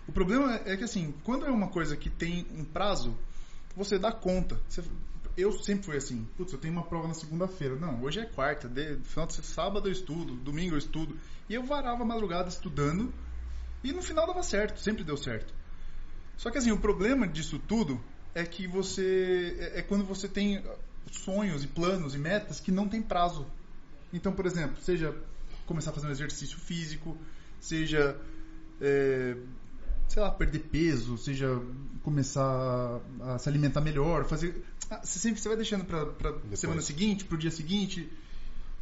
O 0.09 0.13
problema 0.13 0.61
é 0.65 0.77
que, 0.77 0.85
assim, 0.85 1.15
quando 1.25 1.47
é 1.47 1.51
uma 1.51 1.69
coisa 1.69 1.97
que 1.97 2.11
tem 2.11 2.47
um 2.53 2.65
prazo, 2.65 3.17
você 3.77 3.99
dá 3.99 4.11
conta. 4.13 4.61
Você, 4.69 4.83
eu 5.37 5.53
sempre 5.53 5.85
fui 5.85 5.97
assim, 5.97 6.27
putz, 6.37 6.53
eu 6.53 6.59
tenho 6.59 6.75
uma 6.75 6.83
prova 6.83 7.09
na 7.09 7.15
segunda-feira. 7.15 7.77
Não, 7.77 8.03
hoje 8.03 8.21
é 8.21 8.27
quarta, 8.27 8.69
de, 8.69 8.97
final 9.05 9.27
de 9.27 9.35
sábado 9.35 9.89
eu 9.89 9.93
estudo, 9.93 10.35
domingo 10.35 10.75
eu 10.75 10.79
estudo. 10.79 11.17
E 11.49 11.55
eu 11.55 11.65
varava 11.65 12.03
a 12.03 12.07
madrugada 12.07 12.49
estudando 12.49 13.13
e 13.83 13.93
no 13.93 14.03
final 14.03 14.27
dava 14.27 14.43
certo, 14.43 14.79
sempre 14.79 15.03
deu 15.03 15.17
certo. 15.17 15.55
Só 16.37 16.51
que 16.51 16.59
assim, 16.59 16.71
o 16.71 16.79
problema 16.79 17.27
disso 17.27 17.59
tudo 17.59 18.01
é 18.35 18.45
que 18.45 18.67
você. 18.67 19.57
É, 19.59 19.79
é 19.81 19.83
quando 19.83 20.05
você 20.05 20.29
tem 20.29 20.63
sonhos 21.11 21.65
e 21.65 21.67
planos 21.67 22.15
e 22.15 22.19
metas 22.19 22.61
que 22.61 22.71
não 22.71 22.89
tem 22.89 23.03
prazo. 23.03 23.47
Então, 24.13 24.33
por 24.33 24.47
exemplo, 24.47 24.81
seja 24.83 25.15
começar 25.67 25.91
a 25.91 25.95
fazer 25.95 26.07
um 26.07 26.11
exercício 26.11 26.59
físico, 26.59 27.17
seja. 27.61 28.19
É, 28.81 29.37
sei 30.11 30.21
lá, 30.21 30.31
perder 30.31 30.59
peso, 30.59 31.17
seja 31.17 31.63
começar 32.03 33.01
a 33.21 33.39
se 33.39 33.49
alimentar 33.49 33.81
melhor, 33.81 34.25
fazer. 34.25 34.65
Ah, 34.91 35.01
você 35.03 35.21
sempre 35.21 35.41
você 35.41 35.49
vai 35.49 35.57
deixando 35.57 35.85
para 35.85 36.35
semana 36.57 36.83
seguinte, 36.83 37.25
para 37.25 37.37
o 37.37 37.39
dia 37.39 37.51
seguinte. 37.51 38.11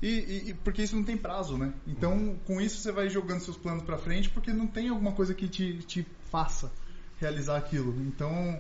E, 0.00 0.48
e, 0.48 0.54
porque 0.64 0.82
isso 0.82 0.96
não 0.96 1.04
tem 1.04 1.16
prazo, 1.16 1.58
né? 1.58 1.74
Então, 1.86 2.12
uhum. 2.12 2.36
com 2.46 2.60
isso 2.60 2.78
você 2.78 2.90
vai 2.90 3.10
jogando 3.10 3.40
seus 3.40 3.58
planos 3.58 3.82
para 3.82 3.98
frente 3.98 4.30
porque 4.30 4.52
não 4.52 4.66
tem 4.66 4.88
alguma 4.88 5.12
coisa 5.12 5.34
que 5.34 5.48
te, 5.48 5.78
te 5.82 6.06
faça 6.30 6.72
realizar 7.20 7.58
aquilo. 7.58 7.94
Então, 8.06 8.58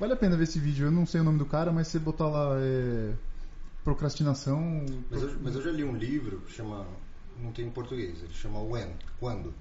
vale 0.00 0.14
a 0.14 0.16
pena 0.16 0.36
ver 0.36 0.44
esse 0.44 0.58
vídeo. 0.58 0.86
Eu 0.86 0.90
não 0.90 1.06
sei 1.06 1.20
o 1.20 1.24
nome 1.24 1.38
do 1.38 1.46
cara, 1.46 1.70
mas 1.70 1.86
você 1.86 2.00
botar 2.00 2.26
lá 2.26 2.56
é, 2.58 3.12
procrastinação. 3.84 4.84
Mas 5.08 5.22
eu, 5.22 5.36
mas 5.40 5.54
eu 5.54 5.62
já 5.62 5.70
li 5.70 5.84
um 5.84 5.94
livro 5.94 6.40
que 6.40 6.52
chama. 6.52 6.84
Não 7.40 7.52
tem 7.52 7.66
em 7.66 7.70
português, 7.70 8.22
ele 8.22 8.32
chama 8.32 8.60
When, 8.60 8.88
Quando. 9.20 9.54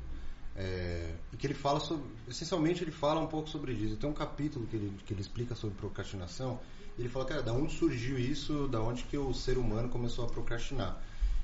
É, 0.55 1.15
e 1.31 1.37
que 1.37 1.47
ele 1.47 1.53
fala 1.53 1.79
sobre. 1.79 2.03
Essencialmente, 2.27 2.83
ele 2.83 2.91
fala 2.91 3.19
um 3.21 3.27
pouco 3.27 3.49
sobre 3.49 3.73
isso. 3.73 3.95
Tem 3.95 4.09
um 4.09 4.13
capítulo 4.13 4.67
que 4.67 4.75
ele, 4.75 4.97
que 5.05 5.13
ele 5.13 5.21
explica 5.21 5.55
sobre 5.55 5.75
procrastinação 5.77 6.59
ele 6.97 7.09
falou, 7.09 7.27
cara, 7.27 7.41
da 7.41 7.53
onde 7.53 7.73
surgiu 7.73 8.17
isso, 8.17 8.67
da 8.67 8.79
onde 8.81 9.03
que 9.03 9.17
o 9.17 9.33
ser 9.33 9.57
humano 9.57 9.89
começou 9.89 10.25
a 10.25 10.27
procrastinar? 10.27 11.01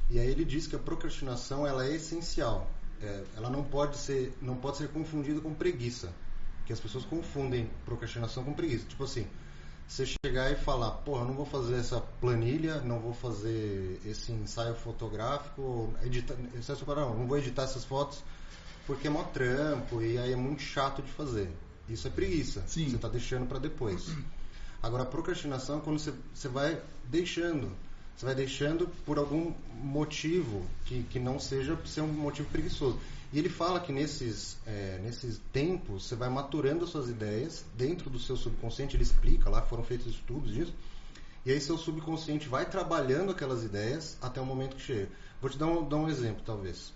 E 0.10 0.20
aí 0.20 0.28
ele 0.28 0.46
diz 0.46 0.68
que 0.68 0.76
a 0.76 0.80
procrastinação 0.80 1.66
ela 1.66 1.86
é 1.86 1.96
essencial. 1.96 2.70
É, 3.02 3.24
ela 3.36 3.50
não 3.50 3.64
pode 3.64 3.98
ser 3.98 4.34
não 4.42 4.56
pode 4.56 4.78
ser 4.78 4.88
confundida 4.90 5.40
com 5.40 5.54
preguiça, 5.54 6.12
que 6.66 6.74
as 6.74 6.80
pessoas 6.80 7.06
confundem 7.06 7.70
procrastinação 7.86 8.44
com 8.44 8.54
preguiça. 8.54 8.86
Tipo 8.86 9.04
assim, 9.04 9.28
você 9.88 10.06
chegar 10.06 10.52
e 10.52 10.56
falar, 10.56 10.92
porra, 10.92 11.26
não 11.26 11.34
vou 11.34 11.46
fazer 11.46 11.76
essa 11.76 12.02
planilha, 12.02 12.82
não 12.82 13.00
vou 13.00 13.14
fazer 13.14 14.02
esse 14.06 14.32
ensaio 14.32 14.76
fotográfico, 14.76 15.94
editar, 16.04 16.36
não, 16.88 17.18
não 17.18 17.28
vou 17.28 17.38
editar 17.38 17.64
essas 17.64 17.86
fotos 17.86 18.24
porque 18.88 19.08
é 19.08 19.10
mó 19.10 19.24
trampo 19.24 20.02
e 20.02 20.18
aí 20.18 20.32
é 20.32 20.36
muito 20.36 20.62
chato 20.62 21.02
de 21.02 21.12
fazer. 21.12 21.50
Isso 21.90 22.08
é 22.08 22.10
preguiça. 22.10 22.64
Sim. 22.66 22.90
Você 22.90 22.96
está 22.96 23.10
deixando 23.10 23.46
para 23.46 23.60
depois. 23.60 24.10
Agora, 24.82 25.04
a 25.04 25.06
procrastinação 25.06 25.80
é 25.80 25.82
quando 25.82 26.00
você, 26.00 26.14
você 26.34 26.48
vai 26.48 26.82
deixando. 27.04 27.70
Você 28.16 28.26
vai 28.26 28.34
deixando 28.34 28.88
por 29.06 29.20
algum 29.20 29.54
motivo 29.82 30.66
que, 30.86 31.04
que 31.04 31.20
não 31.20 31.40
seja 31.40 31.78
ser 31.86 32.02
um 32.02 32.08
motivo 32.08 32.50
preguiçoso. 32.50 32.98
E 33.32 33.38
ele 33.38 33.50
fala 33.50 33.80
que 33.80 33.92
nesses, 33.92 34.58
é, 34.66 35.00
nesses 35.04 35.40
tempos 35.52 36.08
você 36.08 36.16
vai 36.16 36.30
maturando 36.30 36.86
as 36.86 36.90
suas 36.90 37.10
ideias 37.10 37.66
dentro 37.76 38.10
do 38.10 38.18
seu 38.18 38.38
subconsciente. 38.38 38.96
Ele 38.96 39.04
explica 39.04 39.50
lá, 39.50 39.62
foram 39.62 39.84
feitos 39.84 40.08
estudos 40.08 40.54
disso. 40.54 40.74
E 41.46 41.52
aí 41.52 41.60
seu 41.60 41.78
subconsciente 41.78 42.48
vai 42.48 42.66
trabalhando 42.66 43.32
aquelas 43.32 43.64
ideias 43.64 44.18
até 44.22 44.40
o 44.40 44.46
momento 44.46 44.78
que 44.78 44.82
chega. 44.82 45.10
Vou 45.42 45.50
te 45.50 45.58
dar 45.58 45.68
um, 45.68 45.88
dar 45.88 45.98
um 45.98 46.10
exemplo, 46.10 46.42
talvez. 46.46 46.94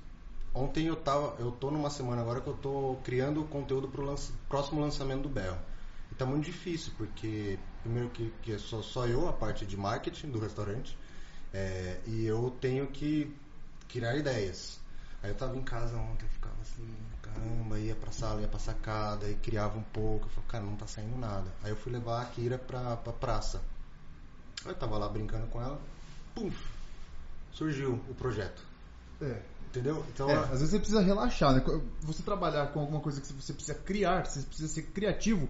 Ontem 0.54 0.88
eu 0.88 0.98
tava, 0.98 1.36
eu 1.40 1.52
tô 1.52 1.72
numa 1.72 1.90
semana 1.90 2.22
agora 2.22 2.42
que 2.42 2.48
eu 2.48 2.58
tô 2.58 2.98
criando 3.04 3.44
conteúdo 3.46 3.88
para 3.88 4.02
o 4.02 4.06
lança, 4.06 4.34
próximo 4.50 4.82
lançamento 4.82 5.24
do 5.24 5.30
Bell. 5.30 5.58
E 6.12 6.16
tá 6.16 6.26
muito 6.26 6.44
difícil, 6.44 6.92
porque 6.98 7.58
primeiro 7.82 8.10
que, 8.10 8.32
que 8.42 8.60
sou 8.60 8.84
só 8.84 9.08
eu, 9.08 9.30
a 9.30 9.34
parte 9.34 9.66
de 9.66 9.78
marketing 9.78 10.30
do 10.30 10.40
restaurante, 10.40 10.98
é, 11.54 12.02
e 12.06 12.26
eu 12.26 12.56
tenho 12.60 12.88
que 12.88 13.34
criar 13.88 14.18
ideias. 14.18 14.78
Aí 15.24 15.30
eu 15.30 15.36
tava 15.36 15.56
em 15.56 15.62
casa 15.62 15.96
ontem, 15.96 16.28
ficava 16.28 16.56
assim, 16.62 16.88
caramba, 17.22 17.80
ia 17.80 17.96
pra 17.96 18.12
sala, 18.12 18.42
ia 18.42 18.48
pra 18.48 18.60
sacada, 18.60 19.30
e 19.30 19.36
criava 19.36 19.78
um 19.78 19.84
pouco, 19.84 20.26
eu 20.26 20.30
falei, 20.32 20.50
cara, 20.50 20.64
não 20.66 20.76
tá 20.76 20.88
saindo 20.88 21.18
nada. 21.18 21.50
Aí 21.64 21.72
eu 21.72 21.78
fui 21.78 21.94
levar 21.94 22.22
a 22.22 22.26
Kira 22.26 22.58
pra, 22.58 22.98
pra 22.98 23.14
praça. 23.14 23.62
Aí 24.66 24.72
eu 24.72 24.76
tava 24.76 24.98
lá 24.98 25.08
brincando 25.08 25.48
com 25.48 25.62
ela, 25.62 25.80
pum, 26.36 26.52
surgiu 27.54 27.94
o 28.10 28.16
projeto. 28.16 28.62
É. 29.22 29.51
Entendeu? 29.72 30.06
Então, 30.14 30.30
é, 30.30 30.36
às 30.36 30.50
vezes 30.50 30.72
você 30.72 30.80
precisa 30.80 31.02
relaxar, 31.02 31.54
né? 31.54 31.64
Você 32.02 32.22
trabalhar 32.22 32.68
com 32.68 32.82
alguma 32.82 33.00
coisa 33.00 33.22
que 33.22 33.28
você 33.28 33.54
precisa 33.54 33.74
criar, 33.74 34.26
você 34.26 34.42
precisa 34.42 34.68
ser 34.68 34.84
criativo, 34.84 35.48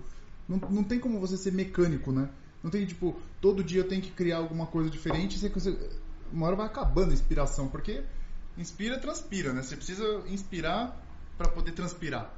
não, 0.47 0.57
não 0.69 0.83
tem 0.83 0.99
como 0.99 1.19
você 1.19 1.35
ser 1.35 1.51
mecânico, 1.51 2.11
né? 2.11 2.29
Não 2.61 2.69
tem, 2.69 2.85
tipo, 2.85 3.19
todo 3.41 3.63
dia 3.63 3.81
eu 3.81 3.87
tenho 3.87 4.01
que 4.01 4.11
criar 4.11 4.37
alguma 4.37 4.67
coisa 4.67 4.91
diferente. 4.91 5.39
Você, 5.39 5.49
você, 5.49 5.75
uma 6.31 6.45
hora 6.45 6.55
vai 6.55 6.67
acabando 6.67 7.09
a 7.09 7.13
inspiração, 7.13 7.67
porque 7.67 8.03
inspira, 8.55 8.99
transpira, 8.99 9.53
né? 9.53 9.63
Você 9.63 9.75
precisa 9.75 10.05
inspirar 10.27 10.95
para 11.35 11.49
poder 11.49 11.71
transpirar 11.71 12.31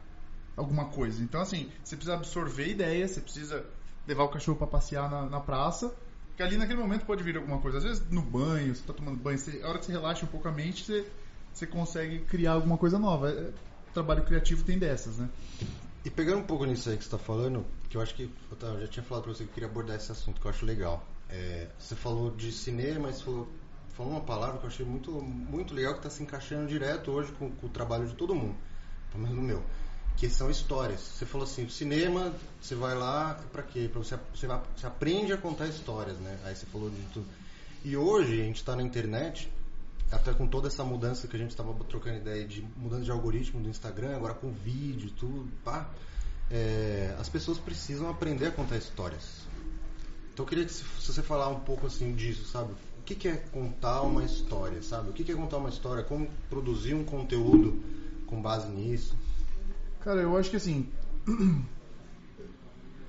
alguma 0.56 0.86
coisa. 0.86 1.22
Então, 1.22 1.41
assim, 1.41 1.69
você 1.84 1.98
precisa 1.98 2.15
absorver 2.15 2.69
ideias, 2.69 3.12
você 3.12 3.19
precisa 3.19 3.65
levar 4.08 4.24
o 4.24 4.30
cachorro 4.30 4.58
para 4.58 4.67
passear 4.67 5.10
na, 5.10 5.26
na, 5.26 5.39
praça, 5.39 5.93
que 6.38 6.43
ali 6.43 6.58
naquele 6.58 6.80
momento 6.80 7.06
pode 7.06 7.24
vir 7.24 7.36
alguma 7.36 7.60
coisa. 7.60 7.80
Às 7.80 7.84
vezes 7.84 8.10
no 8.10 8.22
banho, 8.22 8.74
você 8.74 8.82
está 8.82 8.93
tomando 8.93 9.17
banho, 9.17 9.38
você, 9.38 9.62
a 9.62 9.69
hora 9.69 9.80
que 9.80 9.86
você 9.86 9.91
relaxa 9.91 10.26
um 10.26 10.30
pouco 10.30 10.48
a 10.48 10.52
mente, 10.52 10.86
você, 10.86 11.06
você 11.54 11.68
consegue 11.68 12.20
criar 12.20 12.54
alguma 12.54 12.78
coisa 12.78 12.98
nova. 12.98 13.30
É, 13.30 13.52
trabalho 13.94 14.24
criativo 14.24 14.63
tem 14.63 14.78
dessas, 14.78 15.18
né? 15.18 15.30
E 16.04 16.10
pegando 16.10 16.39
um 16.39 16.44
pouco 16.44 16.66
nisso 16.66 16.89
aí 16.89 16.98
que 16.98 17.04
você 17.04 17.08
está 17.08 17.18
falando, 17.18 17.66
que 17.89 17.96
eu 17.96 18.02
acho 18.02 18.13
que 18.16 18.30
eu 18.62 18.82
já 18.82 18.88
tinha 18.88 19.04
falado 19.04 19.24
para 19.24 19.34
você 19.34 19.44
que 19.44 19.50
eu 19.52 19.54
queria 19.54 19.70
abordar 19.70 19.96
esse 19.96 20.12
assunto 20.12 20.42
que 20.42 20.48
eu 20.48 20.52
acho 20.52 20.66
legal. 20.66 21.06
É, 21.30 21.68
você 21.80 21.96
falou 21.96 22.32
de 22.32 22.52
cinema, 22.52 23.08
mas 23.08 23.22
falou, 23.22 23.48
falou 23.96 24.12
uma 24.12 24.22
palavra 24.22 24.58
que 24.58 24.66
eu 24.66 24.70
achei 24.70 24.86
muito, 24.86 25.12
muito 25.12 25.74
legal 25.74 25.94
que 25.94 26.00
está 26.00 26.10
se 26.10 26.22
encaixando 26.22 26.68
direto 26.68 27.12
hoje 27.12 27.32
com, 27.34 27.50
com, 27.52 27.68
o 27.68 27.70
trabalho 27.70 28.06
de 28.08 28.16
todo 28.16 28.36
mundo, 28.36 28.56
pelo 29.12 29.24
menos 29.24 29.38
no 29.38 29.44
meu, 29.44 29.63
que 30.18 30.28
são 30.28 30.50
histórias. 30.50 31.00
Você 31.00 31.26
falou 31.26 31.48
assim, 31.48 31.63
o 31.63 31.70
cinema, 31.70 32.34
você 32.60 32.76
vai 32.76 32.96
lá 32.96 33.39
para 33.52 33.63
quê? 33.63 33.89
Para 33.89 34.04
você, 34.04 34.20
você, 34.36 34.48
você 34.76 34.86
aprende 34.86 35.32
a 35.32 35.38
contar 35.38 35.68
histórias, 35.68 36.18
né? 36.18 36.38
Aí 36.44 36.56
você 36.56 36.66
falou 36.66 36.89
de 36.89 37.02
tudo. 37.13 37.28
E 37.86 37.96
hoje 37.96 38.42
a 38.42 38.44
gente 38.44 38.58
está 38.58 38.76
na 38.76 38.84
internet 38.84 39.50
até 40.13 40.34
com 40.34 40.47
toda 40.47 40.67
essa 40.67 40.84
mudança 40.84 41.28
que 41.28 41.36
a 41.36 41.39
gente 41.39 41.52
estava 41.52 41.73
trocando 41.86 42.17
ideia 42.17 42.45
de 42.45 42.62
mudança 42.78 43.04
de 43.04 43.12
algoritmo 43.12 43.62
do 43.62 43.69
Instagram, 43.69 44.15
agora 44.15 44.34
com 44.34 44.52
vídeo, 44.52 45.12
tudo, 45.12 45.49
pá, 45.63 45.89
é, 46.49 47.15
as 47.19 47.30
pessoas 47.30 47.58
precisam 47.58 48.10
aprender 48.10 48.47
a 48.47 48.52
contar 48.52 48.78
histórias. 48.78 49.45
Então 50.34 50.45
eu 50.45 50.49
queria 50.49 50.65
que 50.65 50.71
se, 50.71 50.84
se 50.84 51.13
você 51.13 51.21
falar 51.21 51.47
um 51.49 51.60
pouco 51.60 51.88
assim 51.88 52.15
disso, 52.15 52.45
sabe? 52.45 52.73
O 52.99 53.04
que, 53.04 53.15
que, 53.15 53.28
é 53.28 53.36
contar 53.36 54.02
uma 54.02 54.23
história, 54.23 54.82
sabe? 54.82 55.10
O 55.10 55.13
que, 55.13 55.23
que 55.23 55.32
é 55.32 55.36
contar 55.36 55.58
uma 55.58 55.69
história? 55.69 56.04
Como 56.04 56.30
produzir 56.49 56.93
um 56.93 57.04
conteúdo 57.04 57.84
com 58.26 58.41
base 58.41 58.69
nisso? 58.69 59.15
Cara, 59.99 60.21
eu 60.21 60.38
acho 60.38 60.49
que 60.49 60.56
assim, 60.56 60.89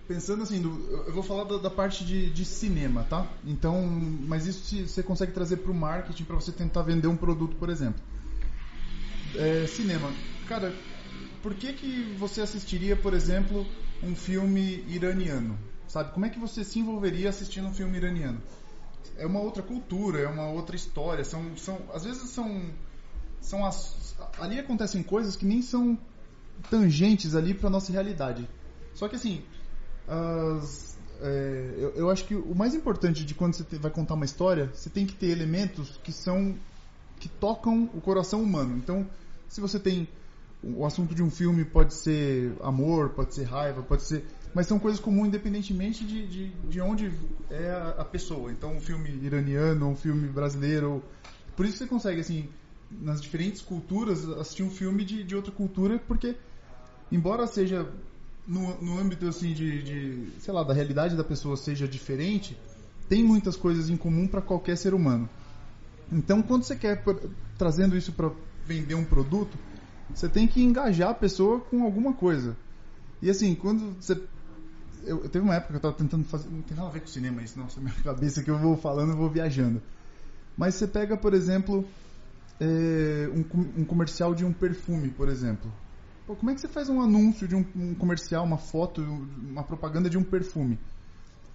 pensando 0.06 0.42
assim, 0.42 0.60
do, 0.60 0.68
eu 1.06 1.12
vou 1.12 1.22
falar 1.22 1.44
da, 1.44 1.58
da 1.58 1.70
parte 1.70 2.04
de, 2.04 2.30
de, 2.30 2.44
cinema, 2.44 3.04
tá? 3.04 3.26
Então, 3.44 3.86
mas 3.86 4.46
isso 4.46 4.86
você 4.86 5.02
consegue 5.02 5.32
trazer 5.32 5.58
para 5.58 5.70
o 5.70 5.74
marketing 5.74 6.24
para 6.24 6.36
você 6.36 6.52
tentar 6.52 6.82
vender 6.82 7.08
um 7.08 7.16
produto, 7.16 7.56
por 7.56 7.68
exemplo. 7.68 8.02
É, 9.34 9.66
cinema, 9.66 10.14
cara, 10.46 10.74
por 11.42 11.54
que 11.54 11.72
que 11.72 12.02
você 12.16 12.40
assistiria, 12.40 12.96
por 12.96 13.14
exemplo, 13.14 13.66
um 14.02 14.14
filme 14.14 14.85
iraniano? 14.88 15.58
Sabe? 15.88 16.12
Como 16.12 16.26
é 16.26 16.29
que 16.29 16.38
você 16.38 16.64
se 16.64 16.79
envolveria 16.79 17.29
assistindo 17.29 17.68
um 17.68 17.74
filme 17.74 17.96
iraniano? 17.96 18.40
É 19.16 19.26
uma 19.26 19.40
outra 19.40 19.62
cultura, 19.62 20.20
é 20.20 20.29
uma 20.29 20.48
outra 20.48 20.74
história. 20.74 21.24
São, 21.24 21.56
são, 21.56 21.79
às 21.92 22.04
vezes 22.04 22.31
são, 22.31 22.62
são 23.40 23.64
as, 23.64 24.16
ali 24.40 24.58
acontecem 24.58 25.02
coisas 25.02 25.37
que 25.37 25.46
nem 25.46 25.62
são 25.62 25.98
tangentes 26.70 27.35
ali 27.35 27.54
para 27.54 27.70
nossa 27.70 27.92
realidade. 27.92 28.48
Só 28.92 29.08
que 29.08 29.16
assim, 29.16 29.42
as, 30.07 30.98
é, 31.21 31.75
eu, 31.79 31.90
eu, 31.96 32.11
acho 32.11 32.27
que 32.27 32.35
o 32.35 32.55
mais 32.55 32.75
importante 32.75 33.25
de 33.25 33.35
quando 33.35 33.55
você 33.55 33.65
te, 33.65 33.77
vai 33.77 33.90
contar 33.90 34.15
uma 34.15 34.25
história, 34.25 34.71
você 34.75 34.90
tem 34.90 35.07
que 35.07 35.15
ter 35.15 35.29
elementos 35.29 35.98
que 36.02 36.13
são 36.13 36.55
que 37.19 37.29
tocam 37.29 37.88
o 37.94 38.00
coração 38.00 38.42
humano. 38.42 38.77
Então, 38.77 39.09
se 39.48 39.61
você 39.61 39.79
tem 39.79 40.09
o 40.63 40.85
assunto 40.85 41.15
de 41.15 41.23
um 41.23 41.31
filme 41.31 41.65
pode 41.65 41.94
ser 41.94 42.52
amor, 42.63 43.11
pode 43.11 43.35
ser 43.35 43.44
raiva, 43.44 43.83
pode 43.83 44.02
ser. 44.02 44.25
Mas 44.55 44.67
são 44.67 44.79
coisas 44.79 45.00
comuns 45.00 45.29
independentemente 45.29 46.05
de, 46.05 46.27
de, 46.27 46.48
de 46.48 46.81
onde 46.81 47.13
é 47.50 47.71
a, 47.71 47.88
a 47.98 48.05
pessoa. 48.05 48.50
Então, 48.50 48.75
um 48.75 48.81
filme 48.81 49.11
iraniano, 49.23 49.88
um 49.88 49.96
filme 49.96 50.29
brasileiro. 50.29 51.02
Por 51.57 51.67
isso 51.67 51.79
você 51.79 51.87
consegue, 51.87 52.21
assim, 52.21 52.48
nas 52.90 53.21
diferentes 53.21 53.61
culturas, 53.61 54.29
assistir 54.29 54.63
um 54.63 54.71
filme 54.71 55.05
de, 55.05 55.25
de 55.25 55.35
outra 55.35 55.52
cultura, 55.52 55.98
porque, 56.07 56.37
embora 57.11 57.46
seja 57.46 57.87
no, 58.46 58.80
no 58.80 58.98
âmbito, 58.98 59.26
assim, 59.26 59.52
de, 59.52 59.82
de. 59.82 60.28
sei 60.40 60.52
lá, 60.52 60.62
da 60.62 60.74
realidade 60.74 61.16
da 61.16 61.24
pessoa 61.24 61.56
seja 61.56 61.88
diferente, 61.88 62.56
tem 63.08 63.22
muitas 63.22 63.56
coisas 63.56 63.90
em 63.90 63.96
comum 63.96 64.26
para 64.26 64.42
qualquer 64.42 64.76
ser 64.76 64.94
humano. 64.94 65.28
Então, 66.12 66.42
quando 66.42 66.64
você 66.64 66.76
quer, 66.76 67.02
trazendo 67.56 67.96
isso 67.96 68.12
para 68.12 68.30
vender 68.66 68.94
um 68.94 69.04
produto 69.04 69.58
você 70.12 70.28
tem 70.28 70.46
que 70.46 70.62
engajar 70.62 71.10
a 71.10 71.14
pessoa 71.14 71.60
com 71.60 71.82
alguma 71.82 72.12
coisa. 72.12 72.56
E 73.22 73.30
assim, 73.30 73.54
quando 73.54 73.94
você. 74.00 74.20
Eu, 75.04 75.22
eu 75.22 75.28
teve 75.28 75.44
uma 75.44 75.54
época 75.54 75.70
que 75.70 75.74
eu 75.74 75.90
estava 75.90 75.94
tentando 75.94 76.24
fazer. 76.24 76.48
Não 76.50 76.62
tem 76.62 76.76
nada 76.76 76.88
a 76.88 76.92
ver 76.92 77.00
com 77.00 77.06
cinema 77.06 77.42
isso, 77.42 77.58
não. 77.58 77.66
minha 77.82 77.94
cabeça 78.02 78.42
que 78.42 78.50
eu 78.50 78.58
vou 78.58 78.76
falando, 78.76 79.10
eu 79.10 79.16
vou 79.16 79.30
viajando. 79.30 79.80
Mas 80.56 80.74
você 80.74 80.86
pega, 80.86 81.16
por 81.16 81.34
exemplo, 81.34 81.84
é, 82.60 83.28
um, 83.34 83.80
um, 83.80 83.84
comercial 83.84 84.34
de 84.34 84.44
um 84.44 84.52
perfume, 84.52 85.08
por 85.08 85.28
exemplo. 85.28 85.72
Pô, 86.27 86.35
como 86.35 86.50
é 86.50 86.54
que 86.54 86.60
você 86.60 86.68
faz 86.68 86.88
um 86.88 87.00
anúncio 87.02 87.46
de 87.46 87.54
um, 87.54 87.64
um, 87.77 87.94
comercial, 87.94 88.44
uma 88.44 88.56
foto, 88.56 89.02
uma 89.02 89.62
propaganda 89.62 90.08
de 90.08 90.16
um 90.16 90.25
perfume? 90.25 90.79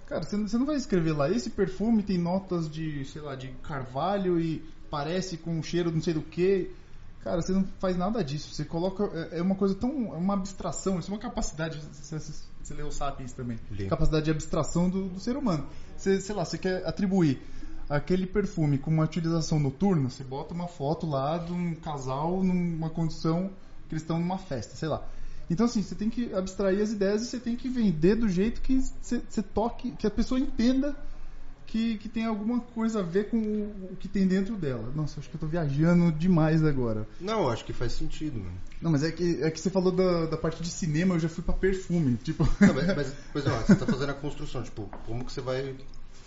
Cara, 0.06 0.24
você, 0.24 0.38
você 0.38 0.58
não 0.58 0.66
vai 0.66 0.76
escrever 0.76 1.14
lá, 1.14 1.30
esse 1.30 1.50
perfume 1.50 2.04
tem 2.04 2.18
notas 2.18 2.70
de, 2.70 3.04
sei 3.06 3.22
lá, 3.22 3.36
de 3.36 3.50
carvalho 3.64 4.40
e 4.40 4.64
parece 4.90 5.38
com 5.38 5.52
um 5.52 5.64
cheiro 5.64 5.92
não 5.92 6.02
sei 6.02 6.14
do 6.14 6.22
que. 6.22 6.72
Cara, 7.24 7.42
você 7.42 7.52
não 7.52 7.66
faz 7.80 7.98
nada 7.98 8.24
disso. 8.24 8.54
Você 8.54 8.64
coloca. 8.64 9.04
É, 9.32 9.40
é 9.40 9.42
uma 9.42 9.56
coisa 9.56 9.76
tão. 9.76 10.14
É 10.14 10.18
uma 10.18 10.36
abstração. 10.36 11.00
Isso 11.00 11.12
é 11.12 11.14
uma 11.14 11.20
capacidade. 11.20 11.80
Você, 11.92 12.18
você 12.18 12.74
leu 12.74 12.88
o 12.88 12.92
Sapiens 12.92 13.34
também. 13.34 13.60
Capacidade 13.90 14.26
de 14.26 14.32
abstração 14.32 14.90
do, 14.90 15.10
do, 15.10 15.20
ser 15.20 15.36
humano. 15.36 15.68
Você, 15.98 16.22
sei 16.22 16.34
lá, 16.34 16.46
você 16.46 16.58
quer 16.58 16.86
atribuir 16.88 17.42
aquele 17.90 18.26
perfume 18.26 18.78
com 18.78 18.90
uma 18.90 19.04
utilização 19.04 19.60
noturna. 19.60 20.10
Você 20.10 20.24
bota 20.24 20.54
uma 20.54 20.68
foto 20.68 21.06
lá 21.06 21.38
de 21.38 21.52
um 21.52 21.76
casal 21.76 22.42
numa 22.42 22.90
condição 22.90 23.52
que 23.90 23.96
eles 23.96 24.04
estão 24.04 24.20
numa 24.20 24.38
festa, 24.38 24.76
sei 24.76 24.88
lá. 24.88 25.06
Então, 25.50 25.66
assim, 25.66 25.82
você 25.82 25.96
tem 25.96 26.10
que 26.10 26.32
abstrair 26.34 26.82
as 26.82 26.92
ideias 26.92 27.24
e 27.24 27.26
você 27.26 27.40
tem 27.40 27.56
que 27.56 27.68
vender 27.68 28.16
do 28.16 28.30
jeito 28.30 28.62
que 28.62 28.80
você, 29.02 29.20
você 29.28 29.42
toque, 29.42 29.92
que 29.92 30.06
a 30.06 30.12
pessoa 30.12 30.40
entenda 30.40 30.96
que, 31.66 31.98
que 31.98 32.08
tem 32.08 32.26
alguma 32.26 32.60
coisa 32.60 33.00
a 33.00 33.04
ver 33.04 33.30
com 33.30 33.38
o, 33.38 33.90
o 33.92 33.96
que 34.00 34.08
tem 34.08 34.28
dentro 34.28 34.56
dela. 34.56 34.92
Nossa, 34.96 35.20
acho 35.20 35.30
que 35.30 35.36
eu 35.36 35.40
tô 35.40 35.48
viajando 35.48 36.12
demais 36.12 36.64
agora. 36.64 37.08
Não, 37.20 37.50
acho 37.50 37.66
que 37.66 37.74
faz 37.74 37.94
sentido, 37.94 38.40
mano. 38.40 38.58
Não, 38.80 38.92
mas 38.92 39.04
é 39.04 39.12
que, 39.12 39.42
é 39.42 39.50
que 39.50 39.60
você 39.60 39.70
falou 39.70 39.92
da, 39.92 40.28
da 40.28 40.38
parte 40.38 40.62
de 40.62 40.70
cinema, 40.70 41.16
eu 41.16 41.20
já 41.20 41.30
fui 41.30 41.44
pra 41.44 41.54
perfume, 41.54 42.16
tipo... 42.18 42.48
Não, 42.62 42.74
mas, 42.74 42.96
mas, 42.96 43.14
pois 43.34 43.46
é, 43.46 43.50
você 43.50 43.76
tá 43.76 43.86
fazendo 43.86 44.10
a 44.12 44.14
construção, 44.14 44.64
tipo, 44.64 44.90
como 45.06 45.26
que 45.26 45.32
você 45.32 45.42
vai 45.42 45.76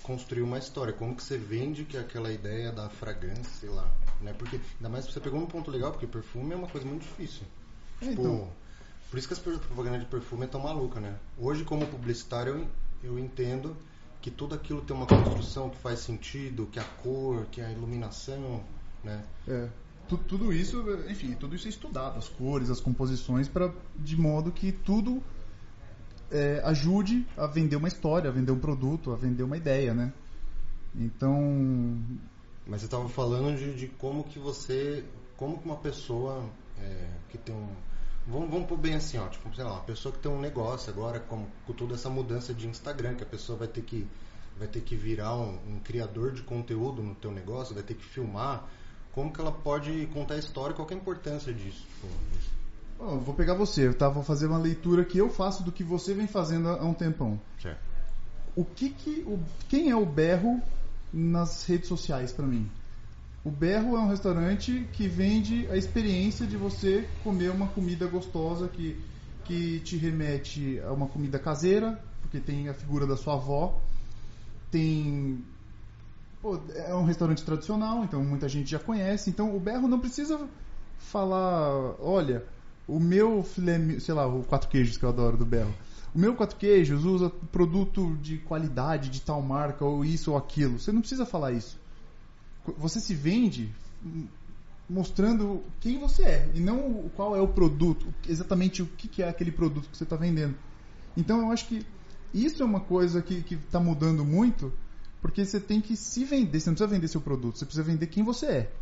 construir 0.02 0.42
uma 0.42 0.58
história, 0.58 0.92
como 0.92 1.14
que 1.14 1.22
você 1.22 1.38
vende 1.38 1.84
que 1.84 1.96
aquela 1.96 2.32
ideia 2.32 2.72
da 2.72 2.88
fragrância, 2.88 3.44
sei 3.44 3.68
lá, 3.68 3.90
né? 4.20 4.34
Porque, 4.36 4.60
ainda 4.76 4.88
mais 4.88 5.06
você 5.06 5.20
pegou 5.20 5.40
um 5.40 5.46
ponto 5.46 5.70
legal, 5.70 5.92
porque 5.92 6.06
perfume 6.06 6.52
é 6.52 6.56
uma 6.56 6.68
coisa 6.68 6.86
muito 6.86 7.02
difícil. 7.02 7.42
É, 8.00 8.06
tipo, 8.08 8.20
então... 8.20 8.48
por 9.10 9.18
isso 9.18 9.28
que 9.28 9.34
as 9.34 9.40
propagandas 9.40 10.00
de 10.00 10.06
perfume 10.06 10.44
é 10.44 10.48
tão 10.48 10.60
maluca, 10.60 11.00
né? 11.00 11.16
Hoje, 11.38 11.64
como 11.64 11.86
publicitário, 11.86 12.68
eu, 13.02 13.12
eu 13.12 13.18
entendo 13.18 13.76
que 14.20 14.30
tudo 14.30 14.54
aquilo 14.54 14.80
tem 14.82 14.96
uma 14.96 15.06
construção 15.06 15.68
que 15.70 15.76
faz 15.78 15.98
sentido, 16.00 16.68
que 16.70 16.78
a 16.78 16.84
cor, 16.84 17.46
que 17.50 17.60
a 17.60 17.70
iluminação, 17.70 18.62
né? 19.02 19.24
É. 19.48 19.68
Tudo, 20.08 20.24
tudo 20.24 20.52
isso, 20.52 20.84
enfim, 21.08 21.34
tudo 21.34 21.54
isso 21.56 21.66
é 21.66 21.70
estudado, 21.70 22.18
as 22.18 22.28
cores, 22.28 22.70
as 22.70 22.80
composições, 22.80 23.48
para 23.48 23.72
de 23.96 24.16
modo 24.16 24.52
que 24.52 24.70
tudo 24.70 25.22
é, 26.32 26.60
ajude 26.64 27.26
a 27.36 27.46
vender 27.46 27.76
uma 27.76 27.88
história, 27.88 28.30
a 28.30 28.32
vender 28.32 28.50
um 28.50 28.58
produto, 28.58 29.12
a 29.12 29.16
vender 29.16 29.42
uma 29.42 29.56
ideia, 29.56 29.94
né? 29.94 30.12
Então. 30.94 32.00
Mas 32.66 32.80
você 32.80 32.86
estava 32.86 33.08
falando 33.08 33.56
de, 33.56 33.74
de, 33.74 33.88
como 33.88 34.24
que 34.24 34.38
você, 34.38 35.04
como 35.36 35.58
que 35.58 35.64
uma 35.64 35.76
pessoa 35.76 36.48
é, 36.78 37.08
que 37.28 37.38
tem 37.38 37.54
um 37.54 37.68
Vamos, 38.26 38.50
vamos 38.50 38.68
pôr 38.68 38.78
bem 38.78 38.94
assim, 38.94 39.18
ó, 39.18 39.26
tipo, 39.28 39.52
sei 39.54 39.64
lá, 39.64 39.72
uma 39.72 39.82
pessoa 39.82 40.12
que 40.12 40.20
tem 40.20 40.30
um 40.30 40.40
negócio 40.40 40.92
agora, 40.92 41.18
com, 41.18 41.44
com 41.66 41.72
toda 41.72 41.94
essa 41.94 42.08
mudança 42.08 42.54
de 42.54 42.68
Instagram, 42.68 43.16
que 43.16 43.24
a 43.24 43.26
pessoa 43.26 43.58
vai 43.58 43.66
ter 43.66 43.82
que, 43.82 44.06
vai 44.56 44.68
ter 44.68 44.80
que 44.80 44.94
virar 44.94 45.34
um, 45.34 45.58
um 45.66 45.80
criador 45.80 46.32
de 46.32 46.42
conteúdo 46.42 47.02
no 47.02 47.16
teu 47.16 47.32
negócio, 47.32 47.74
vai 47.74 47.82
ter 47.82 47.94
que 47.94 48.04
filmar, 48.04 48.68
como 49.10 49.32
que 49.32 49.40
ela 49.40 49.50
pode 49.50 50.06
contar 50.12 50.34
a 50.34 50.38
história, 50.38 50.74
qual 50.74 50.88
é 50.88 50.94
a 50.94 50.96
importância 50.96 51.52
disso? 51.52 51.84
Oh, 53.04 53.18
vou 53.18 53.34
pegar 53.34 53.54
você, 53.54 53.92
tá? 53.92 54.08
Vou 54.08 54.22
fazer 54.22 54.46
uma 54.46 54.58
leitura 54.58 55.04
que 55.04 55.18
eu 55.18 55.28
faço 55.28 55.64
do 55.64 55.72
que 55.72 55.82
você 55.82 56.14
vem 56.14 56.28
fazendo 56.28 56.68
há 56.68 56.84
um 56.84 56.94
tempão. 56.94 57.40
Certo. 57.60 57.80
O 58.54 58.64
que 58.64 58.90
que, 58.90 59.22
o, 59.26 59.38
quem 59.68 59.90
é 59.90 59.96
o 59.96 60.06
berro 60.06 60.62
nas 61.12 61.64
redes 61.64 61.88
sociais 61.88 62.32
para 62.32 62.46
mim? 62.46 62.70
O 63.44 63.50
Berro 63.50 63.96
é 63.96 64.00
um 64.00 64.08
restaurante 64.08 64.86
que 64.92 65.08
vende 65.08 65.66
a 65.68 65.76
experiência 65.76 66.46
de 66.46 66.56
você 66.56 67.04
comer 67.24 67.50
uma 67.50 67.66
comida 67.66 68.06
gostosa 68.06 68.68
que, 68.68 68.96
que 69.44 69.80
te 69.80 69.96
remete 69.96 70.80
a 70.86 70.92
uma 70.92 71.08
comida 71.08 71.40
caseira, 71.40 71.98
porque 72.20 72.38
tem 72.38 72.68
a 72.68 72.74
figura 72.74 73.04
da 73.04 73.16
sua 73.16 73.34
avó. 73.34 73.74
Tem. 74.70 75.44
Pô, 76.40 76.56
é 76.72 76.94
um 76.94 77.04
restaurante 77.04 77.44
tradicional, 77.44 78.04
então 78.04 78.22
muita 78.22 78.48
gente 78.48 78.70
já 78.70 78.78
conhece. 78.78 79.28
Então 79.28 79.56
o 79.56 79.58
Berro 79.58 79.88
não 79.88 79.98
precisa 79.98 80.38
falar: 81.00 81.96
olha, 82.00 82.44
o 82.96 83.00
meu 83.00 83.42
filé, 83.42 83.98
sei 84.00 84.14
lá, 84.14 84.26
o 84.26 84.42
quatro 84.42 84.68
queijos 84.68 84.96
que 84.96 85.04
eu 85.04 85.08
adoro 85.08 85.36
do 85.36 85.46
Berro. 85.46 85.72
O 86.14 86.18
meu 86.18 86.34
quatro 86.34 86.56
queijos 86.56 87.04
usa 87.04 87.30
produto 87.50 88.16
de 88.20 88.38
qualidade 88.38 89.08
de 89.08 89.20
tal 89.22 89.40
marca, 89.40 89.84
ou 89.84 90.04
isso 90.04 90.32
ou 90.32 90.36
aquilo. 90.36 90.78
Você 90.78 90.92
não 90.92 91.00
precisa 91.00 91.24
falar 91.24 91.52
isso 91.52 91.80
você 92.76 93.00
se 93.00 93.14
vende 93.14 93.72
mostrando 94.88 95.62
quem 95.80 95.98
você 95.98 96.22
é 96.22 96.50
e 96.54 96.60
não 96.60 97.08
qual 97.16 97.34
é 97.36 97.40
o 97.40 97.48
produto, 97.48 98.12
exatamente 98.28 98.82
o 98.82 98.86
que 98.86 99.22
é 99.22 99.28
aquele 99.28 99.50
produto 99.50 99.88
que 99.88 99.96
você 99.96 100.04
está 100.04 100.16
vendendo. 100.16 100.54
Então 101.16 101.40
eu 101.40 101.50
acho 101.50 101.66
que 101.66 101.84
isso 102.32 102.62
é 102.62 102.66
uma 102.66 102.80
coisa 102.80 103.22
que 103.22 103.54
está 103.54 103.80
mudando 103.80 104.24
muito, 104.24 104.72
porque 105.20 105.44
você 105.44 105.60
tem 105.60 105.80
que 105.80 105.96
se 105.96 106.24
vender, 106.24 106.60
você 106.60 106.70
não 106.70 106.74
precisa 106.74 106.94
vender 106.94 107.08
seu 107.08 107.20
produto, 107.20 107.58
você 107.58 107.64
precisa 107.64 107.84
vender 107.84 108.06
quem 108.06 108.22
você 108.22 108.46
é. 108.46 108.72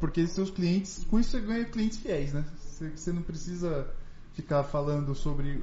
Porque 0.00 0.26
seus 0.26 0.50
clientes, 0.50 1.04
com 1.08 1.18
isso 1.18 1.30
você 1.30 1.40
ganha 1.40 1.64
clientes 1.64 1.98
fiéis, 1.98 2.32
né? 2.32 2.44
Você, 2.90 3.12
não 3.12 3.22
precisa 3.22 3.88
ficar 4.32 4.62
falando 4.64 5.14
sobre 5.14 5.62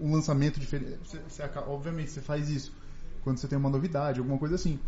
um 0.00 0.12
lançamento 0.12 0.58
diferente. 0.60 0.98
Você, 1.04 1.18
você, 1.18 1.42
obviamente 1.66 2.10
você 2.10 2.20
faz 2.20 2.48
isso 2.48 2.72
quando 3.22 3.38
você 3.38 3.48
tem 3.48 3.56
uma 3.56 3.70
novidade, 3.70 4.18
alguma 4.18 4.38
coisa 4.38 4.54
assim 4.54 4.78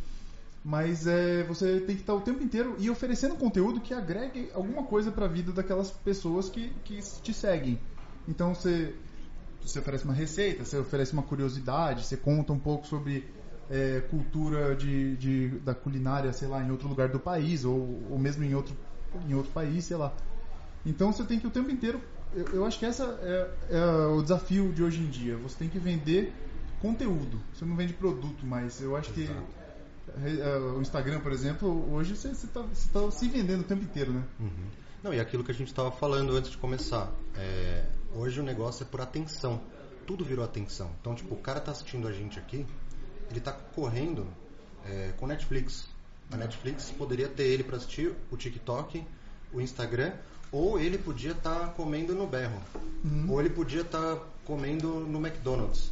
mas 0.66 1.06
é, 1.06 1.44
você 1.44 1.78
tem 1.78 1.94
que 1.94 2.02
estar 2.02 2.12
o 2.12 2.20
tempo 2.20 2.42
inteiro 2.42 2.74
e 2.80 2.90
oferecendo 2.90 3.36
conteúdo 3.36 3.80
que 3.80 3.94
agregue 3.94 4.50
alguma 4.52 4.82
coisa 4.82 5.12
para 5.12 5.26
a 5.26 5.28
vida 5.28 5.52
daquelas 5.52 5.92
pessoas 5.92 6.48
que, 6.48 6.70
que 6.84 6.98
te 7.22 7.32
seguem. 7.32 7.78
Então 8.26 8.52
você, 8.52 8.92
você 9.62 9.78
oferece 9.78 10.04
uma 10.04 10.12
receita, 10.12 10.64
você 10.64 10.76
oferece 10.76 11.12
uma 11.12 11.22
curiosidade, 11.22 12.04
você 12.04 12.16
conta 12.16 12.52
um 12.52 12.58
pouco 12.58 12.84
sobre 12.84 13.24
é, 13.70 14.00
cultura 14.10 14.74
de, 14.74 15.16
de, 15.18 15.48
da 15.60 15.72
culinária, 15.72 16.32
sei 16.32 16.48
lá, 16.48 16.60
em 16.60 16.72
outro 16.72 16.88
lugar 16.88 17.10
do 17.10 17.20
país 17.20 17.64
ou, 17.64 18.02
ou 18.10 18.18
mesmo 18.18 18.42
em 18.42 18.52
outro, 18.52 18.74
em 19.24 19.34
outro 19.34 19.52
país, 19.52 19.84
sei 19.84 19.96
lá. 19.96 20.12
Então 20.86 21.12
você 21.12 21.24
tem 21.24 21.38
que 21.38 21.46
o 21.46 21.50
tempo 21.50 21.70
inteiro. 21.70 22.00
Eu, 22.34 22.46
eu 22.46 22.64
acho 22.64 22.78
que 22.78 22.86
essa 22.86 23.04
é, 23.22 23.50
é 23.70 24.06
o 24.06 24.22
desafio 24.22 24.72
de 24.72 24.82
hoje 24.82 25.00
em 25.00 25.10
dia. 25.10 25.36
Você 25.38 25.56
tem 25.58 25.68
que 25.68 25.78
vender 25.78 26.32
conteúdo. 26.80 27.40
Você 27.52 27.64
não 27.64 27.76
vende 27.76 27.92
produto, 27.92 28.46
mas 28.46 28.80
eu 28.80 28.96
acho 28.96 29.10
Exato. 29.18 29.42
que 29.42 29.56
é, 30.40 30.56
o 30.58 30.80
Instagram, 30.80 31.20
por 31.20 31.32
exemplo, 31.32 31.92
hoje 31.92 32.16
você 32.16 32.28
está 32.28 32.62
tá 32.92 33.10
se 33.10 33.28
vendendo 33.28 33.60
o 33.60 33.64
tempo 33.64 33.82
inteiro, 33.82 34.12
né? 34.12 34.24
Uhum. 34.38 34.70
Não, 35.02 35.12
e 35.12 35.20
aquilo 35.20 35.44
que 35.44 35.50
a 35.50 35.54
gente 35.54 35.68
estava 35.68 35.90
falando 35.90 36.32
antes 36.36 36.50
de 36.50 36.56
começar. 36.56 37.12
É, 37.36 37.84
hoje 38.14 38.40
o 38.40 38.42
negócio 38.42 38.84
é 38.84 38.86
por 38.86 39.00
atenção. 39.00 39.60
Tudo 40.06 40.24
virou 40.24 40.44
atenção. 40.44 40.90
Então, 41.00 41.14
tipo, 41.14 41.34
o 41.34 41.38
cara 41.38 41.60
tá 41.60 41.72
assistindo 41.72 42.06
a 42.06 42.12
gente 42.12 42.38
aqui, 42.38 42.64
ele 43.30 43.40
tá 43.40 43.52
correndo 43.52 44.26
é, 44.84 45.12
com 45.16 45.26
Netflix. 45.26 45.86
A 46.30 46.36
Netflix 46.36 46.90
poderia 46.90 47.28
ter 47.28 47.44
ele 47.44 47.62
para 47.62 47.76
assistir 47.76 48.14
o 48.30 48.36
TikTok, 48.36 49.04
o 49.52 49.60
Instagram, 49.60 50.12
ou 50.50 50.78
ele 50.78 50.98
podia 50.98 51.32
estar 51.32 51.58
tá 51.58 51.66
comendo 51.68 52.14
no 52.14 52.26
berro. 52.26 52.60
Uhum. 53.04 53.26
Ou 53.30 53.40
ele 53.40 53.50
podia 53.50 53.82
estar 53.82 54.16
tá 54.16 54.22
comendo 54.44 54.88
no 55.00 55.18
McDonald's. 55.18 55.90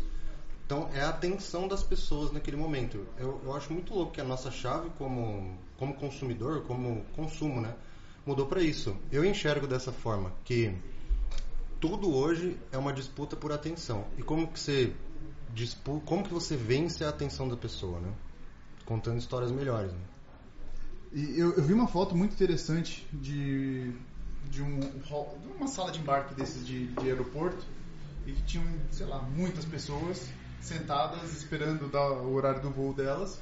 Então 0.67 0.89
é 0.95 1.01
a 1.01 1.11
atenção 1.11 1.69
das 1.69 1.83
pessoas 1.83 2.33
naquele 2.33 2.57
momento. 2.57 3.07
Eu, 3.19 3.41
eu 3.45 3.55
acho 3.55 3.73
muito 3.73 3.95
louco 3.95 4.13
que 4.13 4.21
a 4.21 4.25
nossa 4.25 4.51
chave 4.51 4.89
como, 4.97 5.59
como 5.77 5.95
consumidor, 5.95 6.63
como 6.63 7.05
consumo, 7.15 7.61
né, 7.61 7.75
mudou 8.25 8.47
para 8.47 8.63
isso. 8.63 8.97
Eu 9.13 9.25
enxergo 9.25 9.67
dessa 9.67 9.93
forma 9.93 10.33
que 10.45 10.75
tudo 11.81 12.15
hoje 12.15 12.57
é 12.73 12.79
uma 12.79 12.93
disputa 12.93 13.37
por 13.37 13.53
atenção. 13.53 14.07
E 14.17 14.23
como 14.23 14.49
que 14.49 14.59
você 14.59 14.93
disputa, 15.53 16.05
como 16.07 16.25
que 16.25 16.33
você 16.33 16.57
vence 16.57 17.05
a 17.05 17.11
atenção 17.11 17.47
da 17.47 17.57
pessoa, 17.57 18.01
né? 18.01 18.11
Contando 18.87 19.19
histórias 19.19 19.53
melhores. 19.53 19.93
Né? 19.93 19.99
E 21.13 21.39
eu, 21.39 21.53
eu 21.53 21.63
vi 21.63 21.73
uma 21.75 21.87
foto 21.87 22.17
muito 22.17 22.33
interessante 22.33 23.07
de 23.13 23.93
de, 24.51 24.62
um, 24.62 24.80
de 24.80 25.49
uma 25.57 25.66
sala 25.66 25.90
de 25.90 25.99
embarque 26.01 26.34
desses 26.34 26.66
de, 26.66 26.86
de 26.88 27.09
aeroporto 27.11 27.64
e 28.26 28.32
que 28.32 28.42
tinham, 28.42 28.64
sei 28.90 29.07
lá, 29.07 29.20
muitas 29.22 29.64
pessoas 29.64 30.30
sentadas 30.61 31.32
esperando 31.34 31.88
dar 31.88 32.11
o 32.11 32.32
horário 32.34 32.62
do 32.62 32.70
voo 32.70 32.95
delas 32.95 33.38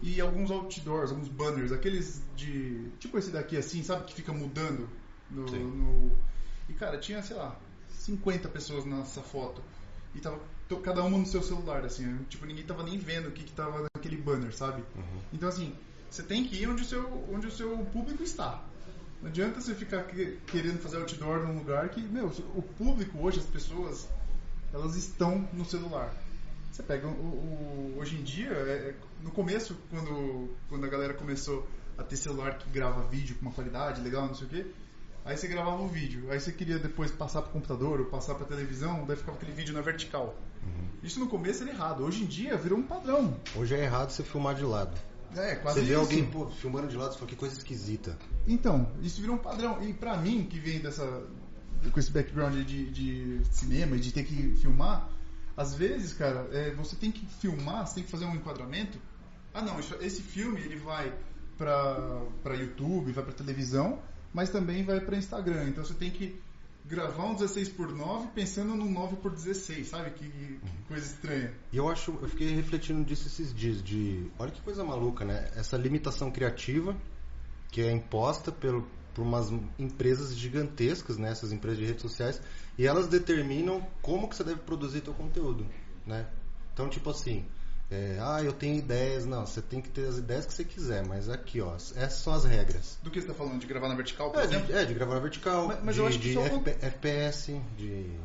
e 0.00 0.20
alguns 0.20 0.50
outdoors, 0.50 1.10
alguns 1.10 1.28
banners, 1.28 1.72
aqueles 1.72 2.22
de. 2.36 2.90
tipo 2.98 3.18
esse 3.18 3.30
daqui 3.30 3.56
assim, 3.56 3.82
sabe, 3.82 4.04
que 4.04 4.14
fica 4.14 4.32
mudando 4.32 4.88
no. 5.30 5.46
No- 5.64 6.10
e 6.68 6.72
cara, 6.74 6.98
tinha, 6.98 7.22
sei 7.22 7.36
lá, 7.36 7.56
50 7.88 8.48
pessoas 8.48 8.84
nessa 8.84 9.20
foto. 9.20 9.62
E 10.14 10.20
tava 10.20 10.38
cada 10.82 11.02
uma 11.04 11.18
no 11.18 11.26
seu 11.26 11.42
celular, 11.42 11.84
assim, 11.84 12.16
tipo, 12.30 12.46
ninguém 12.46 12.64
tava 12.64 12.82
nem 12.82 12.96
vendo 12.98 13.28
o 13.28 13.32
que, 13.32 13.44
que 13.44 13.52
tava 13.52 13.86
naquele 13.94 14.16
banner, 14.16 14.54
sabe? 14.56 14.82
Então 15.32 15.48
assim, 15.48 15.74
você 16.10 16.22
tem 16.22 16.44
que 16.44 16.56
ir 16.56 16.68
onde 16.68 16.82
o 16.82 16.84
seu, 16.84 17.28
onde 17.30 17.46
o 17.46 17.50
seu 17.50 17.76
público 17.86 18.22
está. 18.22 18.64
Não 19.22 19.28
adianta 19.28 19.60
você 19.60 19.74
ficar 19.74 20.02
que- 20.04 20.38
querendo 20.48 20.80
fazer 20.80 20.96
outdoor 20.98 21.46
num 21.46 21.58
lugar 21.58 21.88
que, 21.90 22.00
meu, 22.02 22.26
o 22.54 22.62
público 22.62 23.18
hoje, 23.18 23.38
as 23.38 23.46
pessoas, 23.46 24.08
elas 24.72 24.96
estão 24.96 25.48
no 25.52 25.64
celular. 25.64 26.12
Você 26.72 26.82
pega 26.82 27.06
o, 27.06 27.10
o- 27.10 27.94
hoje 27.98 28.16
em 28.16 28.22
dia, 28.22 28.48
é- 28.50 28.88
é- 28.90 28.94
no 29.22 29.30
começo, 29.30 29.76
quando, 29.90 30.50
quando 30.68 30.84
a 30.84 30.88
galera 30.88 31.14
começou 31.14 31.68
a 31.96 32.02
ter 32.02 32.16
celular 32.16 32.58
que 32.58 32.68
grava 32.70 33.02
vídeo 33.08 33.36
com 33.36 33.42
uma 33.42 33.52
qualidade 33.54 34.00
legal, 34.00 34.26
não 34.26 34.34
sei 34.34 34.46
o 34.46 34.50
quê, 34.50 34.66
aí 35.24 35.36
você 35.36 35.46
gravava 35.46 35.80
o 35.82 35.86
vídeo, 35.88 36.26
aí 36.32 36.40
você 36.40 36.50
queria 36.50 36.78
depois 36.78 37.10
passar 37.12 37.42
pro 37.42 37.52
computador 37.52 38.00
ou 38.00 38.06
passar 38.06 38.34
pra 38.34 38.44
televisão, 38.46 39.04
daí 39.06 39.16
ficava 39.16 39.36
aquele 39.36 39.52
vídeo 39.52 39.72
na 39.74 39.82
vertical. 39.82 40.34
Isso 41.02 41.20
no 41.20 41.28
começo 41.28 41.62
era 41.62 41.70
errado, 41.72 42.02
hoje 42.04 42.22
em 42.24 42.26
dia 42.26 42.56
virou 42.56 42.78
um 42.78 42.82
padrão. 42.82 43.36
Hoje 43.54 43.74
é 43.74 43.84
errado 43.84 44.10
você 44.10 44.22
filmar 44.24 44.54
de 44.56 44.64
lado. 44.64 44.98
É, 45.36 45.56
quase 45.56 45.80
Você 45.80 45.86
vê 45.86 45.92
isso. 45.92 46.00
alguém 46.00 46.24
pô, 46.24 46.48
filmando 46.50 46.88
de 46.88 46.96
lado, 46.96 47.12
você 47.12 47.18
fala 47.18 47.28
que 47.30 47.36
coisa 47.36 47.56
esquisita. 47.56 48.18
Então, 48.46 48.90
isso 49.02 49.20
virou 49.20 49.36
um 49.36 49.38
padrão. 49.38 49.82
E 49.82 49.92
pra 49.94 50.16
mim, 50.16 50.44
que 50.44 50.58
vem 50.58 50.80
dessa 50.80 51.04
com 51.92 51.98
esse 51.98 52.12
background 52.12 52.54
de, 52.64 52.90
de 52.90 53.40
cinema 53.50 53.96
e 53.96 54.00
de 54.00 54.12
ter 54.12 54.22
que 54.24 54.54
filmar, 54.56 55.08
às 55.56 55.74
vezes, 55.74 56.12
cara, 56.12 56.48
é, 56.52 56.70
você 56.74 56.94
tem 56.96 57.10
que 57.10 57.26
filmar, 57.26 57.86
você 57.86 57.96
tem 57.96 58.04
que 58.04 58.10
fazer 58.10 58.24
um 58.24 58.34
enquadramento. 58.36 58.98
Ah, 59.52 59.62
não, 59.62 59.80
isso- 59.80 59.96
esse 60.00 60.22
filme 60.22 60.60
ele 60.60 60.76
vai 60.76 61.12
pra, 61.58 62.22
pra 62.42 62.54
YouTube, 62.54 63.10
vai 63.12 63.24
pra 63.24 63.32
televisão, 63.32 63.98
mas 64.32 64.48
também 64.50 64.84
vai 64.84 65.00
pra 65.00 65.16
Instagram. 65.16 65.68
Então 65.68 65.84
você 65.84 65.94
tem 65.94 66.10
que 66.10 66.40
gravar 66.84 67.24
um 67.24 67.34
16 67.34 67.70
por 67.70 67.92
9 67.92 68.28
pensando 68.34 68.74
no 68.74 68.84
9 68.84 69.16
por 69.16 69.30
16, 69.30 69.86
sabe? 69.86 70.10
Que, 70.10 70.28
que 70.28 70.60
coisa 70.88 71.06
estranha. 71.06 71.52
E 71.72 71.76
eu 71.76 71.88
acho, 71.88 72.18
eu 72.20 72.28
fiquei 72.28 72.48
refletindo 72.54 73.04
disso 73.04 73.26
esses 73.26 73.54
dias, 73.54 73.82
de 73.82 74.30
olha 74.38 74.50
que 74.50 74.60
coisa 74.60 74.84
maluca, 74.84 75.24
né? 75.24 75.50
Essa 75.56 75.76
limitação 75.76 76.30
criativa 76.30 76.96
que 77.70 77.80
é 77.80 77.90
imposta 77.90 78.52
pelo, 78.52 78.86
por 79.14 79.22
umas 79.22 79.50
empresas 79.78 80.36
gigantescas, 80.36 81.16
né? 81.16 81.30
Essas 81.30 81.52
empresas 81.52 81.78
de 81.78 81.86
redes 81.86 82.02
sociais, 82.02 82.40
e 82.76 82.86
elas 82.86 83.06
determinam 83.08 83.86
como 84.02 84.28
que 84.28 84.36
você 84.36 84.44
deve 84.44 84.60
produzir 84.60 85.00
teu 85.00 85.14
conteúdo, 85.14 85.66
né? 86.06 86.28
Então, 86.72 86.88
tipo 86.88 87.10
assim, 87.10 87.46
é, 87.92 88.18
ah, 88.20 88.42
eu 88.42 88.52
tenho 88.52 88.78
ideias, 88.78 89.26
não, 89.26 89.44
você 89.46 89.60
tem 89.60 89.80
que 89.80 89.88
ter 89.90 90.06
as 90.08 90.18
ideias 90.18 90.46
que 90.46 90.52
você 90.54 90.64
quiser, 90.64 91.06
mas 91.06 91.28
aqui, 91.28 91.60
ó, 91.60 91.74
essas 91.74 92.14
são 92.14 92.32
as 92.32 92.44
regras. 92.44 92.98
Do 93.02 93.10
que 93.10 93.20
você 93.20 93.26
tá 93.26 93.34
falando? 93.34 93.58
De 93.60 93.66
gravar 93.66 93.88
na 93.88 93.94
vertical, 93.94 94.30
por 94.30 94.40
É, 94.40 94.44
exemplo? 94.44 94.66
de, 94.66 94.72
é, 94.72 94.84
de 94.84 94.94
gravar 94.94 95.14
na 95.14 95.20
vertical, 95.20 95.66
Mas- 95.68 95.82
mas 95.84 95.94
de, 95.94 96.00
eu 96.00 96.06
acho 96.06 96.18
que 96.18 96.30
de 96.32 96.38
é 96.38 96.44
FP 96.48 96.70
FPS, 96.80 97.60
de 97.76 98.18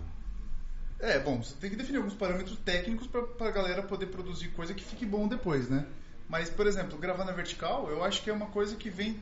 É, 1.00 1.20
bom, 1.20 1.44
você 1.44 1.54
tem 1.60 1.70
que 1.70 1.76
definir 1.76 1.98
alguns 1.98 2.16
parâmetros 2.16 2.58
técnicos 2.66 3.06
pra, 3.08 3.22
pra 3.22 3.52
galera 3.52 3.84
poder 3.84 4.08
produzir 4.08 4.48
coisa 4.50 4.74
que 4.74 4.84
fique 4.84 5.06
bom 5.06 5.28
depois, 5.28 5.70
né? 5.70 5.86
Mas, 6.28 6.50
por 6.50 6.66
exemplo, 6.66 6.98
gravar 6.98 7.24
na 7.26 7.32
vertical, 7.32 7.90
eu 7.92 8.04
acho 8.04 8.24
que 8.24 8.30
é 8.30 8.34
uma 8.34 8.48
coisa 8.48 8.76
que 8.76 8.90
vem 8.90 9.20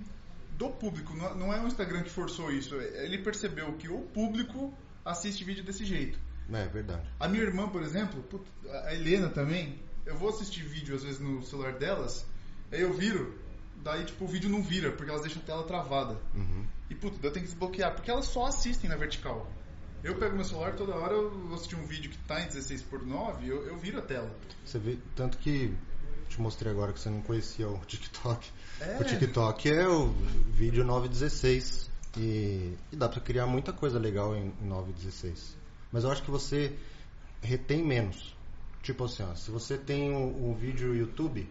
do 0.57 0.69
público, 0.69 1.13
não, 1.13 1.35
não 1.35 1.53
é 1.53 1.59
o 1.61 1.67
Instagram 1.67 2.01
que 2.03 2.09
forçou 2.09 2.49
isso. 2.51 2.75
Ele 2.75 3.17
percebeu 3.17 3.73
que 3.73 3.89
o 3.89 3.99
público 3.99 4.73
assiste 5.03 5.43
vídeo 5.43 5.63
desse 5.65 5.83
jeito. 5.85 6.17
É, 6.51 6.65
verdade. 6.67 7.03
A 7.19 7.27
minha 7.27 7.43
irmã, 7.43 7.67
por 7.67 7.83
exemplo, 7.83 8.23
a 8.85 8.93
Helena 8.93 9.29
também, 9.29 9.77
eu 10.05 10.15
vou 10.17 10.29
assistir 10.29 10.63
vídeo 10.63 10.95
às 10.95 11.03
vezes 11.03 11.19
no 11.19 11.43
celular 11.43 11.73
delas, 11.73 12.25
aí 12.71 12.81
eu 12.81 12.93
viro, 12.93 13.37
daí 13.83 14.05
tipo 14.05 14.25
o 14.25 14.27
vídeo 14.27 14.49
não 14.49 14.61
vira, 14.61 14.91
porque 14.91 15.09
elas 15.09 15.23
deixam 15.23 15.41
a 15.41 15.45
tela 15.45 15.63
travada. 15.63 16.17
Uhum. 16.33 16.65
E 16.89 16.95
puta, 16.95 17.17
daí 17.17 17.29
eu 17.29 17.33
tenho 17.33 17.45
que 17.45 17.51
desbloquear, 17.51 17.93
porque 17.93 18.11
elas 18.11 18.25
só 18.25 18.45
assistem 18.45 18.89
na 18.89 18.95
vertical. 18.95 19.49
Eu 20.03 20.15
pego 20.19 20.35
meu 20.35 20.45
celular 20.45 20.75
toda 20.75 20.93
hora, 20.95 21.13
eu 21.13 21.31
vou 21.31 21.55
assistir 21.55 21.75
um 21.75 21.85
vídeo 21.85 22.11
que 22.11 22.17
tá 22.19 22.39
em 22.39 22.45
16 22.45 22.83
por 22.83 23.03
9, 23.03 23.47
eu, 23.47 23.65
eu 23.67 23.77
viro 23.77 23.97
a 23.97 24.01
tela. 24.01 24.31
Você 24.63 24.77
vê, 24.77 24.99
tanto 25.15 25.37
que 25.39 25.75
te 26.29 26.39
mostrei 26.39 26.71
agora 26.71 26.93
que 26.93 26.99
você 26.99 27.09
não 27.09 27.21
conhecia 27.21 27.67
o 27.67 27.79
TikTok. 27.85 28.47
É. 28.79 28.97
O 28.99 29.03
TikTok 29.03 29.69
é 29.69 29.87
o 29.87 30.13
vídeo 30.53 30.83
916 30.83 31.89
e, 32.17 32.73
e 32.91 32.95
dá 32.95 33.09
pra 33.09 33.19
criar 33.21 33.47
muita 33.47 33.73
coisa 33.73 33.97
legal 33.97 34.35
em, 34.35 34.53
em 34.61 34.67
916. 34.67 35.55
Mas 35.91 36.03
eu 36.03 36.11
acho 36.11 36.23
que 36.23 36.29
você 36.29 36.75
retém 37.41 37.83
menos. 37.83 38.34
Tipo 38.85 39.05
assim, 39.05 39.23
ó, 39.23 39.33
se 39.33 39.49
você 39.49 39.79
tem 39.79 40.11
um, 40.11 40.51
um 40.51 40.53
vídeo 40.53 40.93
YouTube 40.95 41.49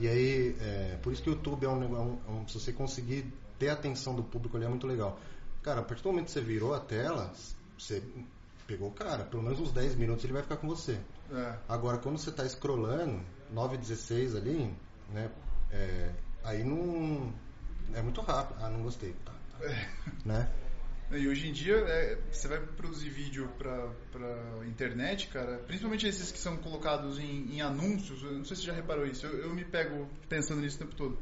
e 0.00 0.08
aí, 0.08 0.56
é, 0.60 0.98
por 1.00 1.12
isso 1.12 1.22
que 1.22 1.30
o 1.30 1.34
YouTube 1.34 1.64
é 1.64 1.68
um, 1.68 1.78
nego- 1.78 1.94
é 1.96 2.00
um- 2.00 2.18
é 2.26 2.30
um- 2.32 2.48
se 2.48 2.58
você 2.58 2.72
conseguir 2.72 3.24
ter 3.56 3.68
a 3.68 3.74
atenção 3.74 4.16
do 4.16 4.24
público 4.24 4.56
ali 4.56 4.66
é 4.66 4.68
muito 4.68 4.84
legal. 4.88 5.16
Cara, 5.62 5.80
a 5.80 5.84
partir 5.84 6.02
do 6.02 6.08
momento 6.08 6.24
que 6.26 6.32
você 6.32 6.40
virou 6.40 6.74
a 6.74 6.80
tela, 6.80 7.32
você 7.78 8.02
pegou 8.66 8.88
o 8.88 8.92
cara, 8.92 9.22
pelo 9.24 9.44
menos 9.44 9.60
uns 9.60 9.70
10 9.70 9.94
minutos 9.94 10.24
ele 10.24 10.32
vai 10.32 10.42
ficar 10.42 10.56
com 10.56 10.66
você. 10.66 10.98
É. 11.32 11.54
Agora, 11.68 11.98
quando 11.98 12.18
você 12.18 12.30
está 12.30 12.44
scrollando, 12.48 13.20
9,16 13.54 14.34
ali, 14.34 14.74
né? 15.14 15.30
é, 15.70 16.10
aí 16.42 16.64
não. 16.64 17.32
É 17.94 18.02
muito 18.02 18.20
rápido. 18.22 18.58
Ah, 18.60 18.68
não 18.68 18.82
gostei. 18.82 19.14
Tá, 19.24 19.32
tá. 19.52 19.58
Né? 20.24 20.50
E 21.14 21.28
hoje 21.28 21.48
em 21.48 21.52
dia, 21.52 21.74
é, 21.74 22.18
você 22.30 22.48
vai 22.48 22.58
produzir 22.58 23.10
vídeo 23.10 23.48
pra, 23.58 23.90
pra 24.10 24.66
internet, 24.66 25.28
cara, 25.28 25.58
principalmente 25.66 26.06
esses 26.06 26.32
que 26.32 26.38
são 26.38 26.56
colocados 26.56 27.18
em, 27.18 27.54
em 27.54 27.60
anúncios, 27.60 28.22
eu 28.22 28.32
não 28.32 28.44
sei 28.44 28.56
se 28.56 28.62
você 28.62 28.68
já 28.68 28.72
reparou 28.72 29.06
isso, 29.06 29.26
eu, 29.26 29.42
eu 29.42 29.54
me 29.54 29.64
pego 29.64 30.08
pensando 30.28 30.60
nisso 30.62 30.76
o 30.76 30.78
tempo 30.80 30.94
todo. 30.94 31.18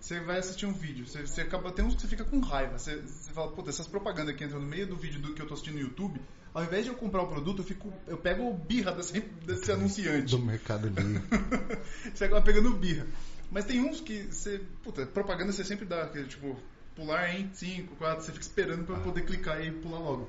Você 0.00 0.20
vai 0.20 0.38
assistir 0.38 0.66
um 0.66 0.72
vídeo, 0.72 1.06
você, 1.06 1.26
você 1.26 1.40
acaba, 1.40 1.72
tem 1.72 1.84
uns 1.84 1.94
que 1.94 2.02
você 2.02 2.08
fica 2.08 2.24
com 2.24 2.38
raiva, 2.38 2.78
você, 2.78 2.96
você 3.00 3.32
fala, 3.32 3.50
puta, 3.50 3.70
essas 3.70 3.88
propagandas 3.88 4.36
que 4.36 4.44
entram 4.44 4.60
no 4.60 4.66
meio 4.66 4.86
do 4.86 4.96
vídeo 4.96 5.20
do 5.20 5.34
que 5.34 5.42
eu 5.42 5.46
tô 5.46 5.54
assistindo 5.54 5.74
no 5.74 5.80
YouTube, 5.80 6.20
ao 6.52 6.62
invés 6.62 6.84
de 6.84 6.90
eu 6.90 6.96
comprar 6.96 7.22
o 7.22 7.26
produto, 7.26 7.62
eu, 7.62 7.64
fico, 7.64 7.92
eu 8.06 8.16
pego 8.16 8.52
birra 8.54 8.92
desse, 8.92 9.18
desse 9.44 9.72
anunciante. 9.72 10.36
Do 10.36 10.38
Mercado 10.38 10.88
Livre. 10.88 11.20
você 12.14 12.26
acaba 12.26 12.42
pegando 12.42 12.70
birra. 12.74 13.06
Mas 13.50 13.64
tem 13.64 13.80
uns 13.80 14.00
que 14.00 14.22
você. 14.22 14.60
Puta, 14.82 15.04
propaganda 15.04 15.52
você 15.52 15.64
sempre 15.64 15.84
dá, 15.84 16.04
aquele, 16.04 16.26
tipo, 16.28 16.56
pular 16.94 17.34
em 17.34 17.52
5, 17.52 17.96
4, 17.96 18.24
você 18.24 18.32
fica 18.32 18.44
esperando 18.44 18.84
pra 18.84 18.98
poder 19.00 19.24
clicar 19.24 19.64
e 19.64 19.70
pular 19.70 19.98
logo. 19.98 20.28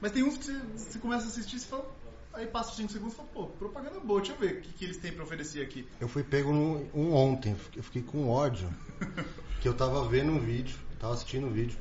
Mas 0.00 0.12
tem 0.12 0.22
uns 0.22 0.36
que 0.36 0.44
você, 0.44 0.58
você 0.76 0.98
começa 0.98 1.24
a 1.24 1.28
assistir 1.28 1.56
e 1.56 1.60
fala. 1.60 1.86
Aí 2.32 2.46
passa 2.46 2.70
os 2.70 2.76
5 2.76 2.92
segundos 2.92 3.14
e 3.14 3.16
fala, 3.16 3.28
pô, 3.32 3.46
propaganda 3.46 3.98
boa, 3.98 4.20
deixa 4.20 4.34
eu 4.34 4.38
ver 4.38 4.58
o 4.58 4.60
que, 4.60 4.72
que 4.74 4.84
eles 4.84 4.98
têm 4.98 5.10
pra 5.10 5.24
oferecer 5.24 5.62
aqui. 5.62 5.88
Eu 5.98 6.06
fui 6.06 6.22
pego 6.22 6.52
num, 6.52 6.86
um 6.92 7.14
ontem, 7.14 7.56
eu 7.74 7.82
fiquei 7.82 8.02
com 8.02 8.28
ódio. 8.28 8.68
Que 9.58 9.68
eu 9.68 9.74
tava 9.74 10.06
vendo 10.06 10.30
um 10.30 10.38
vídeo, 10.38 10.76
tava 11.00 11.14
assistindo 11.14 11.46
um 11.46 11.50
vídeo. 11.50 11.76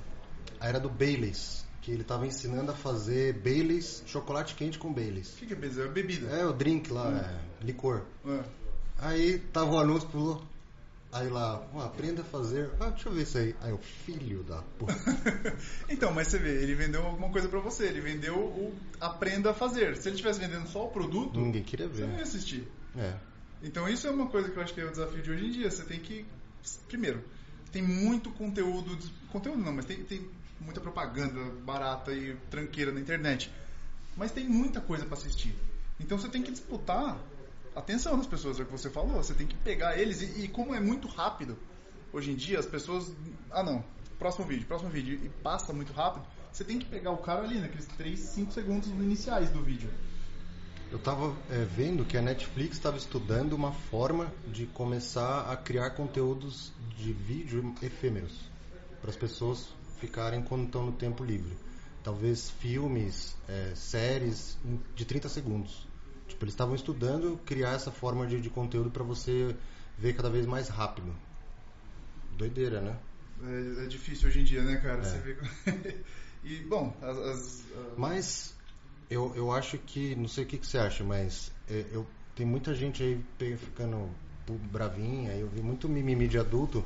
Aí 0.60 0.70
era 0.70 0.80
do 0.80 0.90
Baileys, 0.90 1.66
que 1.82 1.92
ele 1.92 2.04
tava 2.04 2.26
ensinando 2.26 2.72
a 2.72 2.74
fazer 2.74 3.34
Baileys, 3.34 4.02
chocolate 4.08 4.56
quente 4.56 4.80
com 4.80 4.92
Baileys. 4.92 5.34
O 5.34 5.38
que, 5.38 5.48
que 5.48 5.54
é 5.54 5.56
beleza? 5.56 5.84
É 5.84 5.88
bebida. 5.88 6.28
É 6.30 6.46
o 6.46 6.54
drink 6.54 6.92
lá, 6.92 7.12
é, 7.12 7.64
licor. 7.64 8.04
É. 8.26 8.44
Aí 8.98 9.38
tava 9.38 9.72
o 9.72 9.78
anúncio, 9.78 10.08
pulou. 10.10 10.42
Aí 11.16 11.30
lá, 11.30 11.66
ó, 11.74 11.82
aprenda 11.82 12.24
a 12.24 12.26
fazer. 12.26 12.70
Ah, 12.78 12.90
deixa 12.90 13.08
eu 13.08 13.14
ver 13.14 13.22
isso 13.22 13.38
aí. 13.38 13.56
Aí 13.62 13.72
o 13.72 13.78
filho 13.78 14.44
da 14.44 14.62
porra. 14.78 14.94
então, 15.88 16.12
mas 16.14 16.28
você 16.28 16.38
vê, 16.38 16.62
ele 16.62 16.76
vendeu 16.76 17.06
alguma 17.06 17.30
coisa 17.30 17.48
pra 17.48 17.62
você, 17.62 17.86
ele 17.86 18.02
vendeu 18.02 18.36
o 18.36 18.76
aprenda 19.00 19.52
a 19.52 19.54
fazer. 19.54 19.96
Se 19.96 20.10
ele 20.10 20.16
estivesse 20.16 20.42
vendendo 20.42 20.68
só 20.68 20.86
o 20.86 20.90
produto, 20.90 21.40
Ninguém 21.40 21.64
queria 21.64 21.88
você 21.88 22.02
não 22.02 22.10
ia 22.10 22.18
ver. 22.18 22.24
assistir. 22.24 22.68
É. 22.98 23.14
Então 23.64 23.88
isso 23.88 24.06
é 24.06 24.12
uma 24.12 24.28
coisa 24.28 24.50
que 24.50 24.58
eu 24.58 24.62
acho 24.62 24.74
que 24.74 24.82
é 24.82 24.84
o 24.84 24.92
desafio 24.92 25.22
de 25.24 25.32
hoje 25.32 25.46
em 25.46 25.52
dia. 25.52 25.72
Você 25.72 25.86
tem 25.86 26.02
que. 26.02 26.26
Primeiro, 26.90 27.24
tem 27.72 27.82
muito 27.82 28.30
conteúdo. 28.32 28.98
Conteúdo 29.32 29.62
não, 29.62 29.72
mas 29.72 29.86
tem, 29.86 30.04
tem 30.04 30.28
muita 30.60 30.82
propaganda 30.82 31.40
barata 31.64 32.12
e 32.12 32.36
tranqueira 32.52 32.92
na 32.92 33.00
internet. 33.00 33.50
Mas 34.18 34.32
tem 34.34 34.46
muita 34.50 34.82
coisa 34.82 35.06
para 35.06 35.14
assistir. 35.14 35.56
Então 35.98 36.18
você 36.20 36.28
tem 36.28 36.44
que 36.44 36.52
disputar 36.52 37.18
atenção 37.76 38.18
das 38.18 38.28
pessoas, 38.28 38.60
é 38.60 38.64
o 38.64 38.66
que 38.66 38.72
você 38.72 38.90
falou. 38.90 39.18
Você 39.18 39.34
tem 39.34 39.46
que 39.46 39.56
pegar 39.58 39.98
eles. 39.98 40.22
E, 40.22 40.46
e 40.46 40.48
como 40.48 40.74
é 40.74 40.80
muito 40.80 41.08
rápido, 41.08 41.58
hoje 42.12 42.32
em 42.32 42.36
dia 42.36 42.60
as 42.60 42.66
pessoas. 42.66 43.14
Ah 43.52 43.64
não, 43.64 43.84
próximo 44.18 44.46
vídeo, 44.46 44.66
próximo 44.66 44.90
vídeo. 44.90 45.20
E 45.24 45.30
passa 45.30 45.74
muito 45.74 45.94
rápido. 45.94 46.26
Você 46.52 46.64
tem 46.64 46.80
que 46.80 46.86
pegar 46.86 47.12
o 47.12 47.18
cara 47.18 47.44
ali, 47.44 47.60
naqueles 47.60 47.86
3, 47.86 48.18
5 48.18 48.52
segundos 48.54 48.88
iniciais 48.88 49.50
do 49.50 49.62
vídeo. 49.62 49.90
Eu 50.92 51.00
tava 51.00 51.36
é, 51.50 51.66
vendo 51.66 52.06
que 52.06 52.18
a 52.18 52.22
Netflix 52.22 52.78
estava 52.78 52.96
estudando 52.96 53.54
uma 53.54 53.74
forma 53.74 54.32
de 54.48 54.66
começar 54.68 55.52
a 55.52 55.58
criar 55.58 55.90
conteúdos 55.92 56.72
de 56.96 57.12
vídeo 57.12 57.76
efêmeros 57.82 58.50
para 59.02 59.10
as 59.10 59.18
pessoas 59.18 59.68
ficarem 60.00 60.42
quando 60.42 60.66
estão 60.66 60.86
no 60.86 60.94
tempo 60.94 61.24
livre. 61.24 61.58
Talvez 62.04 62.50
filmes, 62.50 63.36
é, 63.50 63.74
séries 63.76 64.58
de 64.96 65.04
30 65.04 65.28
segundos. 65.28 65.88
Tipo, 66.28 66.44
eles 66.44 66.54
estavam 66.54 66.76
estudando 66.76 67.40
criar 67.46 67.74
essa 67.74 67.92
forma 67.92 68.26
de, 68.26 68.42
de 68.42 68.50
conteúdo 68.50 68.90
para 68.90 69.04
você 69.04 69.56
ver 69.98 70.14
cada 70.16 70.30
vez 70.30 70.46
mais 70.46 70.68
rápido. 70.70 71.14
Doideira, 72.38 72.82
né? 72.82 72.98
É, 73.44 73.84
é 73.84 73.88
difícil 73.88 74.28
hoje 74.30 74.42
em 74.42 74.44
dia, 74.44 74.62
né, 74.64 74.78
cara? 74.78 75.02
É. 75.02 75.04
Você 75.04 75.18
vê... 75.20 76.04
E, 76.44 76.60
bom, 76.60 76.96
as. 77.02 77.18
as- 77.18 77.64
Mas 77.98 78.54
eu, 79.10 79.34
eu 79.36 79.52
acho 79.52 79.80
que, 79.80 80.16
não 80.16 80.28
sei 80.28 80.44
o 80.44 80.48
que, 80.48 80.60
que 80.60 80.68
você 80.68 80.78
acha, 80.78 81.04
mas 81.04 81.52
é, 81.68 81.86
eu, 81.92 82.06
tem 82.36 82.46
muita 82.46 82.72
gente 82.76 83.02
aí 83.02 83.58
ficando 83.58 84.12
bravinha, 84.72 85.32
eu 85.34 85.48
vi 85.48 85.60
muito 85.62 85.90
mimimi 85.90 86.28
de 86.28 86.38
adulto 86.38 86.86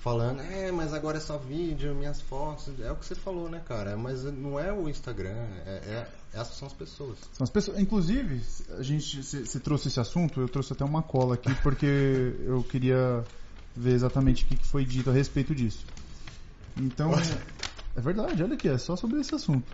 falando, 0.00 0.42
é, 0.42 0.70
mas 0.70 0.92
agora 0.92 1.16
é 1.16 1.20
só 1.20 1.38
vídeo, 1.38 1.94
minhas 1.94 2.20
fotos, 2.20 2.78
é 2.78 2.92
o 2.92 2.96
que 2.96 3.06
você 3.06 3.14
falou, 3.14 3.48
né, 3.48 3.62
cara? 3.66 3.96
Mas 3.96 4.22
não 4.24 4.60
é 4.60 4.70
o 4.70 4.86
Instagram, 4.86 5.48
é, 5.64 5.70
é- 5.70 6.08
essas 6.32 6.56
são 6.56 6.68
as 6.68 6.74
pessoas. 6.74 7.18
São 7.32 7.44
as 7.44 7.50
pessoas, 7.50 7.78
inclusive, 7.78 8.40
a 8.78 8.82
gente 8.82 9.22
se, 9.22 9.60
trouxe 9.60 9.88
esse 9.88 9.98
assunto, 9.98 10.40
eu 10.40 10.48
trouxe 10.48 10.72
até 10.72 10.84
uma 10.84 11.02
cola 11.02 11.34
aqui 11.34 11.54
porque 11.62 12.34
eu 12.44 12.62
queria 12.62 13.24
ver 13.76 13.92
exatamente 13.92 14.44
o 14.44 14.46
que 14.46 14.56
foi 14.66 14.84
dito 14.84 15.10
a 15.10 15.12
respeito 15.12 15.54
disso. 15.54 15.84
Então, 16.76 17.12
é 17.96 18.00
verdade, 18.00 18.42
olha 18.42 18.54
aqui, 18.54 18.68
é 18.68 18.78
só 18.78 18.96
sobre 18.96 19.20
esse 19.20 19.34
assunto. 19.34 19.70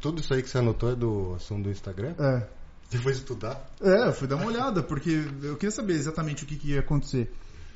Tudo 0.00 0.20
isso 0.20 0.32
aí 0.32 0.42
que 0.42 0.48
você 0.48 0.58
anotou 0.58 0.92
é 0.92 0.94
do 0.94 1.34
assunto 1.34 1.64
do 1.64 1.70
Instagram? 1.70 2.14
É, 2.18 2.46
Você 2.88 2.98
foi 2.98 3.12
estudar? 3.12 3.68
É, 3.80 4.08
eu 4.08 4.12
fui 4.12 4.28
dar 4.28 4.36
uma 4.36 4.46
olhada, 4.46 4.82
porque 4.82 5.24
eu 5.42 5.56
queria 5.56 5.72
saber 5.72 5.94
exatamente 5.94 6.44
o 6.44 6.46
que, 6.46 6.56
que 6.56 6.68
ia 6.70 6.80
acontecer. 6.80 7.32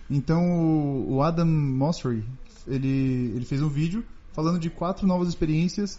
Então, 0.09 1.05
o 1.09 1.23
Adam 1.23 1.47
Mosseri, 1.47 2.25
ele, 2.67 3.33
ele 3.35 3.45
fez 3.45 3.61
um 3.61 3.69
vídeo 3.69 4.05
falando 4.33 4.59
de 4.59 4.71
quatro 4.71 5.07
novas 5.07 5.29
experiências, 5.29 5.99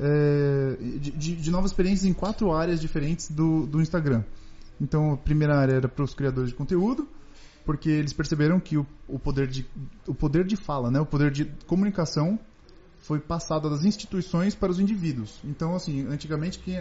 é, 0.00 0.76
de, 0.98 1.36
de- 1.36 1.50
novas 1.50 1.70
experiências 1.70 2.08
em 2.08 2.14
quatro 2.14 2.52
áreas 2.52 2.80
diferentes 2.80 3.30
do, 3.30 3.66
do 3.66 3.80
Instagram. 3.80 4.24
Então, 4.80 5.12
a 5.12 5.16
primeira 5.16 5.58
área 5.58 5.74
era 5.74 5.88
para 5.88 6.02
os 6.02 6.14
criadores 6.14 6.50
de 6.50 6.56
conteúdo, 6.56 7.06
porque 7.66 7.90
eles 7.90 8.14
perceberam 8.14 8.58
que 8.58 8.78
o, 8.78 8.86
o, 9.06 9.18
poder 9.18 9.46
de, 9.46 9.66
o 10.06 10.14
poder 10.14 10.46
de 10.46 10.56
fala, 10.56 10.90
né, 10.90 10.98
o 10.98 11.06
poder 11.06 11.30
de 11.30 11.44
comunicação 11.66 12.38
foi 13.02 13.20
passado 13.20 13.68
das 13.68 13.84
instituições 13.84 14.54
para 14.54 14.70
os 14.70 14.80
indivíduos. 14.80 15.38
Então, 15.44 15.74
assim, 15.74 16.06
antigamente 16.06 16.58
quem, 16.58 16.76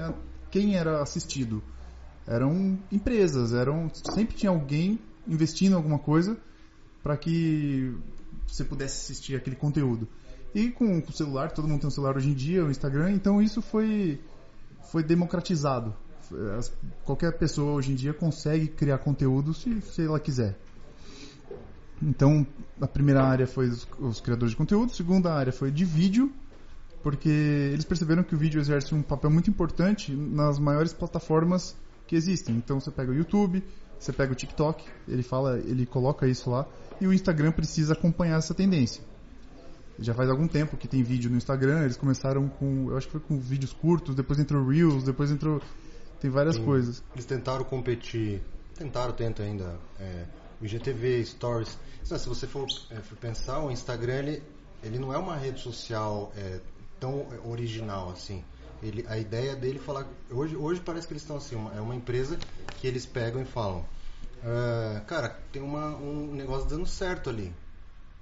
quem 0.50 0.76
era 0.76 1.02
assistido 1.02 1.62
eram 2.26 2.80
empresas, 2.92 3.54
eram 3.54 3.90
sempre 4.16 4.36
tinha 4.36 4.52
alguém 4.52 5.00
investindo 5.28 5.74
em 5.74 5.76
alguma 5.76 6.00
coisa 6.00 6.38
para 7.04 7.18
que 7.18 7.94
você 8.48 8.64
pudesse 8.64 9.12
assistir 9.12 9.36
aquele 9.36 9.56
conteúdo. 9.56 10.08
E 10.54 10.72
com 10.72 10.98
o 11.00 11.12
celular, 11.12 11.52
todo 11.52 11.68
mundo 11.68 11.82
tem 11.82 11.88
um 11.88 11.92
celular 11.92 12.18
hoje 12.18 12.30
em 12.30 12.34
dia, 12.34 12.66
o 12.66 12.72
Instagram, 12.72 13.12
então 13.12 13.42
isso 13.42 13.62
foi 13.62 14.20
foi 14.92 15.04
democratizado. 15.04 15.94
As- 16.58 16.72
qualquer 17.04 17.38
pessoa 17.38 17.74
hoje 17.74 17.92
em 17.92 17.96
dia 17.96 18.14
consegue 18.14 18.68
criar 18.68 18.98
conteúdo 19.00 19.54
se, 19.54 19.82
se 19.82 20.04
ela 20.06 20.20
quiser. 20.20 20.58
Então, 22.02 22.48
a 22.82 22.88
primeira 22.88 23.24
área 23.24 23.46
foi 23.46 23.68
os, 23.68 23.88
os 24.00 24.22
criadores 24.22 24.52
de 24.52 24.58
conteúdo, 24.58 24.92
a 24.92 24.96
segunda 24.96 25.34
área 25.34 25.52
foi 25.52 25.70
de 25.70 25.84
vídeo, 25.86 26.32
porque 27.04 27.30
eles 27.30 27.84
perceberam 27.86 28.24
que 28.24 28.34
o 28.34 28.38
vídeo 28.38 28.60
exerce 28.60 28.96
um 28.96 29.02
papel 29.02 29.30
muito 29.30 29.50
importante 29.50 30.12
nas 30.14 30.58
maiores 30.58 30.94
plataformas 30.94 31.76
que 32.08 32.16
existem. 32.16 32.56
Então, 32.56 32.80
você 32.80 32.90
pega 32.90 33.12
o 33.12 33.16
YouTube, 33.16 33.64
você 34.00 34.14
pega 34.14 34.32
o 34.32 34.36
TikTok, 34.36 34.84
ele 35.08 35.22
fala, 35.24 35.60
ele 35.60 35.86
coloca 35.86 36.26
isso 36.28 36.50
lá, 36.50 36.66
e 37.02 37.06
o 37.06 37.14
Instagram 37.14 37.52
precisa 37.52 37.94
acompanhar 37.94 38.38
essa 38.38 38.54
tendência. 38.54 39.04
Já 40.02 40.14
faz 40.14 40.30
algum 40.30 40.48
tempo 40.48 40.78
que 40.78 40.88
tem 40.88 41.04
vídeo 41.04 41.30
no 41.30 41.38
Instagram, 41.38 41.84
eles 41.84 41.98
começaram 41.98 42.48
com, 42.48 42.90
eu 42.90 42.98
acho 42.98 43.08
que 43.08 43.12
foi 43.14 43.22
com 43.22 43.40
vídeos 43.40 43.74
curtos, 43.74 44.16
depois 44.16 44.40
entrou 44.40 44.66
Reels, 44.66 45.04
depois 45.04 45.30
entrou 45.32 45.62
tem 46.20 46.30
várias 46.30 46.58
coisas. 46.58 47.04
Eles 47.14 47.26
tentaram 47.26 47.64
competir, 47.66 48.42
tentaram, 48.76 49.14
tentam 49.14 49.46
ainda, 49.46 49.78
é, 50.00 50.26
o 50.62 50.66
IGTV, 50.66 51.26
Stories. 51.26 51.78
Não, 52.10 52.18
se 52.18 52.28
você 52.28 52.48
for, 52.48 52.66
é, 52.92 52.96
for 53.02 53.18
pensar, 53.18 53.60
o 53.60 53.72
Instagram, 53.72 54.20
ele, 54.20 54.44
ele 54.84 55.00
não 55.00 55.14
é 55.14 55.18
uma 55.18 55.36
rede 55.36 55.60
social 55.62 56.32
é, 56.36 56.60
tão 57.00 57.26
original 57.46 58.10
assim. 58.10 58.44
Ele, 58.82 59.06
a 59.08 59.18
ideia 59.18 59.56
dele 59.56 59.78
é 59.78 59.82
falar... 59.82 60.06
Hoje, 60.32 60.56
hoje 60.56 60.82
parece 60.84 61.06
que 61.08 61.14
eles 61.14 61.24
estão 61.24 61.38
assim, 61.38 61.56
uma- 61.56 61.74
é 61.74 61.82
uma 61.82 61.96
empresa 61.96 62.38
que 62.80 62.88
eles 62.88 63.06
pegam 63.06 63.42
e 63.42 63.46
falam 63.46 63.86
"Ah, 64.44 65.02
cara, 65.06 65.30
tem 65.52 65.62
uma, 65.62 65.96
um 65.98 66.34
negócio 66.34 66.68
dando 66.70 66.86
certo 66.86 67.30
ali. 67.30 67.54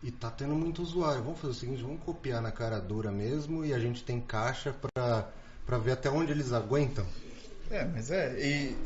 E 0.03 0.11
tá 0.11 0.29
tendo 0.29 0.53
muito 0.53 0.81
usuário. 0.81 1.23
Vamos 1.23 1.39
fazer 1.39 1.51
o 1.51 1.55
seguinte, 1.55 1.81
vamos 1.81 2.01
copiar 2.03 2.41
na 2.41 2.51
cara 2.51 2.79
dura 2.79 3.11
mesmo 3.11 3.65
e 3.65 3.73
a 3.73 3.79
gente 3.79 4.03
tem 4.03 4.21
caixa 4.21 4.73
pra, 4.73 5.29
pra 5.65 5.77
ver 5.77 5.93
até 5.93 6.09
onde 6.09 6.31
eles 6.31 6.53
aguentam. 6.53 7.05
É, 7.69 7.83
mas 7.85 8.11
é. 8.11 8.39
E, 8.39 8.77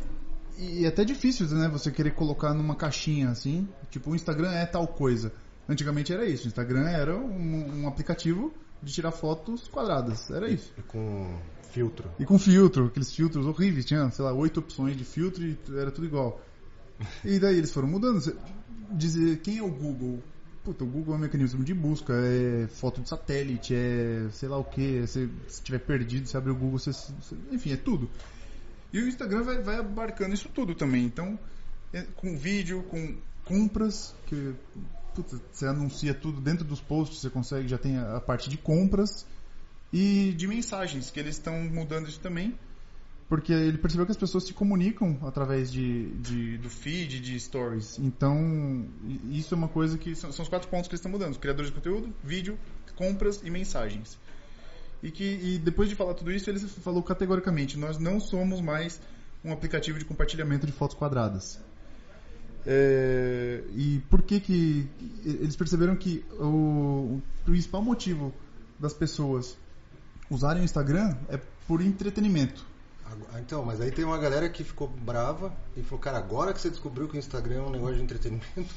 e 0.57 0.86
é 0.86 0.88
até 0.88 1.03
difícil, 1.03 1.47
né? 1.49 1.68
Você 1.70 1.91
querer 1.91 2.12
colocar 2.12 2.53
numa 2.53 2.76
caixinha 2.76 3.30
assim. 3.30 3.68
Tipo, 3.89 4.12
o 4.12 4.16
Instagram 4.16 4.51
é 4.51 4.66
tal 4.66 4.88
coisa. 4.88 5.34
Antigamente 5.68 6.14
era 6.14 6.26
isso. 6.26 6.45
O 6.45 6.47
Instagram 6.47 6.88
era 6.88 7.16
um, 7.16 7.84
um 7.84 7.88
aplicativo 7.88 8.53
de 8.82 8.91
tirar 8.91 9.12
fotos 9.12 9.68
quadradas. 9.68 10.32
Era 10.32 10.49
isso. 10.49 10.74
E 10.78 10.82
com 10.82 11.38
filtro. 11.72 12.09
E 12.20 12.26
com 12.26 12.38
filtro, 12.39 12.86
aqueles 12.86 13.14
filtros 13.14 13.45
horríveis. 13.45 13.86
Tinha, 13.86 14.09
sei 14.12 14.26
lá, 14.26 14.34
oito 14.34 14.59
opções 14.59 14.97
de 14.97 15.03
filtro 15.03 15.43
e 15.43 15.57
era 15.78 15.91
tudo 15.91 16.07
igual. 16.07 16.41
E 17.24 17.39
daí 17.39 17.57
eles 17.57 17.72
foram 17.72 17.88
mudando. 17.88 18.20
Dizer 18.91 19.38
quem 19.41 19.59
é 19.59 19.64
o 19.64 19.70
Google? 19.70 20.22
Puta, 20.64 20.84
o 20.84 20.88
Google 20.88 21.16
é 21.16 21.18
um 21.18 21.22
mecanismo 21.22 21.64
de 21.64 21.74
busca, 21.74 22.14
é 22.14 22.68
foto 22.68 23.01
de 23.01 23.09
satélite, 23.09 23.74
é 23.74 24.28
sei 24.32 24.47
lá 24.47 24.57
o 24.57 24.64
que. 24.64 25.05
Se 25.07 25.28
estiver 25.47 25.80
perdido, 25.80 26.28
você 26.28 26.38
abre 26.38 26.51
o 26.51 26.55
Google, 26.55 26.78
você, 26.78 26.91
você- 26.91 27.36
enfim, 27.51 27.72
é 27.72 27.78
tudo. 27.78 28.09
E 28.93 28.99
o 28.99 29.07
Instagram 29.07 29.41
vai, 29.43 29.62
vai 29.62 29.76
abarcando 29.80 30.36
isso 30.36 30.49
tudo 30.49 30.76
também. 30.76 31.03
Então, 31.05 31.39
é, 31.91 32.03
com 32.16 32.38
vídeo, 32.38 32.84
com 32.84 33.16
compras, 33.45 34.14
que 34.28 34.53
puta, 35.16 35.41
você 35.51 35.66
anuncia 35.66 36.14
tudo 36.14 36.39
dentro 36.39 36.64
dos 36.64 36.80
posts, 36.80 37.20
você 37.22 37.30
consegue, 37.30 37.68
já 37.68 37.78
tem 37.80 37.97
a, 37.97 38.18
a 38.18 38.22
parte 38.22 38.47
de 38.49 38.57
compras 38.57 39.26
e 39.91 40.32
de 40.38 40.47
mensagens, 40.47 41.09
que 41.09 41.20
eles 41.20 41.38
estão 41.38 41.59
mudando 41.64 42.07
isso 42.07 42.20
também. 42.20 42.55
Porque 43.32 43.53
ele 43.53 43.77
percebeu 43.77 44.05
que 44.05 44.11
as 44.11 44.17
pessoas 44.17 44.43
se 44.43 44.51
comunicam 44.53 45.17
através 45.21 45.71
de, 45.71 46.09
de- 46.17 46.57
do 46.57 46.69
feed, 46.69 47.21
de 47.21 47.39
stories. 47.39 47.97
Então, 47.97 48.86
isso 49.29 49.53
é 49.53 49.57
uma 49.57 49.69
coisa 49.69 49.97
que. 49.97 50.13
São, 50.15 50.34
são 50.34 50.43
os 50.43 50.49
quatro 50.49 50.67
pontos 50.67 50.89
que 50.89 50.95
eles 50.95 50.99
estão 50.99 51.09
mudando: 51.09 51.39
criadores 51.39 51.71
de 51.71 51.75
conteúdo, 51.77 52.13
vídeo, 52.21 52.59
compras 52.97 53.39
e 53.41 53.49
mensagens. 53.49 54.19
E 55.01 55.09
que 55.09 55.23
e 55.23 55.57
depois 55.59 55.88
de 55.88 55.95
falar 55.95 56.13
tudo 56.13 56.29
isso, 56.29 56.49
ele 56.49 56.59
falou 56.59 57.01
categoricamente: 57.01 57.79
nós 57.79 57.97
não 57.97 58.19
somos 58.19 58.59
mais 58.59 58.99
um 59.45 59.53
aplicativo 59.53 59.97
de 59.97 60.03
compartilhamento 60.03 60.65
de 60.65 60.73
fotos 60.73 60.97
quadradas. 60.97 61.57
É, 62.67 63.63
e 63.73 64.01
por 64.09 64.23
que 64.23 64.41
que 64.41 64.89
eles 65.23 65.55
perceberam 65.55 65.95
que 65.95 66.25
o, 66.38 67.15
o 67.15 67.23
principal 67.45 67.82
motivo 67.82 68.34
das 68.77 68.93
pessoas 68.93 69.57
usarem 70.29 70.63
o 70.63 70.65
Instagram 70.65 71.15
é 71.29 71.39
por 71.65 71.82
entretenimento. 71.82 72.69
Agora- 73.12 73.39
Então, 73.41 73.66
mas 73.66 73.82
aí 73.82 73.91
tem 73.91 74.05
uma 74.05 74.18
galera 74.18 74.49
que 74.49 74.64
ficou 74.64 74.88
brava 74.88 75.53
e 75.76 75.82
falou, 75.84 75.99
cara, 75.99 76.18
agora 76.18 76.53
que 76.53 76.62
você 76.62 76.70
descobriu 76.70 77.07
que 77.07 77.16
o 77.16 77.20
Instagram 77.20 77.55
é 77.55 77.62
um 77.62 77.70
negócio 77.72 77.95
de 77.95 78.01
entretenimento, 78.03 78.74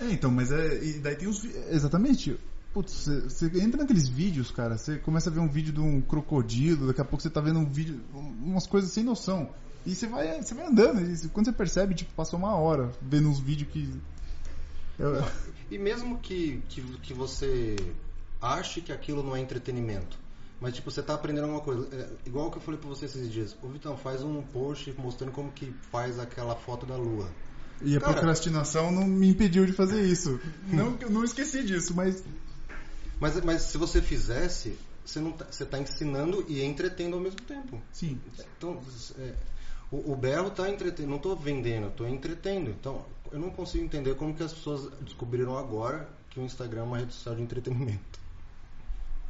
É, 0.00 0.10
então, 0.10 0.30
mas 0.30 0.50
é. 0.52 0.82
E 0.84 0.98
daí 0.98 1.16
tem 1.16 1.28
os. 1.28 1.44
Exatamente. 1.44 2.38
Putz, 2.74 3.06
você, 3.06 3.46
entra 3.60 3.80
naqueles 3.82 4.08
vídeos, 4.08 4.50
cara, 4.50 4.76
você 4.78 4.98
começa 4.98 5.28
a 5.28 5.32
ver 5.32 5.40
um 5.40 5.48
vídeo 5.48 5.72
de 5.72 5.80
um 5.80 6.00
crocodilo, 6.00 6.86
daqui 6.86 7.00
a 7.00 7.04
pouco 7.04 7.22
você 7.22 7.28
tá 7.30 7.40
vendo 7.40 7.58
um 7.58 7.64
vídeo. 7.66 8.00
um- 8.14 8.50
umas 8.52 8.66
coisas 8.66 8.90
sem 8.90 9.04
noção. 9.04 9.50
E 9.84 9.94
você 9.94 10.06
vai, 10.06 10.42
você 10.42 10.54
vai 10.54 10.66
andando, 10.66 11.00
e 11.02 11.28
quando 11.28 11.46
você 11.46 11.52
percebe, 11.52 11.94
tipo, 11.94 12.12
passou 12.14 12.38
uma 12.38 12.54
hora 12.56 12.90
vendo 13.00 13.28
uns 13.28 13.40
vídeos 13.40 13.70
que. 13.70 13.92
Eu- 14.98 15.22
E 15.70 15.78
mesmo 15.78 16.18
que, 16.18 16.62
que, 16.68 16.82
que 17.02 17.14
você 17.14 17.76
ache 18.40 18.80
que 18.82 18.92
aquilo 18.92 19.22
não 19.22 19.34
é 19.34 19.40
entretenimento, 19.40 20.18
mas 20.62 20.74
tipo, 20.76 20.88
você 20.92 21.02
tá 21.02 21.14
aprendendo 21.14 21.42
alguma 21.42 21.60
coisa. 21.60 21.88
É, 21.92 22.08
igual 22.24 22.48
que 22.48 22.58
eu 22.58 22.62
falei 22.62 22.78
pra 22.78 22.88
você 22.88 23.06
esses 23.06 23.28
dias. 23.32 23.56
Ô 23.60 23.66
Vitão, 23.66 23.96
faz 23.96 24.22
um 24.22 24.40
post 24.42 24.94
mostrando 24.96 25.32
como 25.32 25.50
que 25.50 25.74
faz 25.90 26.20
aquela 26.20 26.54
foto 26.54 26.86
da 26.86 26.96
lua. 26.96 27.28
E 27.80 27.96
a 27.96 28.00
Cara- 28.00 28.12
procrastinação 28.12 28.92
não 28.92 29.04
me 29.04 29.28
impediu 29.28 29.66
de 29.66 29.72
fazer 29.72 30.02
isso. 30.06 30.38
não, 30.68 30.92
não 31.10 31.24
esqueci 31.24 31.64
disso, 31.64 31.92
mas. 31.96 32.22
Mas, 33.18 33.40
mas 33.44 33.62
se 33.62 33.76
você 33.76 34.00
fizesse, 34.00 34.78
você, 35.04 35.18
não 35.18 35.32
tá, 35.32 35.46
você 35.50 35.66
tá 35.66 35.80
ensinando 35.80 36.44
e 36.48 36.62
entretendo 36.62 37.14
ao 37.14 37.20
mesmo 37.20 37.40
tempo. 37.40 37.82
Sim. 37.90 38.20
Então, 38.56 38.80
é, 39.18 39.34
o, 39.90 40.12
o 40.12 40.16
berro 40.16 40.48
tá 40.48 40.70
entretendo, 40.70 41.08
não 41.08 41.18
tô 41.18 41.34
vendendo, 41.34 41.90
tô 41.90 42.06
entretendo. 42.06 42.70
Então, 42.70 43.04
eu 43.32 43.40
não 43.40 43.50
consigo 43.50 43.84
entender 43.84 44.14
como 44.14 44.32
que 44.32 44.44
as 44.44 44.52
pessoas 44.52 44.88
descobriram 45.00 45.58
agora 45.58 46.08
que 46.30 46.38
o 46.38 46.44
Instagram 46.44 46.82
é 46.82 46.84
uma 46.84 46.98
rede 46.98 47.14
social 47.14 47.34
de 47.34 47.42
entretenimento. 47.42 48.21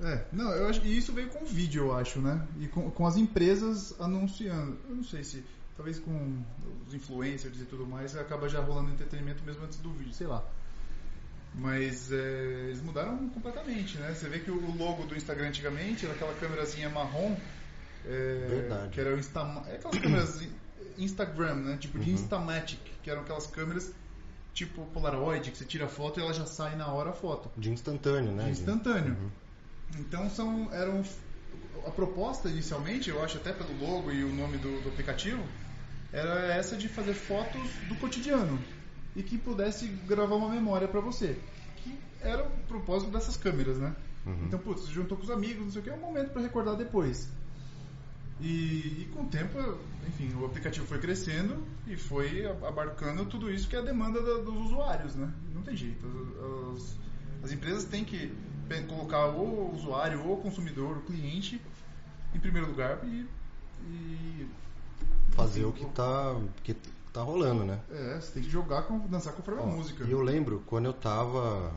É, 0.02 0.24
não, 0.32 0.50
eu 0.50 0.66
acho, 0.66 0.84
e 0.84 0.96
isso 0.96 1.12
veio 1.12 1.28
com 1.28 1.44
vídeo, 1.44 1.84
eu 1.84 1.94
acho, 1.94 2.20
né? 2.20 2.44
E 2.60 2.66
com, 2.66 2.90
com 2.90 3.06
as 3.06 3.16
empresas 3.16 3.94
anunciando. 4.00 4.76
Eu 4.88 4.96
não 4.96 5.04
sei 5.04 5.22
se, 5.22 5.44
talvez 5.76 6.00
com 6.00 6.42
os 6.86 6.92
influencers 6.92 7.60
e 7.60 7.64
tudo 7.64 7.86
mais, 7.86 8.16
acaba 8.16 8.48
já 8.48 8.60
rolando 8.60 8.90
entretenimento 8.90 9.42
mesmo 9.44 9.64
antes 9.64 9.78
do 9.78 9.92
vídeo, 9.92 10.12
sei 10.12 10.26
lá. 10.26 10.44
Mas 11.54 12.10
é, 12.10 12.64
eles 12.68 12.82
mudaram 12.82 13.28
completamente, 13.28 13.96
né? 13.98 14.12
Você 14.12 14.28
vê 14.28 14.40
que 14.40 14.50
o 14.50 14.76
logo 14.76 15.04
do 15.04 15.14
Instagram 15.14 15.48
antigamente 15.48 16.04
era 16.04 16.14
aquela 16.14 16.34
câmerazinha 16.34 16.88
marrom. 16.88 17.36
é, 18.06 18.46
Verdade. 18.48 18.88
Que 18.90 19.00
era 19.00 19.14
o 19.14 19.18
Insta, 19.18 19.40
é 19.68 19.76
aquelas 19.76 19.98
câmeras 19.98 20.48
Instagram, 20.98 21.54
né? 21.56 21.76
Tipo 21.76 21.98
de 21.98 22.10
Instamatic, 22.10 22.80
que 23.02 23.10
eram 23.10 23.22
aquelas 23.22 23.46
câmeras 23.46 23.92
tipo 24.54 24.84
Polaroid, 24.86 25.50
que 25.50 25.56
você 25.56 25.64
tira 25.64 25.86
a 25.86 25.88
foto 25.88 26.20
e 26.20 26.22
ela 26.22 26.32
já 26.32 26.44
sai 26.44 26.76
na 26.76 26.88
hora 26.88 27.10
a 27.10 27.12
foto 27.14 27.50
De 27.56 27.70
instantâneo, 27.70 28.32
né? 28.32 28.44
de 28.44 28.50
instantâneo. 28.50 29.16
Então 29.98 30.28
são 30.30 30.72
eram 30.72 31.02
a 31.86 31.90
proposta 31.90 32.48
inicialmente, 32.48 33.10
eu 33.10 33.22
acho 33.22 33.36
até 33.38 33.52
pelo 33.52 33.76
logo 33.78 34.10
e 34.12 34.22
o 34.24 34.32
nome 34.32 34.56
do, 34.58 34.82
do 34.82 34.88
aplicativo, 34.90 35.42
era 36.12 36.54
essa 36.54 36.76
de 36.76 36.88
fazer 36.88 37.14
fotos 37.14 37.70
do 37.88 37.94
cotidiano 37.96 38.58
e 39.16 39.22
que 39.22 39.36
pudesse 39.38 39.86
gravar 40.06 40.36
uma 40.36 40.48
memória 40.48 40.86
para 40.86 41.00
você. 41.00 41.36
Que 41.76 41.98
era 42.20 42.44
o 42.44 42.50
propósito 42.68 43.10
dessas 43.10 43.36
câmeras, 43.36 43.78
né? 43.78 43.94
Uhum. 44.24 44.44
Então, 44.46 44.58
putz, 44.58 44.82
você 44.82 44.92
juntou 44.92 45.16
com 45.18 45.24
os 45.24 45.30
amigos, 45.30 45.64
não 45.64 45.72
sei 45.72 45.80
o 45.80 45.84
que, 45.84 45.90
é 45.90 45.94
um 45.94 45.98
momento 46.00 46.30
para 46.30 46.42
recordar 46.42 46.76
depois. 46.76 47.28
E, 48.40 49.02
e 49.02 49.10
com 49.14 49.22
o 49.22 49.26
tempo, 49.26 49.58
enfim, 50.08 50.32
o 50.34 50.44
aplicativo 50.46 50.86
foi 50.86 50.98
crescendo 50.98 51.62
e 51.86 51.96
foi 51.96 52.44
abarcando 52.46 53.24
tudo 53.26 53.50
isso 53.50 53.68
que 53.68 53.76
é 53.76 53.78
a 53.78 53.82
demanda 53.82 54.20
da- 54.20 54.42
dos 54.42 54.66
usuários, 54.66 55.14
né? 55.14 55.32
Não 55.54 55.62
tem 55.62 55.76
jeito. 55.76 56.04
As, 56.06 56.76
as- 56.82 56.96
as 57.44 57.52
empresas 57.52 57.84
têm 57.84 58.04
que 58.04 58.32
colocar 58.88 59.26
o 59.28 59.74
usuário, 59.74 60.24
ou 60.26 60.34
o 60.34 60.42
consumidor, 60.42 60.98
o 60.98 61.02
cliente, 61.02 61.60
em 62.34 62.40
primeiro 62.40 62.68
lugar 62.68 62.98
e. 63.04 63.26
e 63.86 64.48
Fazer 65.32 65.64
o 65.64 65.72
que 65.72 65.84
tá, 65.86 66.36
que 66.62 66.74
tá 67.12 67.22
rolando, 67.22 67.64
né? 67.64 67.80
É, 67.90 68.20
você 68.20 68.32
tem 68.32 68.42
que 68.42 68.50
jogar, 68.50 68.82
com, 68.82 68.98
dançar 69.06 69.32
conforme 69.32 69.60
a 69.60 69.64
Ó, 69.64 69.66
música. 69.66 70.04
E 70.04 70.10
eu 70.10 70.20
lembro 70.20 70.62
quando 70.66 70.86
eu 70.86 70.92
tava. 70.92 71.72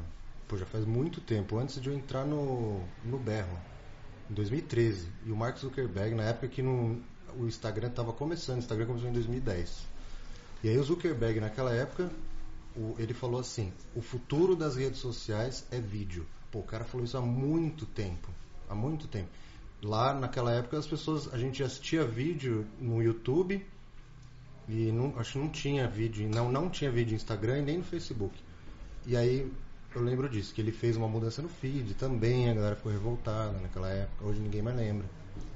Pô, 0.47 0.57
já 0.57 0.65
faz 0.65 0.85
muito 0.85 1.21
tempo, 1.21 1.57
antes 1.57 1.81
de 1.81 1.89
eu 1.89 1.95
entrar 1.95 2.25
no, 2.25 2.81
no 3.03 3.17
Berro, 3.17 3.57
em 4.29 4.33
2013. 4.33 5.07
E 5.25 5.31
o 5.31 5.35
Mark 5.35 5.57
Zuckerberg, 5.57 6.13
na 6.15 6.23
época 6.23 6.47
que 6.49 6.61
no, 6.61 7.01
o 7.37 7.47
Instagram 7.47 7.89
tava 7.89 8.13
começando, 8.13 8.57
o 8.57 8.59
Instagram 8.59 8.85
começou 8.87 9.09
em 9.09 9.13
2010. 9.13 9.87
E 10.63 10.69
aí 10.69 10.77
o 10.77 10.83
Zuckerberg, 10.83 11.39
naquela 11.39 11.73
época, 11.73 12.11
o- 12.75 12.95
ele 12.99 13.13
falou 13.13 13.39
assim: 13.39 13.71
o 13.95 14.01
futuro 14.01 14.55
das 14.55 14.75
redes 14.75 14.99
sociais 14.99 15.65
é 15.71 15.79
vídeo. 15.79 16.27
Pô, 16.55 16.59
o 16.59 16.63
cara 16.63 16.85
falou 16.85 17.05
isso 17.05 17.17
há 17.17 17.21
muito 17.21 17.85
tempo. 17.85 18.29
Há 18.69 18.73
muito 18.73 19.09
tempo. 19.09 19.27
Lá 19.83 20.13
naquela 20.13 20.53
época 20.53 20.77
as 20.77 20.87
pessoas, 20.87 21.33
a 21.33 21.37
gente 21.37 21.61
assistia 21.61 22.05
vídeo 22.05 22.65
no 22.79 23.03
YouTube 23.03 23.61
e 24.69 24.89
não, 24.89 25.19
acho 25.19 25.33
que 25.33 25.39
não 25.39 25.49
tinha 25.49 25.85
vídeo, 25.85 26.29
não, 26.29 26.49
não 26.49 26.69
tinha 26.69 26.89
vídeo 26.89 27.09
no 27.09 27.17
Instagram 27.17 27.59
e 27.59 27.61
nem 27.61 27.77
no 27.79 27.83
Facebook. 27.83 28.33
E 29.05 29.17
aí 29.17 29.51
eu 29.93 30.01
lembro 30.01 30.29
disso, 30.29 30.53
que 30.53 30.61
ele 30.61 30.71
fez 30.71 30.95
uma 30.95 31.09
mudança 31.09 31.41
no 31.41 31.49
feed 31.49 31.93
também, 31.95 32.49
a 32.49 32.53
galera 32.53 32.77
ficou 32.77 32.89
revoltada 32.89 33.59
naquela 33.59 33.89
época. 33.89 34.23
Hoje 34.23 34.39
ninguém 34.39 34.61
mais 34.61 34.77
lembra. 34.77 35.05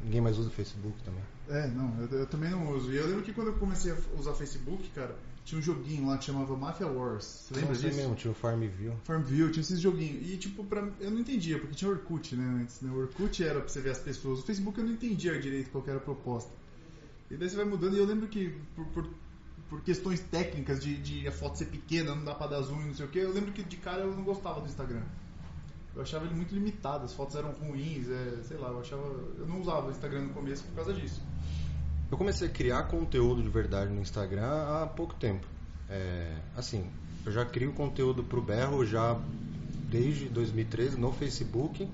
Ninguém 0.03 0.19
mais 0.19 0.37
usa 0.37 0.49
o 0.49 0.51
Facebook 0.51 1.01
também. 1.03 1.23
É, 1.47 1.65
não, 1.67 1.97
eu, 2.01 2.19
eu 2.19 2.27
também 2.27 2.49
não 2.49 2.75
uso. 2.75 2.91
E 2.91 2.97
eu 2.97 3.07
lembro 3.07 3.23
que 3.23 3.31
quando 3.31 3.47
eu 3.47 3.53
comecei 3.57 3.93
a 3.93 3.97
usar 4.19 4.33
Facebook, 4.33 4.89
cara, 4.89 5.15
tinha 5.49 5.59
um 5.59 5.61
joguinho 5.63 6.07
lá 6.07 6.17
que 6.17 6.25
chamava 6.25 6.55
Mafia 6.55 6.85
Wars. 6.85 7.23
Você 7.25 7.55
lembra 7.55 7.73
sei 7.73 7.89
disso? 7.89 8.01
mesmo, 8.01 8.15
tinha 8.15 8.31
o 8.31 8.35
Farmville. 8.35 8.93
Farmville, 9.03 9.51
tinha 9.51 9.61
esses 9.61 9.79
joguinhos. 9.79 10.29
E, 10.29 10.37
tipo, 10.37 10.63
pra, 10.63 10.87
eu 10.99 11.09
não 11.09 11.19
entendia, 11.19 11.57
porque 11.57 11.73
tinha 11.73 11.89
Orkut, 11.89 12.35
né, 12.35 12.61
antes. 12.61 12.81
Né? 12.81 12.91
O 12.91 12.99
Orkut 12.99 13.43
era 13.43 13.59
pra 13.59 13.67
você 13.67 13.81
ver 13.81 13.89
as 13.89 13.97
pessoas. 13.97 14.39
O 14.39 14.43
Facebook 14.43 14.77
eu 14.77 14.85
não 14.85 14.93
entendia 14.93 15.39
direito 15.39 15.71
qual 15.71 15.83
era 15.87 15.97
a 15.97 16.01
proposta. 16.01 16.51
E 17.31 17.35
daí 17.35 17.49
você 17.49 17.55
vai 17.55 17.65
mudando. 17.65 17.95
E 17.95 17.99
eu 17.99 18.05
lembro 18.05 18.27
que, 18.27 18.55
por, 18.75 18.85
por, 18.87 19.09
por 19.69 19.81
questões 19.81 20.19
técnicas 20.19 20.79
de, 20.79 20.95
de 20.97 21.27
a 21.27 21.31
foto 21.31 21.57
ser 21.57 21.65
pequena, 21.65 22.13
não 22.13 22.23
dá 22.23 22.35
pra 22.35 22.45
dar 22.45 22.61
zoom 22.61 22.81
e 22.81 22.85
não 22.85 22.93
sei 22.93 23.07
o 23.07 23.09
que, 23.09 23.17
eu 23.17 23.33
lembro 23.33 23.51
que 23.51 23.63
de 23.63 23.77
cara 23.77 24.03
eu 24.03 24.15
não 24.15 24.23
gostava 24.23 24.61
do 24.61 24.67
Instagram. 24.67 25.01
Eu 25.95 26.03
achava 26.03 26.25
ele 26.25 26.35
muito 26.35 26.53
limitado, 26.53 27.05
as 27.05 27.13
fotos 27.13 27.35
eram 27.35 27.51
ruins, 27.53 28.07
é, 28.07 28.43
sei 28.43 28.57
lá, 28.57 28.69
eu 28.69 28.79
achava. 28.79 29.03
Eu 29.39 29.47
não 29.47 29.59
usava 29.59 29.87
o 29.87 29.91
Instagram 29.91 30.21
no 30.21 30.29
começo 30.29 30.63
por 30.65 30.75
causa 30.75 30.93
disso. 30.93 31.21
Eu 32.11 32.17
comecei 32.17 32.47
a 32.47 32.51
criar 32.51 32.83
conteúdo 32.83 33.41
de 33.41 33.49
verdade 33.49 33.91
no 33.91 34.01
Instagram 34.01 34.47
há 34.47 34.87
pouco 34.87 35.13
tempo. 35.15 35.45
É, 35.89 36.35
assim, 36.55 36.89
eu 37.25 37.31
já 37.31 37.45
crio 37.45 37.73
conteúdo 37.73 38.23
pro 38.23 38.41
Berro 38.41 38.85
já 38.85 39.19
desde 39.89 40.27
2013 40.29 40.97
no 40.97 41.11
Facebook. 41.11 41.87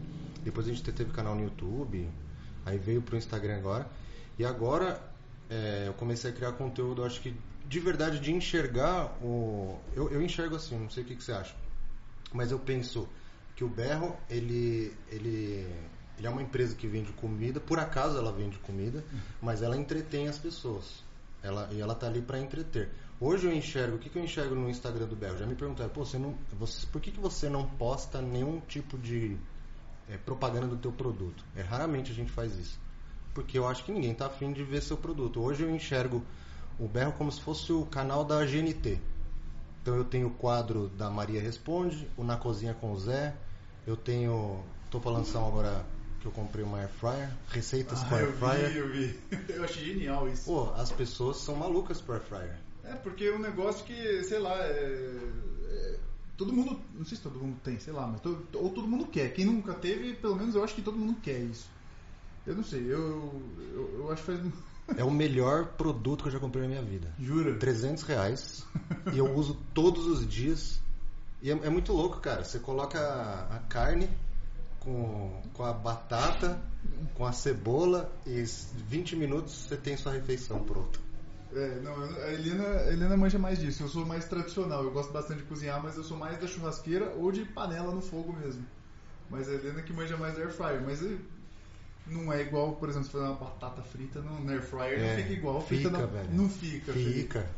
Depois 0.44 0.68
a 0.68 0.70
gente 0.70 0.84
teve 0.84 1.12
canal 1.12 1.36
no 1.36 1.44
YouTube. 1.44 2.10
Aí 2.66 2.78
veio 2.78 3.02
pro 3.02 3.18
Instagram 3.18 3.58
agora. 3.58 3.88
E 4.40 4.46
agora 4.46 5.02
é, 5.50 5.86
eu 5.88 5.94
comecei 5.94 6.32
a 6.32 6.34
criar 6.34 6.54
conteúdo, 6.54 7.04
acho 7.04 7.22
que 7.22 7.36
de 7.68 7.80
verdade, 7.80 8.20
de 8.20 8.32
enxergar 8.32 9.18
o. 9.22 9.80
Eu, 9.96 10.10
eu 10.12 10.22
enxergo 10.22 10.56
assim, 10.56 10.78
não 10.78 10.90
sei 10.90 11.04
o 11.04 11.06
que, 11.06 11.16
que 11.16 11.24
você 11.24 11.32
acha. 11.32 11.56
Mas 12.32 12.52
eu 12.52 12.60
penso 12.60 13.08
que 13.56 13.64
o 13.64 13.68
Berro, 13.68 14.16
ele, 14.30 14.94
ele, 15.10 15.68
ele 16.18 16.28
é 16.28 16.30
uma 16.30 16.42
empresa 16.42 16.76
que 16.76 16.88
vende 16.88 17.12
comida, 17.14 17.60
por 17.60 17.80
acaso 17.80 18.18
ela 18.18 18.32
vende 18.32 18.58
comida, 18.60 19.04
mas 19.42 19.62
ela 19.62 19.76
entretém 19.78 20.28
as 20.28 20.38
pessoas. 20.38 21.04
Ela, 21.44 21.70
e 21.72 21.80
ela 21.80 21.94
tá 21.94 22.08
ali 22.08 22.22
para 22.22 22.40
entreter. 22.40 22.90
Hoje 23.20 23.48
eu 23.48 23.54
enxergo, 23.54 23.98
o 23.98 24.00
que, 24.00 24.10
que 24.10 24.18
eu 24.18 24.24
enxergo 24.24 24.56
no 24.56 24.70
Instagram 24.70 25.06
do 25.06 25.16
Berro? 25.16 25.38
Já 25.38 25.46
me 25.46 25.56
perguntaram, 25.56 25.90
pô, 25.90 26.04
você 26.04 26.18
não, 26.18 26.36
você, 26.54 26.88
por 26.88 27.00
que, 27.00 27.12
que 27.12 27.20
você 27.20 27.50
não 27.50 27.66
posta 27.66 28.22
nenhum 28.22 28.60
tipo 28.62 28.98
de 28.98 29.38
é, 30.10 30.18
propaganda 30.18 30.68
do 30.68 30.78
teu 30.78 30.92
produto? 30.92 31.44
É, 31.56 31.62
raramente 31.62 32.12
a 32.12 32.16
gente 32.16 32.32
faz 32.32 32.58
isso. 32.58 32.80
Porque 33.34 33.58
eu 33.58 33.68
acho 33.68 33.84
que 33.84 33.92
ninguém 33.92 34.14
tá 34.14 34.26
afim 34.26 34.52
de 34.52 34.64
ver 34.64 34.82
seu 34.82 34.98
produto. 34.98 35.42
Hoje 35.42 35.64
eu 35.64 35.70
enxergo 35.70 36.24
o 36.80 36.88
Berro 36.88 37.14
como 37.14 37.32
se 37.32 37.42
fosse 37.42 37.72
o 37.72 37.86
canal 37.86 38.26
da 38.26 38.44
GNT. 38.46 39.00
Então 39.82 39.96
eu 39.96 40.04
tenho 40.04 40.28
o 40.28 40.32
quadro 40.32 40.88
da 40.90 41.10
Maria 41.10 41.42
Responde, 41.42 42.10
o 42.18 42.24
Na 42.24 42.38
Cozinha 42.38 42.74
com 42.74 42.92
o 42.92 43.00
Zé, 43.00 43.36
eu 43.86 43.96
tenho. 43.96 44.64
tô 44.90 45.00
falando 45.00 45.20
lançar 45.20 45.46
agora 45.46 45.86
que 46.26 46.30
eu 46.30 46.44
comprei 46.44 46.64
uma 46.66 46.80
air 46.80 46.90
fryer, 46.90 47.30
receitas 47.50 48.02
com 48.04 48.16
Ah, 48.16 48.18
air 48.18 48.28
eu 48.28 48.34
fryer. 48.34 48.70
vi, 48.72 48.78
eu 48.78 48.90
vi. 48.92 49.20
Eu 49.54 49.64
achei 49.64 49.86
genial 49.86 50.28
isso. 50.28 50.46
Pô, 50.46 50.72
as 50.74 50.92
pessoas 50.92 51.38
são 51.38 51.56
malucas 51.56 52.02
por 52.02 52.16
air 52.16 52.24
fryer. 52.24 52.56
É, 52.84 52.94
porque 52.96 53.26
é 53.26 53.36
um 53.36 53.40
negócio 53.40 53.86
que, 53.86 54.24
sei 54.24 54.40
lá, 54.40 54.56
é, 54.58 55.20
é- 55.70 56.00
todo 56.36 56.52
mundo, 56.52 56.80
não 56.94 57.06
sei 57.06 57.18
se 57.18 57.24
todo 57.24 57.40
mundo 57.40 57.58
tem, 57.64 57.80
sei 57.80 57.94
lá, 57.94 58.08
mas 58.08 58.22
to- 58.22 58.48
ou 58.56 58.70
todo 58.72 58.88
mundo 58.88 59.06
quer. 59.08 59.34
Quem 59.34 59.46
nunca 59.46 59.74
teve, 59.76 60.14
pelo 60.16 60.36
menos 60.36 60.56
eu 60.56 60.64
acho 60.64 60.74
que 60.76 60.82
todo 60.82 60.98
mundo 60.98 61.20
quer 61.22 61.40
isso. 61.40 61.70
Eu 62.46 62.56
não 62.56 62.64
sei, 62.64 62.82
eu, 62.82 63.56
eu, 63.60 64.00
eu 64.00 64.12
acho 64.12 64.24
que 64.24 64.32
faz. 64.32 64.54
É 64.98 65.04
o 65.04 65.10
melhor 65.12 65.74
produto 65.74 66.22
que 66.24 66.28
eu 66.30 66.34
já 66.34 66.40
comprei 66.40 66.62
na 66.64 66.70
minha 66.70 66.82
vida. 66.82 67.12
Jura? 67.20 67.56
300 67.58 68.04
reais 68.04 68.64
e 69.14 69.18
eu 69.18 69.32
uso 69.36 69.56
todos 69.74 70.06
os 70.08 70.28
dias. 70.28 70.80
E 71.42 71.50
é, 71.52 71.54
é 71.54 71.70
muito 71.70 71.92
louco, 71.94 72.20
cara. 72.20 72.44
Você 72.44 72.60
coloca 72.60 73.00
a, 73.00 73.56
a 73.56 73.60
carne 73.62 74.10
com, 74.86 75.42
com 75.54 75.64
a 75.66 75.74
batata, 75.74 76.62
com 77.16 77.26
a 77.26 77.34
cebola 77.34 78.10
e 78.26 78.44
20 78.88 79.16
minutos 79.16 79.54
você 79.54 79.76
tem 79.76 79.98
sua 79.98 80.14
refeição 80.14 80.64
pronta. 80.64 81.00
É, 81.54 81.80
não, 81.82 81.94
a 82.04 82.34
Helena, 82.34 82.68
a 82.68 82.92
Helena 82.92 83.18
manja 83.18 83.40
mais 83.40 83.60
disso. 83.60 83.84
Eu 83.84 83.88
sou 83.88 84.06
mais 84.06 84.26
tradicional. 84.26 84.84
Eu 84.84 84.92
gosto 84.92 85.12
bastante 85.12 85.40
de 85.40 85.46
cozinhar, 85.46 85.82
mas 85.82 85.98
eu 85.98 86.04
sou 86.04 86.18
mais 86.18 86.38
da 86.40 86.48
churrasqueira 86.48 87.10
ou 87.18 87.32
de 87.32 87.46
panela 87.46 87.94
no 87.94 88.02
fogo 88.02 88.34
mesmo. 88.34 88.66
Mas 89.30 89.50
a 89.50 89.54
Helena 89.54 89.82
que 89.82 89.94
manja 89.94 90.18
mais 90.18 90.38
air 90.38 90.52
fryer. 90.52 90.82
Mas 90.86 91.02
eh, 91.02 91.18
não 92.08 92.32
é 92.32 92.42
igual, 92.42 92.76
por 92.76 92.90
exemplo, 92.90 93.06
se 93.06 93.12
fazer 93.14 93.24
uma 93.26 93.36
batata 93.36 93.82
frita 93.82 94.20
no 94.20 94.50
air 94.52 94.62
fryer, 94.62 95.00
É, 95.00 95.16
não 95.16 95.24
fica 95.24 95.34
igual. 95.34 95.62
Frita 95.62 95.90
fica, 95.90 96.02
não, 96.02 96.08
velho. 96.08 96.30
não 96.34 96.50
fica. 96.50 96.94
Fica. 96.94 97.50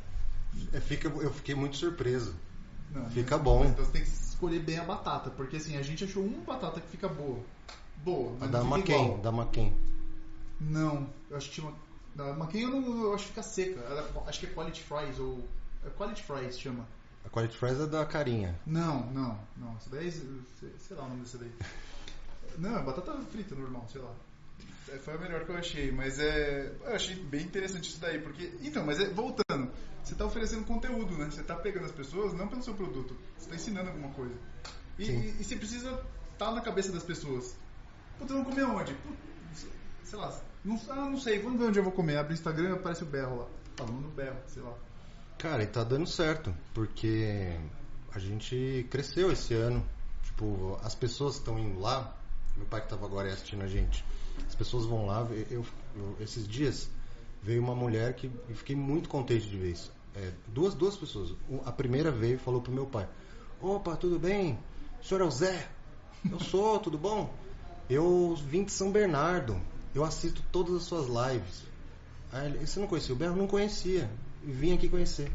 É, 0.74 0.80
fica. 0.80 1.08
Eu 1.08 1.34
fiquei 1.34 1.56
muito 1.56 1.76
surpreso. 1.76 2.36
Não, 2.92 3.10
Fica 3.10 3.38
bom. 3.38 3.66
Então 3.66 3.84
você 3.86 3.92
tem 3.92 4.02
que 4.04 4.08
escolher 4.10 4.60
bem 4.60 4.78
a 4.80 4.84
batata, 4.84 5.30
porque 5.30 5.58
assim, 5.58 5.78
a 5.78 5.82
gente 5.82 6.04
achou 6.04 6.24
uma 6.24 6.44
batata 6.44 6.80
que 6.80 6.88
fica 6.88 7.08
boa. 7.08 7.40
Boa, 8.04 8.32
A 8.36 8.40
mas 8.42 8.52
da 8.52 8.78
igual. 8.78 9.18
da 9.18 9.32
Maquin. 9.32 9.74
Não, 10.60 11.08
eu 11.30 11.38
acho 11.38 11.50
que 11.50 11.56
tinha 11.56 11.68
uma. 11.68 11.78
Da 12.16 12.34
Maquin 12.34 12.60
eu, 12.62 12.70
não, 12.70 13.04
eu 13.04 13.14
acho 13.14 13.24
que 13.26 13.30
fica 13.30 13.44
seca. 13.44 13.80
Acho 14.26 14.40
que 14.40 14.46
é 14.46 14.50
Quality 14.50 14.82
Fries 14.84 15.20
ou. 15.20 15.48
É 15.86 15.90
Quality 15.90 16.24
Fries 16.24 16.60
chama. 16.60 16.86
A 17.26 17.30
Quality 17.30 17.58
Fries 17.58 17.80
é 17.80 17.86
da 17.88 18.06
carinha. 18.06 18.58
Não, 18.66 19.06
não, 19.12 19.38
não. 19.58 19.76
Essa 19.76 19.90
daí, 19.90 20.12
sei 20.12 20.96
lá 20.96 21.04
o 21.04 21.10
nome 21.10 21.22
dessa 21.22 21.38
daí. 21.38 21.52
Não, 22.58 22.78
é 22.78 22.82
batata 22.82 23.14
frita 23.32 23.54
normal, 23.54 23.86
sei 23.92 24.02
lá. 24.02 24.12
É, 24.90 24.98
Foi 25.00 25.16
a 25.16 25.18
melhor 25.18 25.46
que 25.46 25.52
eu 25.52 25.58
achei, 25.58 25.92
mas 25.92 26.20
é. 26.20 26.72
Eu 26.84 26.96
achei 26.96 27.16
bem 27.16 27.44
interessante 27.44 27.90
isso 27.90 28.00
daí, 28.00 28.20
porque. 28.20 28.52
Então, 28.62 28.86
mas 28.86 29.00
é, 29.00 29.10
voltando, 29.10 29.72
você 30.04 30.14
está 30.14 30.26
oferecendo 30.26 30.66
conteúdo, 30.66 31.18
né? 31.18 31.30
Você 31.30 31.42
está 31.42 31.56
pegando 31.56 31.86
as 31.86 31.92
pessoas 31.92 32.34
não 32.34 32.48
pelo 32.48 32.64
seu 32.64 32.74
produto, 32.74 33.16
você 33.38 33.46
está 33.46 33.56
ensinando 33.56 33.90
alguma 33.90 34.10
coisa. 34.14 34.36
E, 34.98 35.04
e, 35.04 35.36
e 35.40 35.44
você 35.44 35.56
precisa 35.56 36.04
estar 36.34 36.52
na 36.52 36.62
cabeça 36.62 36.92
das 36.92 37.04
pessoas. 37.04 37.56
Putz, 38.18 38.32
vamos 38.32 38.48
comer 38.48 38.64
onde? 38.64 38.94
Putz, 38.94 39.68
sei 40.04 40.18
lá, 40.18 40.42
não, 40.64 40.80
ah, 40.90 41.10
não 41.10 41.18
sei, 41.18 41.40
vamos 41.40 41.60
ver 41.60 41.68
onde 41.68 41.80
eu 41.80 41.84
vou 41.84 41.94
comer. 41.94 42.18
Abre 42.18 42.34
o 42.34 42.36
Instagram 42.36 42.70
e 42.70 42.74
aparece 42.74 43.04
o 43.04 43.06
berro 43.06 43.38
lá. 43.38 43.48
Falando 43.78 44.02
no 44.02 44.10
berro, 44.10 44.38
sei 44.48 44.62
lá. 44.62 44.74
Cara, 45.38 45.64
e 45.64 45.68
tá 45.68 45.84
dando 45.84 46.08
certo, 46.08 46.54
porque 46.74 47.58
a 48.14 48.20
gente 48.20 48.86
cresceu 48.90 49.32
esse 49.32 49.54
ano. 49.54 49.86
Tipo, 50.24 50.78
as 50.84 50.94
pessoas 50.96 51.36
estão 51.36 51.58
indo 51.58 51.80
lá. 51.80 52.16
Meu 52.58 52.66
pai 52.66 52.82
que 52.82 52.90
tava 52.90 53.06
agora 53.06 53.32
assistindo 53.32 53.64
a 53.64 53.68
gente. 53.68 54.04
As 54.48 54.56
pessoas 54.56 54.86
vão 54.86 55.06
lá. 55.06 55.26
Eu, 55.50 55.66
eu- 55.96 56.16
esses 56.20 56.48
dias 56.48 56.90
veio 57.42 57.62
uma 57.62 57.76
mulher 57.76 58.14
que 58.16 58.28
eu 58.50 58.56
fiquei 58.56 58.76
muito 58.76 59.08
contente 59.08 59.48
de 59.48 59.58
ver 59.58 59.72
isso. 59.72 59.92
É, 60.16 60.32
duas, 60.48 60.74
duas 60.74 60.96
pessoas. 60.98 61.34
A 61.66 61.72
primeira 61.72 62.12
veio 62.12 62.36
e 62.36 62.38
falou 62.38 62.62
pro 62.62 62.72
meu 62.72 62.86
pai: 62.86 63.08
Opa, 63.62 63.96
tudo 63.96 64.20
bem? 64.20 64.58
O 65.02 65.06
senhor 65.06 65.22
é 65.22 65.24
o 65.26 65.32
Zé? 65.32 65.68
Eu 66.30 66.40
sou, 66.40 66.80
tudo 66.82 66.98
bom? 66.98 67.34
Eu 67.90 68.36
vim 68.36 68.64
de 68.64 68.72
São 68.72 68.92
Bernardo. 68.92 69.60
Eu 69.94 70.04
assisto 70.04 70.44
todas 70.52 70.76
as 70.76 70.84
suas 70.84 71.08
lives. 71.08 71.64
Aí 72.32 72.66
você 72.66 72.80
não 72.80 72.88
conhecia 72.88 73.16
o 73.16 73.18
Berro? 73.18 73.36
Não 73.36 73.48
conhecia. 73.48 74.10
Vim 74.44 74.74
aqui 74.74 74.90
conhecer. 74.90 75.32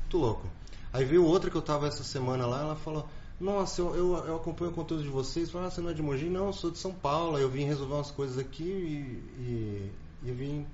Muito 0.00 0.18
louco. 0.18 0.48
Aí 0.92 1.04
veio 1.04 1.24
outra 1.24 1.50
que 1.50 1.56
eu 1.56 1.62
tava 1.62 1.86
essa 1.86 2.02
semana 2.02 2.46
lá, 2.46 2.62
ela 2.62 2.76
falou, 2.76 3.06
Nossa, 3.40 3.80
eu, 3.80 3.96
eu, 3.96 4.16
eu 4.26 4.36
acompanho 4.36 4.70
o 4.70 4.74
conteúdo 4.74 5.02
de 5.02 5.08
vocês. 5.08 5.50
Fala, 5.50 5.66
ah, 5.66 5.70
você 5.70 5.80
não 5.80 5.88
é 5.88 5.94
de 5.94 6.02
Mogi? 6.02 6.28
Não, 6.28 6.48
eu 6.48 6.52
sou 6.52 6.70
de 6.70 6.76
São 6.76 6.92
Paulo. 6.92 7.38
Eu 7.38 7.48
vim 7.48 7.64
resolver 7.64 7.94
umas 7.94 8.10
coisas 8.10 8.38
aqui 8.38 8.62
e, 8.62 9.42
e, 9.42 10.28
e 10.28 10.30
vim 10.30 10.66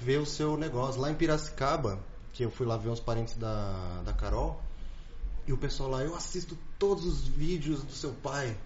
ver 0.00 0.18
o 0.18 0.26
seu 0.26 0.56
negócio. 0.56 1.00
Lá 1.00 1.12
em 1.12 1.14
Piracicaba, 1.14 2.00
que 2.32 2.44
eu 2.44 2.50
fui 2.50 2.66
lá 2.66 2.76
ver 2.76 2.88
uns 2.88 2.98
parentes 2.98 3.36
da, 3.36 4.02
da 4.04 4.12
Carol, 4.12 4.60
e 5.46 5.52
o 5.52 5.56
pessoal 5.56 5.90
lá, 5.90 6.02
eu 6.02 6.14
assisto 6.16 6.58
todos 6.78 7.04
os 7.04 7.26
vídeos 7.26 7.82
do 7.82 7.92
seu 7.92 8.10
pai. 8.10 8.56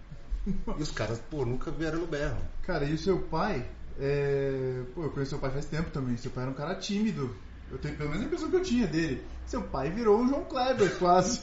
E 0.77 0.81
os 0.81 0.91
caras, 0.91 1.19
pô, 1.29 1.45
nunca 1.45 1.69
vieram 1.69 1.99
no 1.99 2.07
berro. 2.07 2.37
Cara, 2.63 2.85
e 2.85 2.93
o 2.93 2.97
seu 2.97 3.19
pai? 3.19 3.69
É... 3.99 4.83
Pô, 4.95 5.03
eu 5.03 5.09
conheço 5.11 5.31
seu 5.31 5.39
pai 5.39 5.51
faz 5.51 5.65
tempo 5.65 5.91
também. 5.91 6.17
Seu 6.17 6.31
pai 6.31 6.43
era 6.43 6.51
um 6.51 6.55
cara 6.55 6.73
tímido. 6.75 7.35
Eu 7.69 7.77
tenho 7.77 7.97
pelo 7.97 8.09
menos 8.09 8.23
a 8.23 8.27
impressão 8.27 8.49
que 8.49 8.55
eu 8.55 8.63
tinha 8.63 8.87
dele. 8.87 9.23
Seu 9.45 9.61
pai 9.61 9.91
virou 9.91 10.19
um 10.19 10.27
João 10.27 10.45
Kleber, 10.45 10.97
quase. 10.97 11.41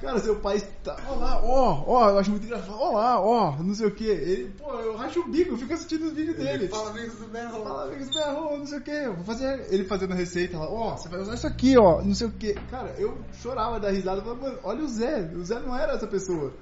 Cara, 0.00 0.18
seu 0.18 0.36
pai 0.36 0.56
está. 0.56 0.94
Olá, 1.08 1.40
ó, 1.42 1.84
ó, 1.86 2.10
eu 2.10 2.18
acho 2.18 2.30
muito 2.30 2.44
engraçado. 2.44 2.78
Olá, 2.78 3.18
ó, 3.18 3.56
não 3.62 3.74
sei 3.74 3.86
o 3.86 3.90
que. 3.90 4.04
Ele, 4.04 4.50
pô, 4.58 4.70
eu 4.74 4.94
racho 4.94 5.20
o 5.20 5.28
bico, 5.28 5.52
eu 5.52 5.58
fico 5.58 5.72
assistindo 5.72 6.06
os 6.06 6.12
vídeos 6.12 6.36
dele. 6.36 6.64
Ele 6.64 6.68
fala 6.68 6.90
amigos 6.90 7.18
do 7.18 7.26
berro. 7.26 7.64
Fala 7.64 7.84
amigos 7.84 8.08
do 8.08 8.14
berro, 8.14 8.58
não 8.58 8.66
sei 8.66 8.78
o 8.78 8.82
que. 8.82 8.90
Eu 8.90 9.14
vou 9.14 9.24
fazer. 9.24 9.72
Ele 9.72 9.84
fazendo 9.84 10.12
a 10.12 10.16
receita 10.16 10.58
lá, 10.58 10.68
ó, 10.68 10.96
você 10.96 11.08
vai 11.08 11.20
usar 11.20 11.34
isso 11.34 11.46
aqui, 11.46 11.78
ó, 11.78 12.02
não 12.02 12.14
sei 12.14 12.26
o 12.26 12.30
que. 12.30 12.52
Cara, 12.70 12.94
eu 12.98 13.16
chorava 13.40 13.80
da 13.80 13.90
risada, 13.90 14.20
falava, 14.20 14.42
mano, 14.42 14.58
olha 14.62 14.84
o 14.84 14.88
Zé. 14.88 15.30
O 15.34 15.42
Zé 15.42 15.58
não 15.60 15.74
era 15.74 15.94
essa 15.94 16.06
pessoa. 16.06 16.52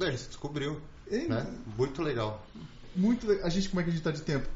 Ele 0.00 0.16
se 0.16 0.28
descobriu. 0.28 0.80
Ele... 1.06 1.28
Né? 1.28 1.46
Muito 1.76 2.00
legal. 2.02 2.42
Muito 2.96 3.26
legal. 3.26 3.46
A 3.46 3.50
gente, 3.50 3.68
como 3.68 3.80
é 3.80 3.84
que 3.84 3.90
a 3.90 3.92
gente 3.92 4.02
tá 4.02 4.10
de 4.10 4.22
tempo? 4.22 4.48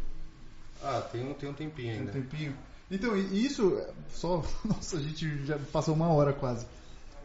Ah, 0.82 1.02
tem 1.12 1.28
um, 1.28 1.34
tem 1.34 1.50
um 1.50 1.54
tempinho 1.54 1.92
ainda. 1.92 2.12
Tem 2.12 2.22
um 2.22 2.24
tempinho. 2.24 2.56
Então, 2.90 3.16
isso, 3.16 3.78
só. 4.10 4.42
Nossa, 4.64 4.96
a 4.96 5.00
gente 5.00 5.44
já 5.44 5.58
passou 5.70 5.94
uma 5.94 6.08
hora 6.08 6.32
quase. 6.32 6.66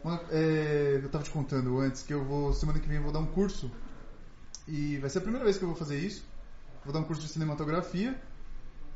Uma, 0.02 0.20
é, 0.30 0.98
eu 1.00 1.06
estava 1.06 1.22
te 1.22 1.30
contando 1.30 1.78
antes 1.78 2.02
que 2.02 2.14
eu 2.14 2.24
vou, 2.24 2.52
semana 2.52 2.78
que 2.78 2.88
vem, 2.88 2.96
eu 2.96 3.02
vou 3.02 3.12
dar 3.12 3.18
um 3.18 3.26
curso. 3.26 3.70
E 4.66 4.96
vai 4.98 5.10
ser 5.10 5.18
a 5.18 5.22
primeira 5.22 5.44
vez 5.44 5.58
que 5.58 5.64
eu 5.64 5.68
vou 5.68 5.76
fazer 5.76 5.98
isso. 5.98 6.24
Vou 6.84 6.92
dar 6.92 7.00
um 7.00 7.04
curso 7.04 7.20
de 7.22 7.28
cinematografia. 7.28 8.18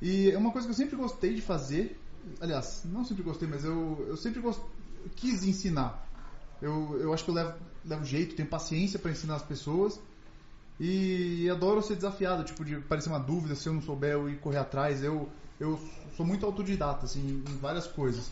E 0.00 0.30
é 0.30 0.38
uma 0.38 0.50
coisa 0.50 0.66
que 0.66 0.72
eu 0.72 0.76
sempre 0.76 0.96
gostei 0.96 1.34
de 1.34 1.42
fazer. 1.42 2.00
Aliás, 2.40 2.82
não 2.84 3.04
sempre 3.04 3.22
gostei, 3.22 3.46
mas 3.46 3.64
eu, 3.64 4.04
eu 4.08 4.16
sempre 4.16 4.40
gost... 4.40 4.60
quis 5.16 5.44
ensinar. 5.44 6.08
Eu, 6.62 6.98
eu 7.00 7.12
acho 7.12 7.24
que 7.24 7.30
eu 7.30 7.34
levo, 7.34 7.54
levo 7.84 8.04
jeito, 8.04 8.34
tenho 8.34 8.48
paciência 8.48 8.98
para 8.98 9.10
ensinar 9.10 9.36
as 9.36 9.42
pessoas. 9.42 10.00
E, 10.80 11.44
e, 11.44 11.50
adoro 11.50 11.82
ser 11.82 11.94
desafiado, 11.94 12.42
tipo, 12.44 12.64
de 12.64 12.76
parecer 12.80 13.08
uma 13.08 13.20
dúvida, 13.20 13.54
se 13.54 13.68
eu 13.68 13.74
não 13.74 13.82
souber, 13.82 14.12
eu 14.12 14.28
ir 14.28 14.38
correr 14.38 14.58
atrás. 14.58 15.02
Eu, 15.02 15.28
eu 15.60 15.78
sou 16.16 16.24
muito 16.24 16.44
autodidata, 16.46 17.04
assim, 17.04 17.44
em 17.48 17.58
várias 17.58 17.86
coisas. 17.86 18.30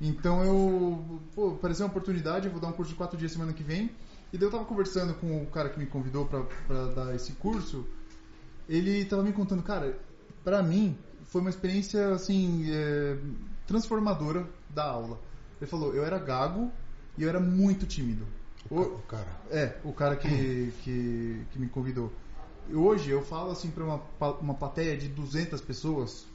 Então 0.00 0.44
eu, 0.44 1.20
pô, 1.34 1.50
apareceu 1.50 1.84
uma 1.84 1.90
oportunidade, 1.90 2.46
eu 2.46 2.52
vou 2.52 2.60
dar 2.60 2.68
um 2.68 2.72
curso 2.72 2.92
de 2.92 2.96
quatro 2.96 3.18
dias 3.18 3.32
semana 3.32 3.52
que 3.52 3.62
vem. 3.62 3.90
E 4.32 4.38
daí 4.38 4.46
eu 4.46 4.50
tava 4.50 4.64
conversando 4.64 5.14
com 5.14 5.42
o 5.42 5.46
cara 5.46 5.68
que 5.70 5.78
me 5.78 5.86
convidou 5.86 6.26
para 6.26 6.86
dar 6.94 7.14
esse 7.14 7.32
curso. 7.32 7.86
Ele 8.68 9.04
tava 9.06 9.22
me 9.22 9.32
contando, 9.32 9.62
cara, 9.62 9.98
para 10.44 10.62
mim 10.62 10.96
foi 11.24 11.40
uma 11.40 11.50
experiência 11.50 12.10
assim 12.10 12.66
é, 12.70 13.16
transformadora 13.66 14.46
da 14.70 14.84
aula. 14.84 15.18
Ele 15.60 15.68
falou, 15.68 15.94
eu 15.94 16.04
era 16.04 16.18
gago 16.18 16.70
e 17.16 17.22
eu 17.22 17.28
era 17.28 17.40
muito 17.40 17.86
tímido. 17.86 18.26
O, 18.70 18.80
o 18.80 18.98
cara. 19.08 19.28
É, 19.50 19.78
o 19.82 19.92
cara 19.92 20.14
que, 20.14 20.72
que, 20.82 21.44
que 21.50 21.58
me 21.58 21.68
convidou. 21.68 22.12
Hoje 22.72 23.10
eu 23.10 23.22
falo 23.22 23.50
assim 23.50 23.70
para 23.70 23.82
uma, 23.82 24.00
uma 24.40 24.54
plateia 24.54 24.96
de 24.96 25.08
200 25.08 25.60
pessoas 25.62 26.26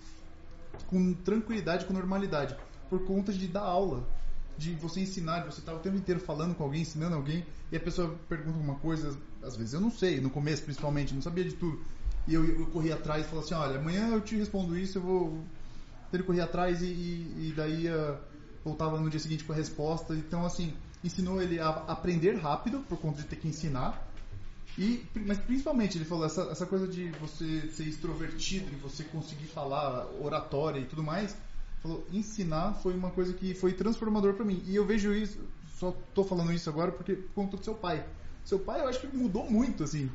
com 0.87 1.13
tranquilidade, 1.13 1.85
com 1.85 1.93
normalidade 1.93 2.57
por 2.93 3.05
conta 3.05 3.33
de 3.33 3.47
dar 3.47 3.61
aula, 3.61 4.07
de 4.55 4.75
você 4.75 4.99
ensinar, 4.99 5.39
de 5.39 5.47
você 5.47 5.61
estar 5.61 5.73
o 5.73 5.79
tempo 5.79 5.97
inteiro 5.97 6.19
falando 6.19 6.53
com 6.53 6.63
alguém, 6.63 6.83
ensinando 6.83 7.15
alguém, 7.15 7.43
e 7.71 7.75
a 7.75 7.79
pessoa 7.79 8.15
pergunta 8.29 8.55
uma 8.59 8.75
coisa, 8.75 9.17
às 9.41 9.55
vezes 9.55 9.73
eu 9.73 9.81
não 9.81 9.89
sei, 9.89 10.21
no 10.21 10.29
começo 10.29 10.61
principalmente, 10.61 11.11
não 11.11 11.23
sabia 11.23 11.43
de 11.43 11.53
tudo. 11.53 11.81
E 12.27 12.35
eu, 12.35 12.45
eu 12.45 12.67
corri 12.67 12.91
atrás 12.91 13.25
e 13.25 13.29
falei 13.29 13.43
assim, 13.43 13.55
olha, 13.55 13.79
amanhã 13.79 14.09
eu 14.09 14.21
te 14.21 14.35
respondo 14.35 14.77
isso, 14.77 14.99
eu 14.99 15.01
vou 15.01 15.43
ter 16.11 16.19
que 16.19 16.23
correr 16.23 16.41
atrás 16.41 16.83
e, 16.83 16.85
e, 16.85 17.49
e 17.49 17.53
daí 17.55 17.87
uh, 17.87 18.15
voltava 18.63 18.99
no 18.99 19.09
dia 19.09 19.19
seguinte 19.19 19.43
com 19.43 19.53
a 19.53 19.55
resposta. 19.55 20.13
Então, 20.13 20.45
assim, 20.45 20.71
ensinou 21.03 21.41
ele 21.41 21.59
a 21.59 21.69
aprender 21.69 22.35
rápido, 22.35 22.81
por 22.87 22.99
conta 22.99 23.23
de 23.23 23.27
ter 23.27 23.37
que 23.37 23.47
ensinar. 23.47 24.07
E, 24.77 25.03
mas 25.25 25.39
principalmente, 25.39 25.97
ele 25.97 26.05
falou, 26.05 26.25
essa, 26.25 26.43
essa 26.43 26.67
coisa 26.67 26.87
de 26.87 27.09
você 27.13 27.67
ser 27.71 27.85
extrovertido, 27.85 28.69
de 28.69 28.75
você 28.75 29.03
conseguir 29.03 29.47
falar 29.47 30.05
oratória 30.21 30.79
e 30.79 30.85
tudo 30.85 31.01
mais, 31.01 31.35
falou, 31.83 32.07
ensinar 32.11 32.73
foi 32.75 32.93
uma 32.93 33.11
coisa 33.11 33.33
que 33.33 33.53
foi 33.53 33.73
transformador 33.73 34.33
para 34.33 34.45
mim. 34.45 34.63
E 34.65 34.75
eu 34.75 34.85
vejo 34.85 35.13
isso, 35.13 35.37
só 35.67 35.91
tô 36.15 36.23
falando 36.23 36.53
isso 36.53 36.69
agora 36.69 36.91
porque 36.91 37.13
por 37.13 37.33
conta 37.33 37.57
do 37.57 37.63
seu 37.63 37.75
pai. 37.75 38.03
Seu 38.45 38.57
pai 38.57 38.79
eu 38.81 38.87
acho 38.87 39.01
que 39.01 39.15
mudou 39.15 39.49
muito, 39.49 39.83
assim. 39.83 40.09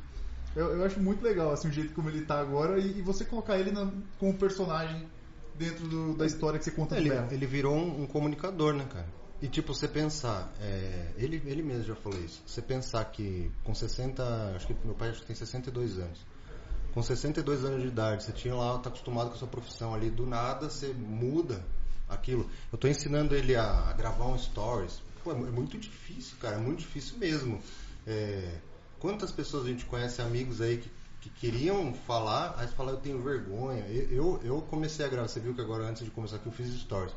Eu, 0.55 0.77
eu 0.77 0.83
acho 0.83 0.99
muito 0.99 1.23
legal, 1.23 1.51
assim, 1.51 1.69
o 1.69 1.71
jeito 1.71 1.93
como 1.93 2.09
ele 2.09 2.25
tá 2.25 2.39
agora 2.39 2.79
e, 2.79 2.97
e 2.97 3.01
você 3.01 3.23
colocar 3.23 3.57
ele 3.57 3.71
na, 3.71 3.91
como 4.17 4.33
personagem 4.33 5.07
dentro 5.53 5.87
do, 5.87 6.15
da 6.15 6.25
história 6.25 6.57
que 6.57 6.65
você 6.65 6.71
conta 6.71 6.97
ele, 6.97 7.11
ele 7.31 7.45
virou 7.45 7.75
um, 7.75 8.03
um, 8.03 8.07
comunicador, 8.07 8.73
né, 8.73 8.85
cara? 8.91 9.07
E 9.41 9.47
tipo, 9.47 9.73
você 9.73 9.87
pensar, 9.87 10.51
é, 10.59 11.11
ele, 11.17 11.41
ele 11.45 11.61
mesmo 11.61 11.83
já 11.83 11.95
falou 11.95 12.19
isso, 12.19 12.41
você 12.47 12.61
pensar 12.61 13.05
que 13.05 13.51
com 13.63 13.75
60, 13.75 14.23
acho 14.55 14.67
que 14.67 14.75
meu 14.83 14.95
pai 14.95 15.09
acho 15.09 15.21
que 15.21 15.27
tem 15.27 15.35
62 15.35 15.99
anos, 15.99 16.25
com 16.93 17.01
62 17.01 17.65
anos 17.65 17.81
de 17.81 17.87
idade, 17.87 18.23
você 18.23 18.31
tinha 18.31 18.55
lá, 18.55 18.77
tá 18.79 18.89
acostumado 18.89 19.29
com 19.29 19.35
a 19.35 19.37
sua 19.37 19.47
profissão 19.47 19.93
ali, 19.93 20.09
do 20.09 20.25
nada 20.25 20.69
você 20.69 20.93
muda 20.93 21.63
aquilo. 22.07 22.49
Eu 22.71 22.75
estou 22.75 22.89
ensinando 22.89 23.35
ele 23.35 23.55
a 23.55 23.93
gravar 23.97 24.25
um 24.25 24.37
stories. 24.37 25.01
Pô, 25.23 25.31
é 25.31 25.35
muito 25.35 25.77
difícil, 25.77 26.37
cara, 26.39 26.55
é 26.55 26.59
muito 26.59 26.79
difícil 26.79 27.17
mesmo. 27.17 27.61
É, 28.07 28.57
quantas 28.99 29.31
pessoas 29.31 29.65
a 29.65 29.69
gente 29.69 29.85
conhece, 29.85 30.21
amigos 30.21 30.61
aí 30.61 30.77
que, 30.77 30.89
que 31.21 31.29
queriam 31.29 31.93
falar, 31.93 32.55
aí 32.57 32.67
você 32.67 32.73
fala, 32.73 32.91
eu 32.91 32.97
tenho 32.97 33.21
vergonha. 33.21 33.85
Eu, 33.87 34.39
eu 34.43 34.61
comecei 34.69 35.05
a 35.05 35.09
gravar, 35.09 35.27
você 35.27 35.39
viu 35.39 35.53
que 35.53 35.61
agora 35.61 35.83
antes 35.83 36.03
de 36.03 36.11
começar 36.11 36.37
aqui 36.37 36.47
eu 36.47 36.53
fiz 36.53 36.73
stories. 36.81 37.13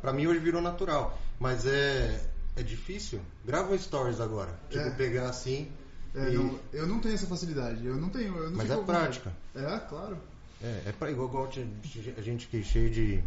Pra 0.00 0.12
mim 0.12 0.26
hoje 0.26 0.40
virou 0.40 0.60
natural, 0.60 1.16
mas 1.38 1.64
é, 1.64 2.28
é 2.56 2.62
difícil. 2.62 3.20
Grava 3.44 3.72
um 3.72 3.78
stories 3.78 4.20
agora, 4.20 4.58
tipo, 4.68 4.82
é. 4.82 4.90
pegar 4.90 5.28
assim 5.28 5.70
é, 6.14 6.30
e... 6.30 6.36
não, 6.36 6.58
eu 6.72 6.86
não 6.86 7.00
tenho 7.00 7.14
essa 7.14 7.26
facilidade. 7.26 7.84
Eu 7.86 7.96
não 7.96 8.08
tenho. 8.08 8.36
Eu 8.36 8.50
não 8.50 8.56
Mas 8.56 8.70
é 8.70 8.76
prática. 8.76 9.32
É, 9.54 9.78
claro. 9.78 10.18
É, 10.62 10.82
é 10.86 10.92
pra, 10.92 11.10
igual, 11.10 11.28
igual 11.28 11.48
a 12.16 12.22
gente 12.22 12.46
que 12.46 12.60
é 12.60 12.62
cheio 12.62 12.90
de, 12.90 13.22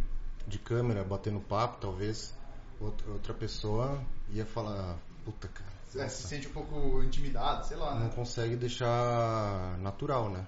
de 0.47 0.57
câmera, 0.59 1.03
batendo 1.03 1.39
papo, 1.39 1.79
talvez 1.81 2.33
outra, 2.79 3.33
pessoa 3.33 4.01
ia 4.29 4.45
falar, 4.45 4.97
puta 5.23 5.47
cara. 5.47 5.75
É, 5.95 6.09
se 6.09 6.27
sente 6.27 6.47
um 6.47 6.51
pouco 6.51 7.01
intimidado, 7.03 7.65
sei 7.65 7.77
lá. 7.77 7.95
Não 7.95 8.07
né? 8.07 8.11
consegue 8.13 8.55
deixar 8.55 9.77
natural, 9.79 10.29
né? 10.29 10.45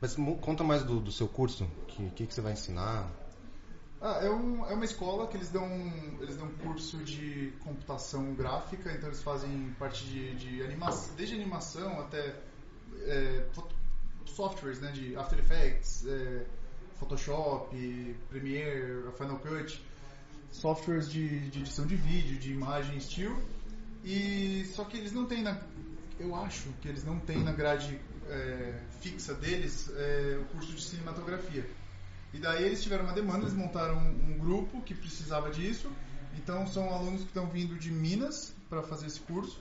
Mas 0.00 0.16
conta 0.40 0.64
mais 0.64 0.82
do, 0.82 0.98
do 0.98 1.12
seu 1.12 1.28
curso, 1.28 1.64
o 1.64 1.86
que, 1.86 2.10
que, 2.10 2.26
que 2.26 2.34
você 2.34 2.40
vai 2.40 2.52
ensinar? 2.52 3.08
Ah, 4.04 4.18
é, 4.20 4.28
um, 4.28 4.66
é 4.66 4.74
uma 4.74 4.84
escola 4.84 5.28
que 5.28 5.36
eles 5.36 5.48
dão, 5.48 5.64
eles 6.20 6.36
dão 6.36 6.48
curso 6.54 6.98
de 7.04 7.52
computação 7.62 8.34
gráfica, 8.34 8.90
então 8.90 9.08
eles 9.08 9.22
fazem 9.22 9.72
parte 9.78 10.04
de, 10.04 10.34
de 10.34 10.60
animação, 10.60 11.14
desde 11.14 11.36
animação 11.36 12.00
até 12.00 12.34
é, 13.02 13.46
softwares, 14.26 14.80
né, 14.80 14.90
de 14.90 15.14
After 15.14 15.38
Effects, 15.38 16.04
é, 16.04 16.44
Photoshop, 16.98 18.16
Premiere, 18.28 19.12
Final 19.16 19.38
Cut, 19.38 19.80
softwares 20.50 21.08
de, 21.08 21.48
de, 21.50 21.60
edição 21.60 21.86
de 21.86 21.94
vídeo, 21.94 22.40
de 22.40 22.50
imagem, 22.50 22.96
estilo. 22.96 23.40
E 24.02 24.64
só 24.74 24.82
que 24.84 24.96
eles 24.96 25.12
não 25.12 25.26
têm 25.26 25.44
na, 25.44 25.62
eu 26.18 26.34
acho 26.34 26.70
que 26.80 26.88
eles 26.88 27.04
não 27.04 27.20
têm 27.20 27.38
na 27.38 27.52
grade 27.52 28.00
é, 28.28 28.80
fixa 29.00 29.32
deles 29.32 29.88
é, 29.94 30.40
o 30.40 30.44
curso 30.46 30.72
de 30.72 30.82
cinematografia. 30.82 31.64
E 32.32 32.38
daí 32.38 32.64
eles 32.64 32.82
tiveram 32.82 33.04
uma 33.04 33.12
demanda, 33.12 33.40
eles 33.40 33.54
montaram 33.54 33.98
um, 33.98 34.38
grupo 34.38 34.80
que 34.82 34.94
precisava 34.94 35.50
disso. 35.50 35.90
Então 36.36 36.66
são 36.66 36.92
alunos 36.92 37.20
que 37.20 37.28
estão 37.28 37.46
vindo 37.46 37.78
de 37.78 37.90
Minas 37.90 38.54
para 38.68 38.82
fazer 38.82 39.06
esse 39.06 39.20
curso. 39.20 39.60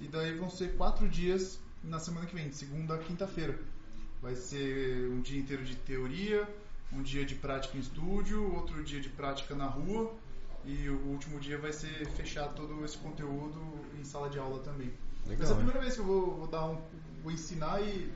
E 0.00 0.06
daí 0.06 0.36
vão 0.36 0.50
ser 0.50 0.76
quatro 0.76 1.08
dias 1.08 1.58
na 1.82 1.98
semana 1.98 2.26
que 2.26 2.34
vem, 2.34 2.48
de 2.48 2.56
segunda 2.56 2.94
a 2.94 2.98
quinta-feira. 2.98 3.58
Vai 4.20 4.34
ser 4.34 5.08
um 5.10 5.20
dia 5.20 5.38
inteiro 5.40 5.64
de 5.64 5.76
teoria, 5.76 6.48
um 6.92 7.02
dia 7.02 7.24
de 7.24 7.34
prática 7.34 7.76
em 7.76 7.80
estúdio, 7.80 8.54
outro 8.54 8.82
dia 8.84 9.00
de 9.00 9.08
prática 9.08 9.54
na 9.54 9.66
rua 9.66 10.14
e 10.66 10.88
o 10.88 10.98
último 11.08 11.38
dia 11.38 11.58
vai 11.58 11.72
ser 11.72 12.06
fechar 12.12 12.48
todo 12.54 12.84
esse 12.84 12.96
conteúdo 12.98 13.60
em 13.98 14.04
sala 14.04 14.30
de 14.30 14.38
aula 14.38 14.60
também. 14.60 14.92
Legal, 15.26 15.42
Essa 15.42 15.52
é 15.52 15.54
a 15.54 15.56
primeira 15.56 15.80
vez 15.80 15.94
que 15.94 16.00
eu 16.00 16.04
vou, 16.04 16.36
vou 16.36 16.46
dar 16.46 16.66
um, 16.66 16.80
vou 17.22 17.32
ensinar 17.32 17.82
e 17.82 18.10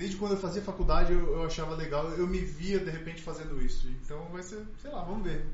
desde 0.00 0.16
quando 0.16 0.32
eu 0.32 0.38
fazia 0.38 0.62
faculdade 0.62 1.12
eu, 1.12 1.34
eu, 1.34 1.44
achava 1.44 1.74
legal, 1.76 2.08
eu 2.12 2.26
me 2.26 2.38
via 2.38 2.78
de 2.78 2.90
repente 2.90 3.20
fazendo 3.20 3.62
isso. 3.62 3.86
Então 4.02 4.24
vai 4.32 4.42
ser, 4.42 4.64
sei 4.80 4.90
lá, 4.90 5.04
vamos 5.04 5.22
ver. 5.22 5.44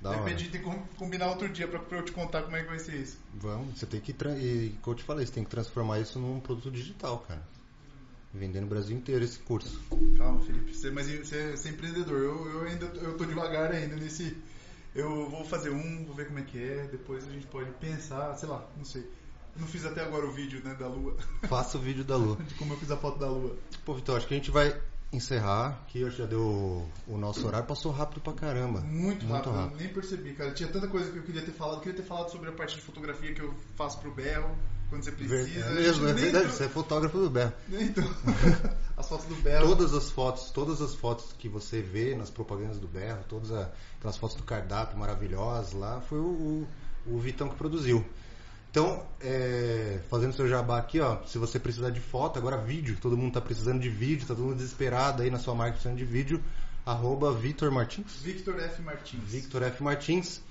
Da 0.00 0.10
de 0.12 0.18
repente 0.18 0.34
a 0.34 0.38
gente 0.38 0.50
tem 0.52 0.62
que 0.62 0.96
combinar 0.96 1.28
outro 1.30 1.48
dia 1.48 1.66
pra, 1.66 1.80
pra 1.80 1.98
eu 1.98 2.04
te 2.04 2.12
contar 2.12 2.42
como 2.44 2.54
é 2.54 2.62
que 2.62 2.68
vai 2.68 2.78
ser 2.78 2.94
isso. 2.94 3.18
Vamos, 3.34 3.76
você 3.76 3.84
tem 3.84 4.00
que, 4.00 4.12
e 4.12 4.78
como 4.80 4.94
eu 4.94 4.98
te 4.98 5.02
falei, 5.02 5.26
você 5.26 5.32
tem 5.32 5.42
que 5.42 5.50
transformar 5.50 5.98
isso 5.98 6.20
num 6.20 6.38
produto 6.38 6.70
digital, 6.70 7.18
cara. 7.26 7.42
Vender 8.32 8.60
no 8.60 8.68
Brasil 8.68 8.96
inteiro 8.96 9.24
esse 9.24 9.40
curso. 9.40 9.80
Calma, 10.16 10.40
Felipe, 10.40 10.72
você, 10.72 10.90
mas 10.90 11.08
você, 11.08 11.56
você 11.56 11.68
é 11.68 11.72
empreendedor. 11.72 12.18
Eu, 12.18 12.48
eu 12.50 12.60
ainda 12.68 12.86
eu 12.86 13.16
tô 13.16 13.24
devagar 13.24 13.72
ainda 13.72 13.96
nesse. 13.96 14.36
Eu 14.94 15.28
vou 15.28 15.44
fazer 15.44 15.70
um, 15.70 16.04
vou 16.04 16.14
ver 16.14 16.28
como 16.28 16.38
é 16.38 16.42
que 16.42 16.62
é, 16.62 16.86
depois 16.86 17.26
a 17.26 17.30
gente 17.32 17.46
pode 17.48 17.70
pensar, 17.72 18.36
sei 18.36 18.48
lá, 18.48 18.64
não 18.76 18.84
sei. 18.84 19.04
Não 19.58 19.66
fiz 19.66 19.84
até 19.84 20.02
agora 20.02 20.26
o 20.26 20.32
vídeo, 20.32 20.60
né, 20.64 20.74
da 20.74 20.86
lua. 20.86 21.16
Faça 21.48 21.78
o 21.78 21.80
vídeo 21.80 22.04
da 22.04 22.16
lua. 22.16 22.36
De 22.36 22.54
como 22.54 22.74
eu 22.74 22.78
fiz 22.78 22.90
a 22.90 22.96
foto 22.96 23.18
da 23.18 23.28
lua. 23.28 23.56
Pô, 23.84 23.94
Vitor, 23.94 24.16
acho 24.16 24.26
que 24.26 24.34
a 24.34 24.36
gente 24.36 24.50
vai 24.50 24.78
encerrar, 25.12 25.84
que 25.88 26.04
hoje 26.04 26.18
já 26.18 26.26
deu 26.26 26.86
o 27.06 27.16
nosso 27.16 27.46
horário, 27.46 27.66
passou 27.66 27.92
rápido 27.92 28.20
pra 28.20 28.32
caramba. 28.32 28.80
Muito, 28.80 29.26
rápido, 29.26 29.52
rápido. 29.52 29.78
nem 29.78 29.88
percebi, 29.88 30.32
cara. 30.34 30.52
Tinha 30.52 30.68
tanta 30.68 30.88
coisa 30.88 31.10
que 31.10 31.18
eu 31.18 31.22
queria 31.22 31.42
ter 31.42 31.52
falado. 31.52 31.76
Eu 31.76 31.80
queria 31.80 31.96
ter 31.96 32.06
falado 32.06 32.30
sobre 32.30 32.48
a 32.48 32.52
parte 32.52 32.76
de 32.76 32.82
fotografia 32.82 33.32
que 33.32 33.40
eu 33.40 33.54
faço 33.76 33.98
pro 34.00 34.12
Berro, 34.12 34.56
quando 34.88 35.04
você 35.04 35.12
precisa. 35.12 35.66
É 35.66 35.74
mesmo, 35.74 36.08
é 36.08 36.12
verdade, 36.12 36.46
você 36.46 36.64
é 36.64 36.68
fotógrafo 36.68 37.18
do 37.18 37.30
Berro. 37.30 37.52
Então, 37.70 38.04
as 38.96 39.08
fotos 39.08 39.26
do 39.26 39.36
Berro. 39.36 39.66
Todas 39.66 39.94
as 39.94 40.10
fotos, 40.10 40.50
todas 40.50 40.80
as 40.80 40.94
fotos 40.94 41.32
que 41.38 41.48
você 41.48 41.80
vê 41.80 42.14
nas 42.14 42.30
propagandas 42.30 42.78
do 42.78 42.88
Berro, 42.88 43.24
todas 43.28 43.50
aquelas 43.52 44.16
fotos 44.16 44.36
do 44.36 44.42
cardápio 44.42 44.98
maravilhosas 44.98 45.72
lá, 45.72 46.00
foi 46.00 46.18
o, 46.18 46.22
o, 46.22 46.68
o 47.06 47.18
Vitão 47.18 47.48
que 47.48 47.56
produziu. 47.56 48.04
Então, 48.70 49.02
é, 49.20 50.00
fazendo 50.10 50.34
seu 50.34 50.46
jabá 50.46 50.78
aqui, 50.78 51.00
ó, 51.00 51.22
se 51.24 51.38
você 51.38 51.58
precisar 51.58 51.90
de 51.90 52.00
foto, 52.00 52.38
agora 52.38 52.58
vídeo, 52.58 52.98
todo 53.00 53.16
mundo 53.16 53.28
está 53.28 53.40
precisando 53.40 53.80
de 53.80 53.88
vídeo, 53.88 54.26
tá 54.26 54.34
todo 54.34 54.44
mundo 54.44 54.56
desesperado 54.56 55.22
aí 55.22 55.30
na 55.30 55.38
sua 55.38 55.54
marca 55.54 55.72
precisando 55.72 55.96
de 55.96 56.04
vídeo, 56.04 56.42
arroba 56.84 57.32
Victor 57.32 57.70
Martins. 57.70 58.20
Victor 58.22 58.60
F. 58.60 58.82
Martins. 58.82 59.22
Victor 59.24 59.62
F. 59.62 59.82
Martins. 59.82 60.42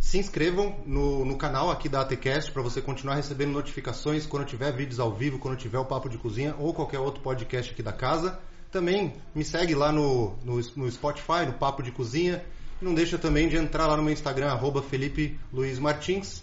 Se 0.00 0.18
inscrevam 0.18 0.82
no, 0.86 1.24
no 1.24 1.36
canal 1.36 1.70
aqui 1.70 1.88
da 1.88 2.00
ATCast 2.00 2.50
para 2.50 2.62
você 2.62 2.80
continuar 2.80 3.14
recebendo 3.14 3.52
notificações 3.52 4.26
quando 4.26 4.46
tiver 4.46 4.72
vídeos 4.72 4.98
ao 4.98 5.14
vivo, 5.14 5.38
quando 5.38 5.56
tiver 5.56 5.78
o 5.78 5.84
Papo 5.84 6.08
de 6.08 6.18
Cozinha 6.18 6.56
ou 6.58 6.74
qualquer 6.74 6.98
outro 6.98 7.22
podcast 7.22 7.72
aqui 7.72 7.82
da 7.82 7.92
casa. 7.92 8.40
Também 8.72 9.14
me 9.34 9.44
segue 9.44 9.74
lá 9.74 9.92
no, 9.92 10.36
no, 10.44 10.60
no 10.74 10.90
Spotify, 10.90 11.46
no 11.46 11.52
Papo 11.52 11.82
de 11.82 11.92
Cozinha. 11.92 12.44
E 12.80 12.84
não 12.84 12.94
deixa 12.94 13.18
também 13.18 13.48
de 13.48 13.56
entrar 13.56 13.86
lá 13.86 13.96
no 13.96 14.02
meu 14.02 14.12
Instagram, 14.12 14.48
arroba 14.48 14.82
Felipe 14.82 15.38
Luiz 15.52 15.78
Martins 15.78 16.42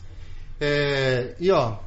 é, 0.59 1.35
e 1.39 1.51
ó, 1.51 1.77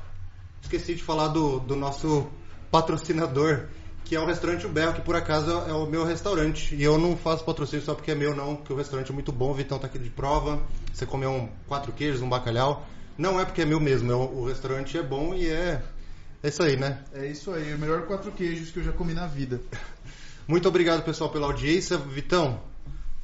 esqueci 0.63 0.95
de 0.95 1.03
falar 1.03 1.29
do, 1.29 1.59
do 1.61 1.75
nosso 1.75 2.29
patrocinador, 2.71 3.67
que 4.05 4.15
é 4.17 4.21
o 4.21 4.27
restaurante 4.27 4.67
O 4.67 4.69
Berro, 4.69 4.95
que 4.95 5.01
por 5.01 5.17
acaso 5.17 5.51
é 5.51 5.73
o 5.73 5.87
meu 5.87 6.05
restaurante. 6.05 6.75
E 6.75 6.83
eu 6.83 6.99
não 6.99 7.17
faço 7.17 7.45
patrocínio 7.45 7.85
só 7.85 7.95
porque 7.95 8.11
é 8.11 8.15
meu, 8.15 8.35
não, 8.35 8.57
porque 8.57 8.73
o 8.73 8.77
restaurante 8.77 9.11
é 9.11 9.15
muito 9.15 9.33
bom, 9.33 9.51
o 9.51 9.55
Vitão 9.55 9.79
tá 9.79 9.87
aqui 9.87 9.99
de 9.99 10.11
prova. 10.11 10.61
Você 10.93 11.07
comeu 11.07 11.31
um, 11.31 11.49
quatro 11.67 11.93
queijos, 11.93 12.23
um 12.23 12.29
bacalhau. 12.29 12.87
Não 13.19 13.41
é 13.41 13.45
porque 13.45 13.63
é 13.63 13.65
meu 13.65 13.81
mesmo, 13.81 14.11
é 14.11 14.15
o, 14.15 14.47
restaurante 14.47 14.97
é 14.97 15.03
bom 15.03 15.35
e 15.35 15.49
é. 15.49 15.83
É 16.43 16.49
isso 16.49 16.63
aí, 16.63 16.77
né? 16.77 17.05
É 17.13 17.27
isso 17.27 17.53
aí, 17.53 17.75
o 17.75 17.79
melhor 17.79 18.07
quatro 18.07 18.33
queijos 18.33 18.71
que 18.71 18.79
eu 18.79 18.83
já 18.83 18.93
comi 18.93 19.13
na 19.13 19.27
vida. 19.27 19.61
Muito 20.49 20.67
obrigado, 20.67 21.05
pessoal, 21.05 21.29
pela 21.31 21.47
audiência. 21.47 21.99
Vitão, 21.99 22.61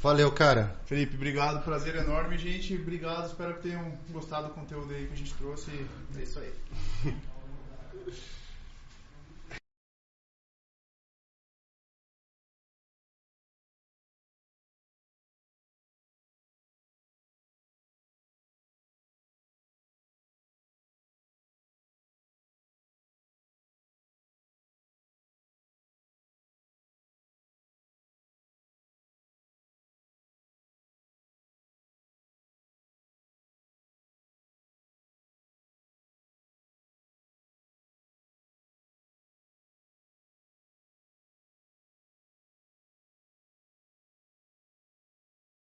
Valeu, 0.07 0.31
cara. 0.31 0.73
Felipe, 0.85 1.17
obrigado. 1.17 1.65
Prazer 1.65 1.97
enorme, 1.97 2.39
gente. 2.39 2.77
Obrigado. 2.77 3.27
Espero 3.27 3.55
que 3.55 3.63
tenham 3.63 3.93
gostado 4.11 4.47
do 4.47 4.55
conteúdo 4.55 4.95
aí 4.95 5.05
que 5.09 5.15
a 5.15 5.17
gente 5.17 5.35
trouxe. 5.35 5.85
É 6.17 6.23
isso 6.23 6.39
aí. 6.39 6.53